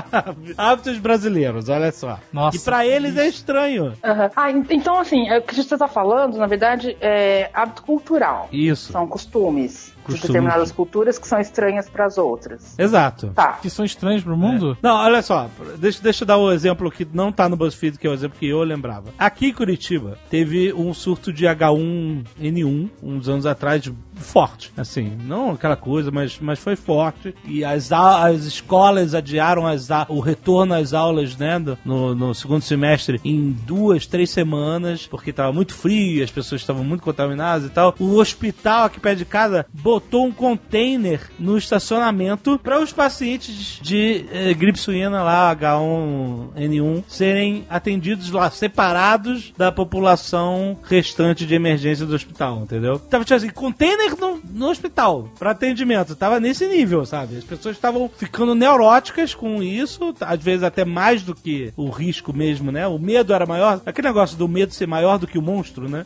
[0.57, 2.19] hábitos brasileiros, olha só.
[2.31, 2.57] Nossa.
[2.57, 3.93] E pra eles é estranho.
[4.03, 4.29] Aham.
[4.35, 8.49] Ah, en- então, assim, é o que você tá falando, na verdade, é hábito cultural.
[8.51, 8.91] Isso.
[8.91, 9.92] São costumes, Gomes.
[10.03, 10.21] Costumes.
[10.21, 12.77] de determinadas culturas que são estranhas pras outras.
[12.77, 13.31] Exato.
[13.33, 13.53] Tá.
[13.61, 14.77] Que são estranhos pro mundo?
[14.81, 18.07] Não, olha só, deixa, deixa eu dar o exemplo que não tá no BuzzFeed, que
[18.07, 19.13] é o exemplo que eu lembrava.
[19.17, 24.71] Aqui em Curitiba, teve um surto de H1N1, uns anos atrás, forte.
[24.77, 27.33] Assim, não aquela coisa, mas, mas foi forte.
[27.45, 33.19] E as, as escolas adiaram as, o retorno às aulas, né, no, no segundo semestre
[33.23, 37.95] em duas, três semanas, porque tava muito frio, as pessoas estavam muito contaminadas e tal.
[37.99, 44.25] O hospital aqui perto de casa botou um container no estacionamento para os pacientes de
[44.31, 52.15] eh, gripe suína lá, H1N1, serem atendidos lá, separados da população restante de emergência do
[52.15, 52.97] hospital, entendeu?
[52.97, 57.37] Tava tipo assim, container no, no hospital para atendimento, tava nesse nível, sabe?
[57.37, 62.33] As pessoas estavam ficando neuróticas com isso, às vezes até mais do que o risco
[62.33, 62.87] mesmo, né?
[62.87, 66.03] O medo era maior, aquele negócio do medo ser maior do que o monstro, né?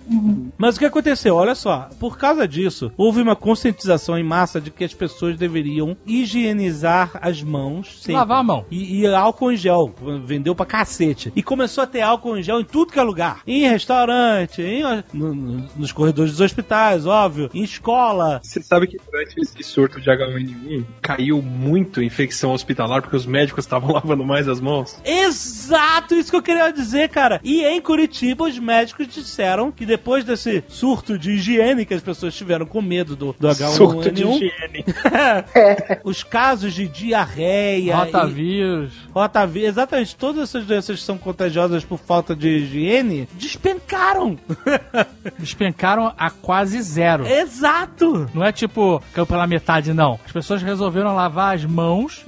[0.58, 1.36] Mas o que aconteceu?
[1.38, 3.77] Olha só, por causa disso, houve uma conscientização
[4.18, 8.14] em massa de que as pessoas deveriam higienizar as mãos sempre.
[8.14, 8.66] Lavar a mão.
[8.72, 9.94] E, e álcool em gel,
[10.26, 11.32] vendeu pra cacete.
[11.36, 13.42] E começou a ter álcool em gel em tudo que é lugar.
[13.46, 14.84] Em restaurante, em,
[15.14, 18.40] no- no- nos corredores dos hospitais, óbvio, em escola.
[18.44, 23.66] Você sabe que durante esse surto de H1N1 caiu muito infecção hospitalar porque os médicos
[23.66, 24.98] estavam lavando mais as mãos?
[25.06, 27.40] Exato, isso que eu queria dizer, cara.
[27.44, 32.36] E em Curitiba, os médicos disseram que depois desse surto de higiene que as pessoas
[32.36, 34.86] tiveram com medo do, do H1N1, Surto de higiene.
[36.04, 38.94] os casos de diarreia, e- Rotavírus.
[39.14, 44.38] rotavírus, exatamente, todas essas doenças que são contagiosas por falta de higiene, despencaram.
[45.38, 47.26] Despencaram a quase zero.
[47.28, 48.30] Exato.
[48.34, 50.20] Não é tipo, caiu pela metade, não.
[50.26, 52.26] As pessoas resolveram lavar as mãos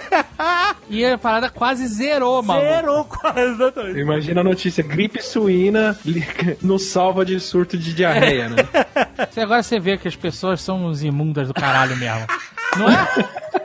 [0.88, 2.60] e a parada quase zerou, mano.
[2.60, 3.98] Zerou quase, exatamente.
[3.98, 5.96] Imagina a notícia, gripe suína
[6.62, 8.56] nos salva de surto de diarreia, né?
[9.42, 12.26] Agora você vê que as pessoas são uns imundas do caralho mesmo.
[12.76, 13.06] Não é?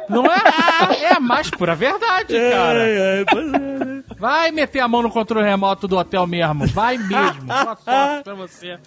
[0.10, 1.04] Não é?
[1.04, 2.80] É a mais pura verdade, cara.
[2.84, 3.75] Ai, ai, pois é?
[4.26, 6.66] Vai meter a mão no controle remoto do hotel mesmo.
[6.68, 7.44] Vai mesmo.
[7.44, 8.80] Boa sorte pra você.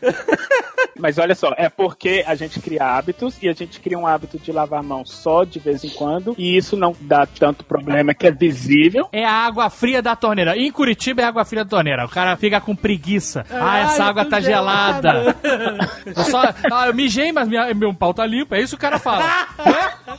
[0.98, 4.36] Mas olha só, é porque a gente cria hábitos e a gente cria um hábito
[4.36, 8.12] de lavar a mão só de vez em quando e isso não dá tanto problema
[8.12, 9.08] que é visível.
[9.12, 10.56] É a água fria da torneira.
[10.58, 12.04] Em Curitiba é água fria da torneira.
[12.04, 13.46] O cara fica com preguiça.
[13.48, 15.36] Ah, essa água tá gelada.
[16.04, 16.42] Eu só,
[16.72, 18.54] ah, eu mijei, mas minha- meu pau tá limpo.
[18.54, 19.22] É isso que o cara fala.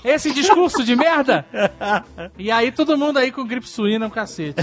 [0.04, 0.14] É?
[0.14, 1.46] Esse discurso de merda.
[2.38, 4.62] E aí todo mundo aí com gripe suína no cacete.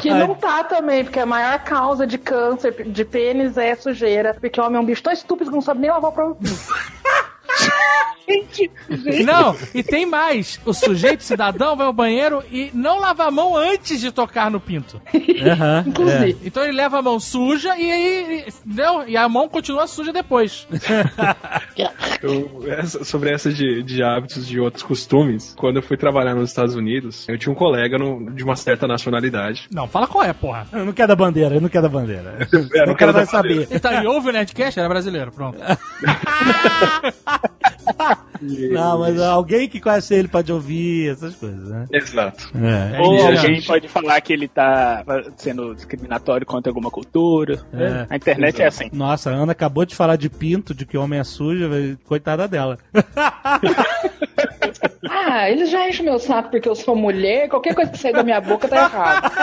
[0.00, 4.34] Que não tá também, porque a maior causa de câncer de pênis é sujeira.
[4.34, 6.36] Porque o homem é um bicho tão estúpido que não sabe nem lavar o próprio
[8.28, 9.24] pinto.
[9.24, 10.60] Não, e tem mais.
[10.64, 14.60] O sujeito cidadão vai ao banheiro e não lava a mão antes de tocar no
[14.60, 15.00] pinto.
[15.14, 15.88] Aham, é.
[15.88, 16.36] Inclusive.
[16.44, 18.44] Então ele leva a mão suja e aí.
[18.64, 20.66] Não, e a mão continua suja depois.
[22.22, 26.50] Eu- essa- sobre essa de, de hábitos de outros costumes, quando eu fui trabalhar nos
[26.50, 29.68] Estados Unidos, eu tinha um colega no- de uma certa nacionalidade.
[29.72, 30.66] Não, fala qual é, porra.
[30.72, 32.48] Eu não quero da bandeira, eu não quero da bandeira.
[32.74, 33.66] É, não quero vai saber.
[33.70, 34.78] Ele tá, e ouve o Nerdcast?
[34.78, 35.58] Era brasileiro, pronto.
[38.40, 41.86] Não, mas alguém que conhece ele pode ouvir essas coisas, né?
[41.92, 42.50] Exato.
[42.56, 43.00] É.
[43.00, 43.66] Ou É, alguém gente.
[43.66, 45.04] pode falar que ele tá
[45.36, 47.60] sendo discriminatório contra alguma cultura.
[47.72, 48.06] É.
[48.08, 48.88] A internet é assim.
[48.92, 51.68] Nossa, a Ana acabou de falar de pinto, de que homem é sujo,
[52.04, 52.78] coitada dela.
[55.08, 57.48] Ah, eles já enchem meu saco porque eu sou mulher.
[57.48, 59.32] Qualquer coisa que sair da minha boca tá errado.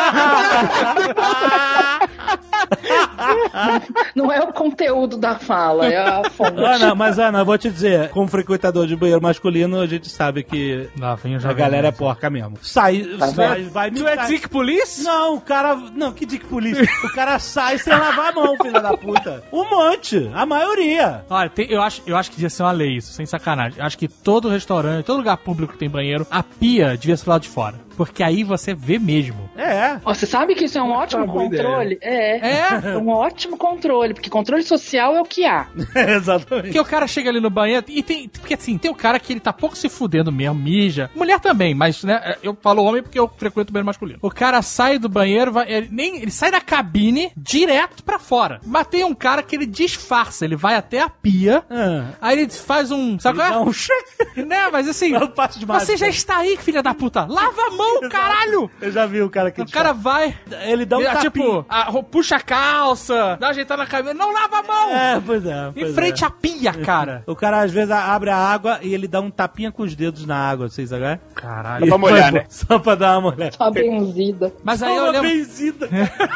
[4.16, 6.60] Não é o conteúdo da fala, é a fonte.
[6.64, 10.44] Ana, mas Ana, eu vou te dizer, como frequentador de banheiro masculino, a gente sabe
[10.44, 11.98] que Lá vem o a galera é nerd.
[11.98, 12.58] porca mesmo.
[12.62, 13.04] Sai,
[13.36, 15.04] vai, vai Tu é sai- Dick Police?
[15.04, 15.76] Não, o cara.
[15.76, 16.86] Não, que dick polícia.
[17.04, 19.44] O cara sai sem lavar a mão, filha da puta.
[19.52, 21.24] Um monte, a maioria.
[21.30, 23.80] Olha, tem- eu, acho, eu acho que devia ser uma lei isso, sem sacanagem.
[23.80, 27.30] Eu acho que todo restaurante, todo lugar público que tem banheiro, a pia devia ser
[27.30, 27.86] lá de fora.
[27.96, 29.50] Porque aí você vê mesmo.
[29.56, 29.98] É.
[30.04, 31.98] Você sabe que isso é um ótimo boa controle?
[32.02, 32.38] É.
[32.38, 32.82] É?
[32.94, 35.68] É um ótimo controle, porque controle social é o que há.
[35.96, 36.66] Exatamente.
[36.66, 38.28] Porque o cara chega ali no banheiro e tem.
[38.28, 41.10] Porque assim, tem o cara que ele tá pouco se fudendo mesmo, mija.
[41.16, 42.36] Mulher também, mas, né?
[42.44, 44.20] Eu falo homem porque eu frequento o banheiro masculino.
[44.22, 48.60] O cara sai do banheiro, vai, ele, nem, ele sai da cabine direto pra fora.
[48.66, 52.08] Mas tem um cara que ele disfarça, ele vai até a pia, Ah.
[52.22, 53.18] aí ele faz um.
[53.20, 53.52] Sabe qual é?
[53.52, 54.05] Dá um cheque.
[54.36, 55.14] Né, mas assim.
[55.14, 55.86] Dá um passo de mágica.
[55.86, 57.26] Você já está aí, filha da puta!
[57.30, 58.70] Lava a mão, caralho!
[58.82, 59.62] Eu já vi o cara que.
[59.62, 60.36] O cara vai.
[60.64, 61.32] Ele dá um ele, tapinha.
[61.32, 64.14] tipo, a puxa a calça, dá uma ajeitada na cabeça.
[64.14, 64.90] Não lava a mão!
[64.96, 65.70] É, pois é.
[65.70, 66.28] em pois frente é.
[66.28, 67.24] à pia, cara.
[67.26, 70.26] O cara às vezes abre a água e ele dá um tapinha com os dedos
[70.26, 71.20] na água, vocês agora?
[71.34, 71.86] Caralho.
[71.86, 72.46] Só pra molhar, né?
[72.50, 73.58] Só pra dar uma molhada.
[73.58, 74.54] Tá benzida.
[74.64, 75.30] Mas aí Dá eu uma lembro.
[75.30, 75.88] benzida.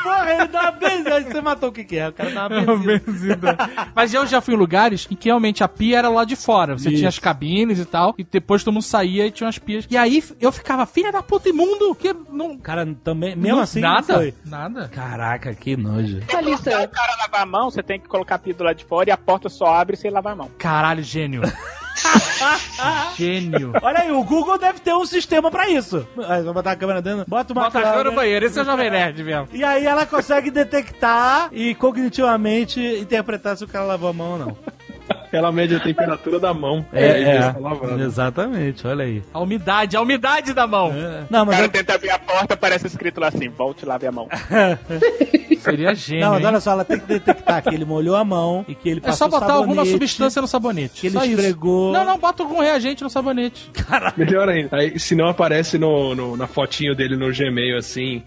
[0.03, 1.15] Porra, ele dá uma benzida.
[1.15, 2.09] Aí Você matou o que que é?
[2.09, 3.57] O cara dá uma benzida.
[3.95, 6.77] Mas eu já fui em lugares em que realmente a pia era lá de fora.
[6.77, 6.97] Você Isso.
[6.97, 9.85] tinha as cabines e tal, e depois todo mundo saía e tinha umas pias.
[9.89, 12.57] E aí eu ficava, filha da puta imundo, que não.
[12.57, 14.13] Cara, também, mesmo não- assim, não nada.
[14.13, 14.33] foi.
[14.45, 14.87] Nada.
[14.89, 16.19] Caraca, que nojo.
[16.43, 18.85] Lista O cara lavar a mão, você tem que colocar a pia do lado de
[18.85, 20.49] fora e a porta só abre sem lavar a mão.
[20.57, 21.41] Caralho, gênio.
[23.17, 23.73] gênio.
[23.81, 26.07] Olha aí, o Google deve ter um sistema pra isso.
[26.27, 28.61] Aí, vai botar a câmera dentro, bota uma Bota a câmera no banheiro, esse é
[28.61, 29.47] o Jovem Nerd mesmo.
[29.51, 34.37] E aí ela consegue detectar e cognitivamente interpretar se o cara lavou a mão ou
[34.39, 34.57] não.
[35.31, 36.85] Ela mede a temperatura da mão.
[36.91, 37.39] É, é.
[37.39, 38.03] está lavando.
[38.03, 39.23] Exatamente, olha aí.
[39.33, 40.91] A umidade, a umidade da mão.
[41.29, 43.85] Não, O mas cara eu- tenta abrir a porta, parece escrito lá assim, volte e
[43.85, 44.27] lave a mão.
[45.59, 46.25] Seria gênio.
[46.25, 48.89] não, mas olha só, ela tem que detectar que ele molhou a mão e que
[48.89, 49.91] ele É passou só botar alguma sabonete.
[49.91, 51.01] substância no sabonete.
[51.01, 51.33] que ele só isso.
[51.35, 51.91] esfregou.
[51.93, 53.69] Não, não, bota algum reagente no sabonete.
[54.17, 54.75] Melhor ainda.
[54.77, 58.23] Aí, se não aparece no, no- na fotinho dele no Gmail assim.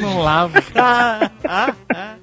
[0.00, 0.62] não lava.
[0.78, 2.14] Ah, ah, ah.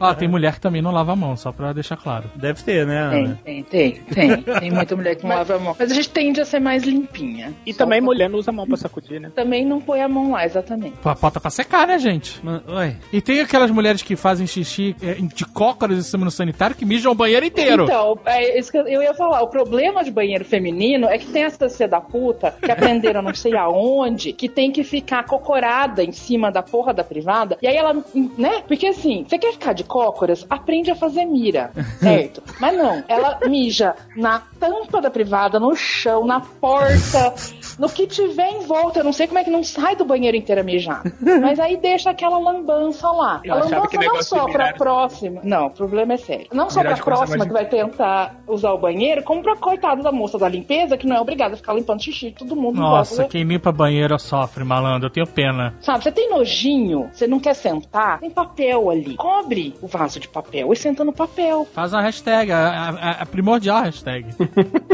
[0.00, 2.30] Ó, tem mulher que também não lava a mão, só pra deixar claro.
[2.34, 3.40] Deve ter, né, Ana?
[3.44, 4.42] Tem, tem, tem.
[4.42, 5.76] Tem muita mulher que não lava a mão.
[5.78, 7.54] Mas a gente tende a ser mais limpinha.
[7.64, 9.30] E Só também pra- mulher não usa a mão pra sacudir, né?
[9.34, 10.96] Também não põe a mão lá, exatamente.
[11.02, 12.40] Pô, Bota pra secar, né, gente?
[12.66, 12.96] Oi.
[13.12, 16.84] E tem aquelas mulheres que fazem xixi é, de cócoras em cima no sanitário que
[16.84, 17.84] mijam o banheiro inteiro.
[17.84, 19.42] Então, é isso que eu ia falar.
[19.42, 23.34] O problema de banheiro feminino é que tem essa cia da puta que aprenderam não
[23.34, 27.58] sei aonde, que tem que ficar cocorada em cima da porra da privada.
[27.62, 27.94] E aí ela,
[28.36, 28.62] né?
[28.66, 30.46] Porque assim, você quer ficar de cócoras?
[30.48, 31.70] Aprende a fazer mira,
[32.00, 32.42] certo?
[32.60, 37.34] Mas não, ela mija na tampa da privada, no chão, na porta,
[37.78, 39.00] no que tiver em volta.
[39.00, 41.02] Eu não sei como é que não sai do banheiro inteiro a mijar.
[41.40, 43.40] Mas aí deixa aquela lambança lá.
[43.44, 45.40] Eu achava que não só mirar- próxima.
[45.44, 46.46] Não, o problema é sério.
[46.52, 50.38] Não só coisa próxima que vai tentar usar o banheiro, como pra coitada da moça
[50.38, 52.80] da limpeza, que não é obrigada a ficar limpando xixi todo mundo.
[52.80, 55.06] Nossa, quem limpa banheiro sofre, malandro.
[55.08, 55.74] Eu tenho pena.
[55.80, 59.16] Sabe, você tem nojinho, você não quer sentar, tem papel ali.
[59.16, 61.66] Cobre o vaso de papel e senta no papel.
[61.72, 64.26] Faz uma hashtag, a, a- é primordial a hashtag.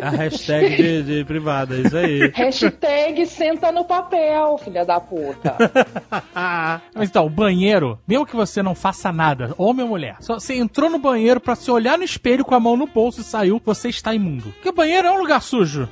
[0.02, 2.30] A hashtag de, de privada, é isso aí.
[2.34, 5.56] Hashtag senta no papel, filha da puta.
[6.94, 10.54] Mas então, o banheiro, mesmo que você não faça nada, homem ou mulher, só você
[10.54, 13.60] entrou no banheiro pra se olhar no espelho com a mão no bolso e saiu,
[13.64, 14.50] você está imundo.
[14.54, 15.88] Porque o banheiro é um lugar sujo.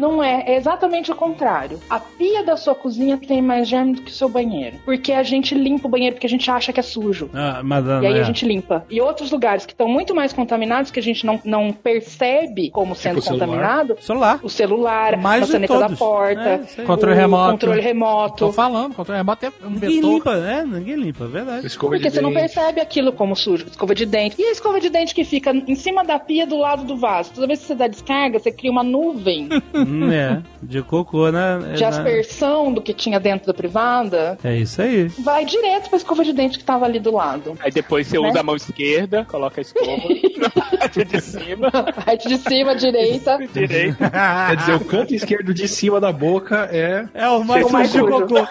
[0.00, 1.78] Não é, é exatamente o contrário.
[1.88, 4.76] A pia da sua cozinha tem mais germe do que o seu banheiro.
[4.84, 7.30] Porque a gente limpa o banheiro porque a gente acha que é sujo.
[7.34, 8.20] Ah, mas não E aí é.
[8.20, 8.84] a gente limpa.
[8.90, 12.94] E outros lugares que estão muito mais contaminados, que a gente não, não percebe como
[12.94, 13.46] sendo o celular.
[13.46, 14.40] contaminado, Celular.
[14.42, 16.82] o celular, Mais a maçaneta da porta, É.
[16.84, 17.52] Controle o remoto.
[17.52, 18.36] controle remoto.
[18.46, 20.10] Tô falando, controle remoto é um Ninguém vetor.
[20.12, 20.64] limpa, né?
[20.66, 21.51] Ninguém limpa, é verdade.
[21.60, 22.40] Escova Porque de você não dente.
[22.40, 24.36] percebe aquilo como sujo, escova de dente.
[24.40, 27.32] E a escova de dente que fica em cima da pia do lado do vaso?
[27.34, 31.58] Toda vez que você dá descarga, você cria uma nuvem Hum, é, de cocô na.
[31.74, 34.38] de aspersão do que tinha dentro da privada.
[34.42, 35.08] É isso aí.
[35.18, 37.56] Vai direto pra escova de dente que tava ali do lado.
[37.60, 38.28] Aí depois você Né?
[38.28, 39.90] usa a mão esquerda, coloca a escova
[40.38, 43.38] na parte de cima, Parte de cima, direita.
[43.52, 44.10] direita.
[44.48, 47.06] Quer dizer, o canto esquerdo de cima da boca é.
[47.14, 48.46] É o mais O mais sujo de cocô.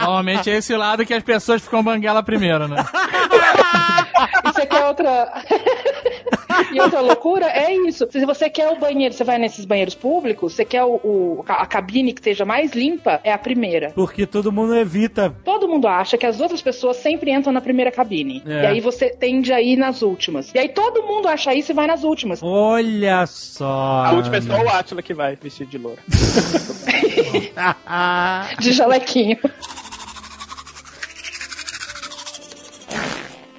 [0.00, 2.84] Normalmente é esse lado que as pessoas ficam banguela primeiro, né?
[4.44, 5.44] E você quer outra.
[6.72, 8.06] e outra loucura é isso.
[8.10, 11.64] Se você quer o banheiro, você vai nesses banheiros públicos, você quer o, o- a
[11.66, 13.90] cabine que seja mais limpa, é a primeira.
[13.94, 15.34] Porque todo mundo evita.
[15.44, 18.42] Todo mundo acha que as outras pessoas sempre entram na primeira cabine.
[18.46, 18.62] É.
[18.64, 20.52] E aí você tende a ir nas últimas.
[20.54, 22.42] E aí todo mundo acha isso e vai nas últimas.
[22.42, 24.04] Olha só.
[24.06, 25.98] A última é só o Átila que vai vestido de loura.
[28.58, 29.38] De jalequinho.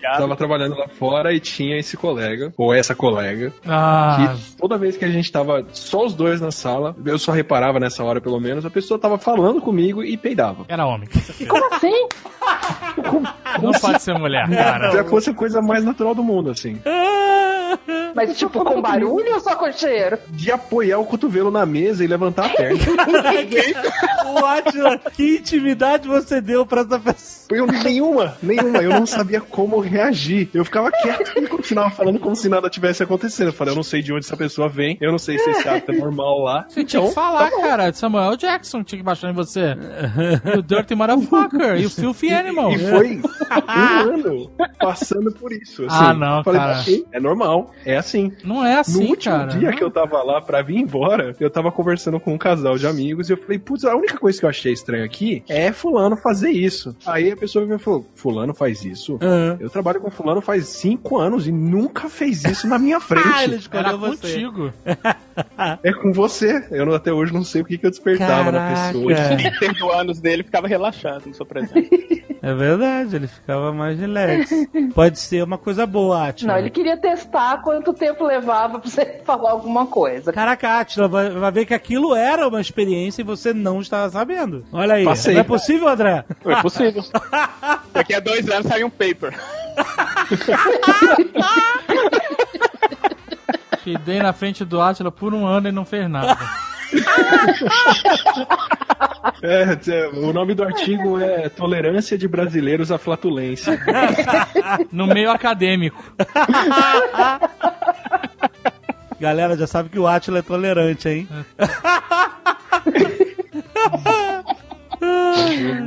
[0.02, 4.98] Tava trabalhando lá fora e tinha esse colega, ou essa colega, Ah, que toda vez
[4.98, 8.40] que a gente tava só os dois na sala, eu só reparava nessa hora pelo
[8.40, 10.66] menos, a pessoa tava falando comigo e peidava.
[10.68, 11.08] era homem.
[11.12, 11.50] certeza.
[11.50, 12.08] Como assim?
[13.62, 14.92] Não pode ser mulher, cara.
[14.92, 16.80] Já fosse a coisa mais natural do mundo, assim.
[18.16, 20.18] Mas tipo, com barulho ou só com cheiro?
[20.30, 22.80] De apoiar o cotovelo na mesa e levantar a perna.
[24.42, 27.42] o Atila, que intimidade você deu pra essa pessoa?
[27.52, 28.80] Eu, nenhuma, nenhuma.
[28.80, 30.50] Eu não sabia como reagir.
[30.54, 33.48] Eu ficava quieto e continuava falando como se nada tivesse acontecendo.
[33.48, 35.68] Eu falei, eu não sei de onde essa pessoa vem, eu não sei se esse
[35.68, 36.66] ato é normal lá.
[36.70, 37.92] Você tinha que falar, cara.
[37.94, 39.76] Samuel Jackson tinha que baixar em você.
[40.56, 41.82] You dirty motherfucker.
[41.82, 42.72] You filthy animal.
[42.72, 45.86] E foi um ano passando por isso.
[45.86, 45.96] Assim.
[46.00, 46.84] Ah, não, Falei, cara.
[47.12, 48.32] é normal, é assim.
[48.44, 49.48] Não é No assim, último cara.
[49.58, 52.86] dia que eu tava lá pra vir embora, eu tava conversando com um casal de
[52.86, 56.16] amigos e eu falei, putz, a única coisa que eu achei estranho aqui é fulano
[56.18, 56.96] fazer isso.
[57.06, 59.18] Aí a pessoa me falou, fulano faz isso?
[59.22, 59.56] Ah.
[59.60, 63.28] Eu trabalho com fulano faz cinco anos e nunca fez isso na minha frente.
[63.34, 64.18] Ah, ele Era escolheu você.
[64.34, 64.74] contigo.
[65.84, 66.66] É com você.
[66.72, 68.88] Eu não- até hoje não sei o que, que eu despertava na Caraca.
[68.94, 69.06] pessoa.
[69.06, 72.22] O líder do ânus dele ficava relaxado no seu presente.
[72.44, 74.50] É verdade, ele ficava mais relax.
[74.96, 76.54] Pode ser uma coisa boa, Atila.
[76.54, 80.32] Não, ele queria testar quanto tempo levava pra você falar alguma coisa.
[80.34, 84.66] Caraca, Atila, vai, vai ver que aquilo era uma experiência e você não estava sabendo.
[84.72, 85.34] Olha aí, Passei.
[85.34, 86.24] não é possível, André?
[86.42, 87.04] Foi possível.
[87.94, 89.34] Daqui a dois anos sai um paper.
[93.84, 96.38] Fidei na frente do Atila por um ano e não fez nada.
[99.42, 103.80] É, é, o nome do artigo é Tolerância de Brasileiros à Flatulência.
[104.92, 106.02] No meio acadêmico.
[109.20, 111.28] Galera, já sabe que o Atila é tolerante, hein?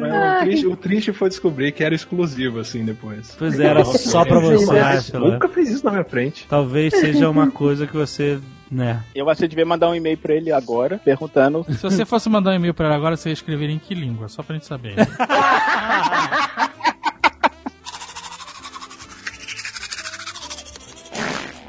[0.00, 3.34] Mas o, triste, o triste foi descobrir que era exclusivo, assim, depois.
[3.38, 5.32] Pois é, era só pra você, Atila.
[5.32, 6.46] Nunca fez isso na minha frente.
[6.48, 8.38] Talvez seja uma coisa que você,
[8.74, 9.02] né?
[9.14, 12.28] Eu acho que você devia mandar um e-mail pra ele agora, perguntando Se você fosse
[12.28, 14.28] mandar um e-mail pra ele agora, você ia escrever em que língua?
[14.28, 14.94] Só pra gente saber.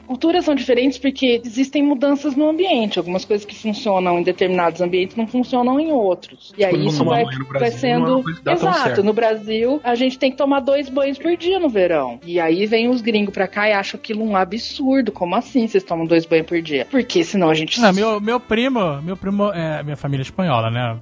[0.07, 2.99] Culturas são diferentes porque existem mudanças no ambiente.
[2.99, 6.53] Algumas coisas que funcionam em determinados ambientes não funcionam em outros.
[6.57, 8.23] E aí Quando isso vai, no vai é sendo.
[8.43, 9.03] tão Exato.
[9.03, 12.19] No Brasil, a gente tem que tomar dois banhos por dia no verão.
[12.25, 15.11] E aí vem os gringos pra cá e acham aquilo um absurdo.
[15.11, 16.87] Como assim vocês tomam dois banhos por dia?
[16.89, 17.79] Porque senão a gente.
[17.81, 20.97] Não, meu, meu primo, meu primo é minha família é espanhola, né?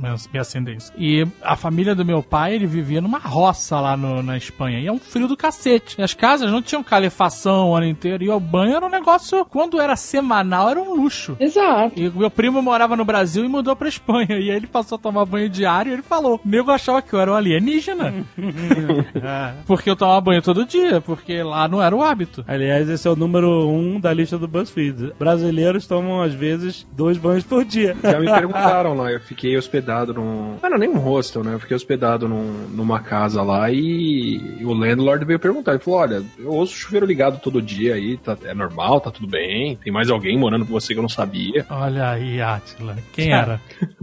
[0.00, 0.92] Minha, ascendência.
[0.96, 4.80] E a família do meu pai, ele vivia numa roça lá no- na Espanha.
[4.80, 5.96] E é um frio do cacete.
[5.98, 8.24] E as casas não tinham calefação o ano inteiro.
[8.24, 11.36] E o banho era um negócio, quando era semanal, era um luxo.
[11.38, 11.92] Exato.
[12.00, 14.26] E o meu primo morava no Brasil e mudou pra Espanha.
[14.38, 17.20] E aí ele passou a tomar banho diário e ele falou: Nego achava que eu
[17.20, 18.12] era um alienígena.
[19.66, 22.44] porque eu tomava banho todo dia, porque lá não era o hábito.
[22.46, 25.12] Aliás, esse é o número um da lista do BuzzFeed.
[25.18, 27.96] Brasileiros tomam, às vezes, dois banhos por dia.
[28.02, 30.52] Já me perguntaram lá, eu fiquei hospedado hospedado num.
[30.54, 31.54] Não era nem um hostel, né?
[31.54, 35.72] Eu fiquei hospedado num- numa casa lá e o landlord veio perguntar.
[35.72, 39.10] Ele falou: Olha, eu ouço o chuveiro ligado todo dia aí, tá, é normal, tá
[39.10, 39.76] tudo bem.
[39.76, 41.66] Tem mais alguém morando com você que eu não sabia.
[41.70, 42.96] Olha aí, Atila.
[43.12, 43.60] Quem era?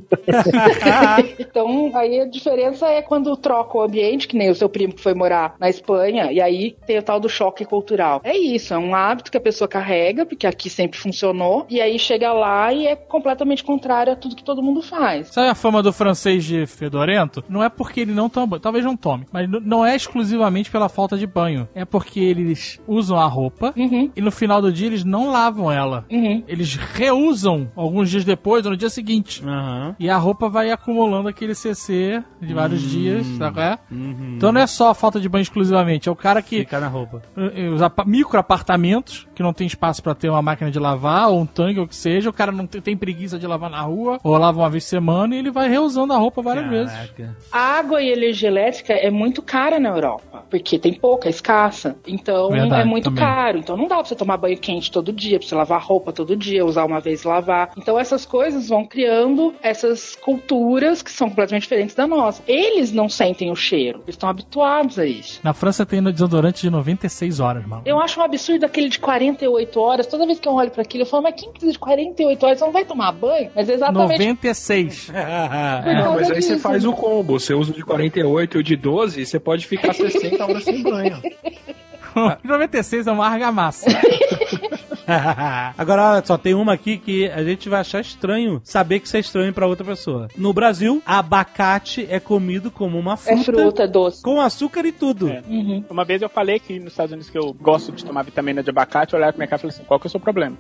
[1.40, 5.02] Então, aí a diferença é quando troca o ambiente, que nem o seu primo que
[5.02, 8.22] foi morar na Espanha, e aí tem o tal do choque cultural.
[8.24, 11.98] É isso, é um hábito que a pessoa carrega, porque aqui sempre funcionou, e aí
[12.00, 15.28] chega lá e é completamente contrário a tudo que todo mundo faz.
[15.30, 17.44] Sabe a fama do francês de fedorento?
[17.50, 18.62] Não é porque ele não toma banho.
[18.62, 19.26] Talvez não tome.
[19.32, 21.68] Mas não é exclusivamente pela falta de banho.
[21.76, 25.72] É porque eles usam a roupa Uhum, e no final do dia eles não lavam
[25.72, 26.06] ela.
[26.12, 26.44] uhum.
[26.48, 29.44] Eles reusam alguns dias depois ou no dia seguinte.
[29.46, 29.96] Aham.
[30.00, 33.56] E a roupa vai acumulando aquele CC de vários dias, sabe?
[33.56, 33.80] qual é?
[33.92, 34.34] Uhum.
[34.38, 36.88] Então não é só a falta de banho exclusivamente, é o cara que Fica na
[36.88, 37.22] roupa.
[37.36, 41.30] eh, os apa- micro apartamentos que não tem espaço pra ter uma máquina de lavar
[41.30, 43.70] ou um tanque ou o que seja, o cara não tem, tem preguiça de lavar
[43.70, 46.70] na rua ou lava uma vez por semana e ele vai reusando a roupa várias
[46.70, 46.92] vezes.
[46.94, 47.36] Caraca.
[47.52, 51.96] A água e energia elétrica é muito cara na Europa, porque tem pouca, é escassa.
[52.06, 53.24] Então Verdade, é muito também.
[53.24, 53.58] caro.
[53.60, 56.36] Então não dá pra você tomar banho quente todo dia, pra você lavar roupa todo
[56.36, 57.72] dia, usar uma vez e lavar.
[57.78, 62.42] Então essas coisas vão criando essas culturas que são completamente diferentes da nossa.
[62.48, 65.40] Eles não sentem o cheiro, eles estão habituados a isso.
[65.44, 67.82] Na França tem no desodorante de 96 horas, mano.
[67.86, 70.08] Eu acho um absurdo aquele de 48 horas.
[70.08, 72.60] Toda vez que eu olho pra aquilo, eu falo, mas quem precisa de 48 horas?
[72.60, 73.50] Você não vai tomar banho?
[73.56, 75.06] Mas é exatamente 96.
[75.06, 77.40] por Não, causa mas aí você faz o combo.
[77.40, 80.82] Você usa o de 48 e o de 12, você pode ficar 60 horas sem
[80.82, 81.22] banho.
[82.44, 83.86] 96 é uma argamassa.
[85.78, 89.18] Agora, olha só, tem uma aqui que a gente vai achar estranho saber que isso
[89.18, 90.28] é estranho pra outra pessoa.
[90.38, 94.22] No Brasil, abacate é comido como uma fruta, É fruta, é doce.
[94.22, 95.30] com açúcar e tudo.
[95.30, 95.42] É.
[95.48, 95.84] Uhum.
[95.90, 98.70] Uma vez eu falei que nos Estados Unidos que eu gosto de tomar vitamina de
[98.70, 100.58] abacate, eu olhava pra minha cara e falei assim, qual que é o seu problema?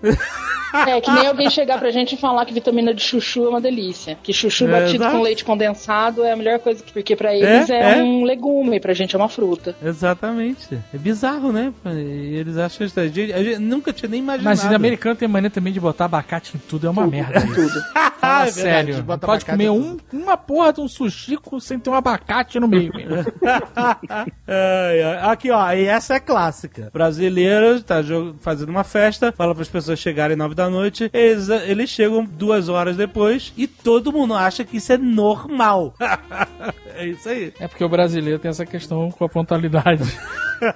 [0.85, 3.61] É, que nem alguém chegar pra gente e falar que vitamina de chuchu é uma
[3.61, 4.17] delícia.
[4.21, 5.15] Que chuchu É, batido exato.
[5.17, 8.03] com leite condensado é a melhor coisa, que- porque pra eles é, é.
[8.03, 9.75] um legume, pra gente é uma fruta.
[9.83, 10.77] Exatamente.
[10.93, 11.73] É bizarro, né?
[11.85, 13.09] E eles acham estranho.
[13.09, 14.36] A gente, a gente nunca tinha nem imaginado.
[14.41, 17.39] Mas o americano tem mania também de botar abacate em tudo, é uma merda.
[17.39, 17.47] isso.
[17.67, 17.83] Tudo.
[17.95, 19.03] Ah, Fala é verdade, sério.
[19.03, 22.91] bota Pode comer um, uma porra de um sushi sem ter um abacate no meio.
[25.23, 26.89] Aqui, ó, e essa é clássica.
[26.91, 27.97] Brasileiro tá
[28.39, 32.69] fazendo uma festa, fala para as pessoas chegarem nove da noite, eles, eles chegam duas
[32.69, 35.93] horas depois e todo mundo acha que isso é normal.
[36.95, 37.53] é isso aí.
[37.59, 40.03] É porque o brasileiro tem essa questão com a pontualidade.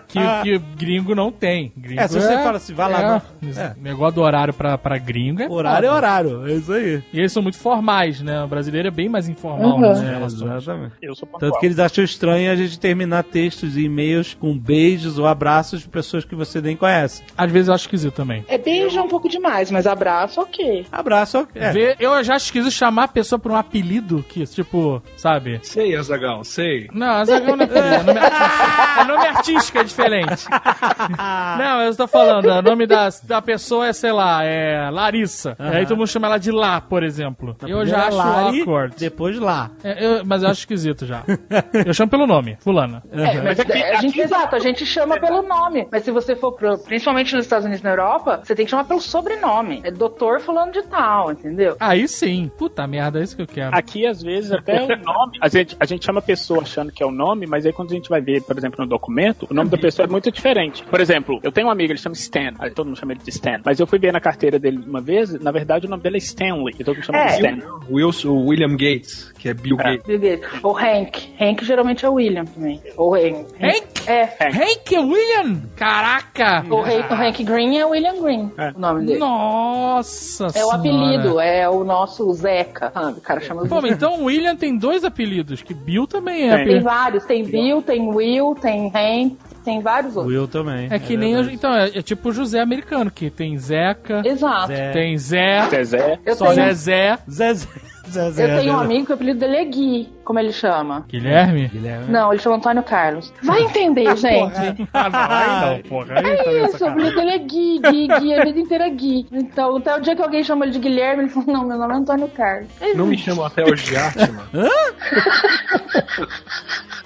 [0.07, 1.71] Que, que gringo não tem.
[1.75, 3.07] Gringo É, se você fala assim, vai lá, É,
[3.47, 3.75] não- é.
[3.81, 5.97] Negócio do horário pra, pra gringo é Horário é foda.
[5.97, 7.03] horário, é isso aí.
[7.13, 8.43] E eles são muito formais, né?
[8.43, 9.79] O brasileiro é bem mais informal Uhum.
[9.79, 10.41] nas É, relações.
[10.63, 10.93] exatamente.
[11.01, 11.51] Eu sou pontual.
[11.51, 15.81] Tanto que eles acham estranho a gente terminar textos e e-mails com beijos ou abraços
[15.81, 17.23] de pessoas que você nem conhece.
[17.37, 18.43] Às vezes eu acho esquisito também.
[18.47, 20.85] É beijo é um pouco demais, mas abraço, ok.
[20.91, 21.61] Abraço, ok.
[21.61, 21.71] É.
[21.71, 25.59] Vê- eu já acho esquisito chamar a pessoa por um apelido que, tipo, sabe?
[25.63, 26.87] Sei, Azagal, sei.
[26.93, 28.99] Não, Azaghal não é apelido, é nome artístico.
[28.99, 30.45] É nome artístico, é diferente.
[31.57, 35.56] Não, eu estou falando, o nome da, da pessoa é, sei lá, é Larissa.
[35.60, 37.56] E aí todo mundo chama ela de Lá, por exemplo.
[37.68, 38.95] Eu já acho Lari, awkward.
[38.98, 39.72] Depois lá.
[39.84, 41.23] É, eu- mas eu acho esquisito já.
[41.85, 43.02] Eu chamo pelo nome, fulana.
[43.11, 45.88] É, mas aqui- a gente, aqui- exato, a gente chama pelo nome.
[45.91, 48.72] Mas se você for pro, principalmente nos Estados Unidos e na Europa, você tem que
[48.72, 49.81] chamar pelo sobrenome.
[49.84, 51.76] É doutor fulano de tal, entendeu?
[51.80, 52.52] Aí sim.
[52.57, 53.76] Puta merda, é isso que eu quero.
[53.76, 55.38] Aqui, às vezes, até o nome.
[55.41, 57.91] A gente, a gente chama a pessoa achando que é o nome, mas aí quando
[57.91, 60.83] a gente vai ver, por exemplo, no documento, o nome da pessoa é muito diferente.
[60.83, 62.53] Por exemplo, eu tenho um amigo, ele chama Stan.
[62.59, 63.59] Aí todo mundo chama ele de Stan.
[63.63, 66.19] Mas eu fui ver na carteira dele uma vez, na verdade o nome dele é
[66.19, 66.75] Stanley.
[66.79, 67.57] E todo mundo chama É, de Stan.
[67.89, 69.83] Wilson, o William Gates, que é Bill É.
[69.97, 70.05] Gates.
[70.07, 70.63] Bill Gates.
[70.63, 71.33] Ou Hank.
[71.39, 72.81] Hank geralmente é o William também.
[72.97, 73.45] Ou Hank.
[73.61, 73.83] Hank?
[74.07, 74.23] É.
[74.47, 75.61] Hank William?
[75.75, 76.65] Caraca!
[76.69, 79.19] O Hank, o Hank Green é William Green, o nome dele.
[79.19, 80.77] Nossa É o senhora.
[80.77, 83.19] apelido, é o nosso Zeca, sabe?
[83.19, 86.57] O cara chama Pô, então o William tem dois apelidos, que Bill também é.
[86.57, 86.65] Tem.
[86.67, 90.33] Tem vários, tem Bill, tem Will, tem Hank, tem vários outros.
[90.33, 90.88] Will também.
[90.89, 91.33] É que nem.
[91.33, 91.53] verdade.
[91.53, 94.67] o- Então, é, é tipo o José americano, que tem Zeca, Exato.
[94.67, 94.91] Zé.
[94.91, 96.19] tem Zé, Zezé.
[96.25, 97.17] Eu só tenho, Zezé.
[97.29, 97.67] Zezé.
[98.09, 98.43] Zezé.
[98.43, 101.06] eu tenho um amigo que o apelido dele é Gui, como ele chama.
[101.07, 101.68] Guilherme?
[101.68, 102.06] Guilherme.
[102.11, 103.34] Não, ele chama Antônio Carlos.
[103.43, 104.88] Vai entender, gente.
[104.93, 106.14] Ah, não, aí não, porra.
[106.18, 108.88] Aí tá É vendo isso, o apelido dele é Gui, Gui, Gui, a vida inteira
[108.88, 109.27] é Gui.
[109.31, 111.93] Então, até o dia que alguém chama ele de Guilherme, ele fala, não, meu nome
[111.93, 112.69] é Antônio Carlos.
[112.80, 114.49] É Não me chamam até o Giatti, mano.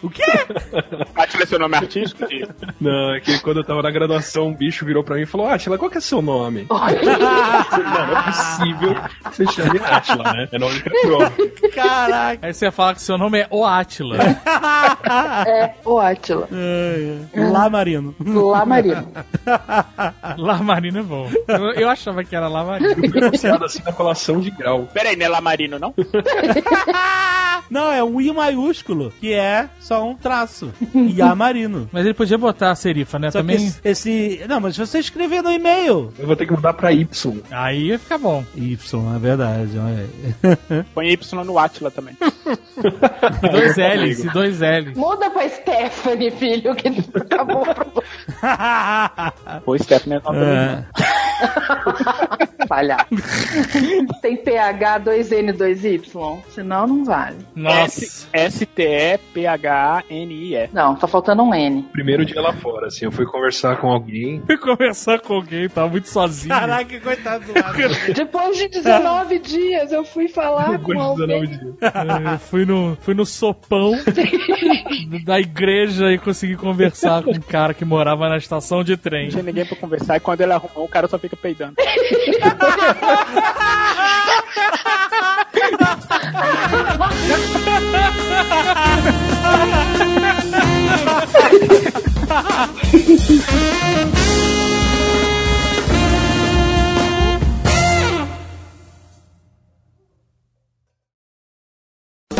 [0.03, 0.21] O quê?
[1.15, 2.23] Atila é seu nome artístico?
[2.79, 5.47] Não, é que quando eu tava na graduação, um bicho virou pra mim e falou:
[5.47, 6.67] Atila, qual que é seu nome?
[6.69, 10.47] não, não é possível que você chame Atila, né?
[10.51, 11.31] É nome de cachorro.
[11.73, 12.45] Caraca.
[12.45, 14.17] Aí você fala que seu nome é O Átila.
[15.47, 16.47] É, o Átila.
[17.51, 18.15] Lá, Marino.
[18.19, 19.07] Lá Marino.
[20.37, 21.29] Lamarino é bom.
[21.47, 22.95] Eu, eu achava que era Lamarino.
[23.11, 24.87] Pronunciado assim na colação de grau.
[24.93, 25.93] Pera aí, não é Lamarino, não?
[27.67, 30.71] Não, é um I maiúsculo, que é só um traço.
[30.93, 31.89] Yamarino.
[31.91, 33.31] Mas ele podia botar a serifa, né?
[33.31, 33.57] Só Também.
[33.57, 36.13] que esse, esse- Não, mas se você escrever no e-mail.
[36.19, 37.41] Eu vou ter que mudar pra Y.
[37.49, 38.43] Aí ia ficar bom.
[38.55, 39.71] Y, é verdade.
[40.93, 42.15] Põe Y no Atila também.
[43.43, 44.97] E dois L's, e dois L's.
[44.97, 48.03] Muda pra Stephanie, filho, que acabou o problema.
[49.63, 50.85] Pô, Stephanie é nome É.
[52.67, 53.05] Falhar.
[54.21, 56.39] Tem PH 2N 2Y?
[56.49, 57.37] Senão não vale.
[57.55, 58.27] Nossa.
[59.35, 60.69] S-T-E-P-H-A-N-I-E.
[60.73, 61.83] Não, tá faltando um N.
[61.91, 64.41] Primeiro dia lá fora, assim, eu fui conversar com alguém.
[64.45, 66.55] Fui conversar com alguém, tava muito sozinho.
[66.55, 67.77] Caraca, coitado do lado.
[68.13, 71.57] Depois de 19 dias, eu fui falar com Depois de 19 alguém.
[71.59, 71.75] dias.
[71.81, 73.91] É, fui, no, fui no sopão
[75.23, 79.25] da igreja e consegui conversar com um cara que morava na estação de trem.
[79.25, 81.75] Não tinha ninguém pra conversar e quando ele arrumou, o cara só fica peidando.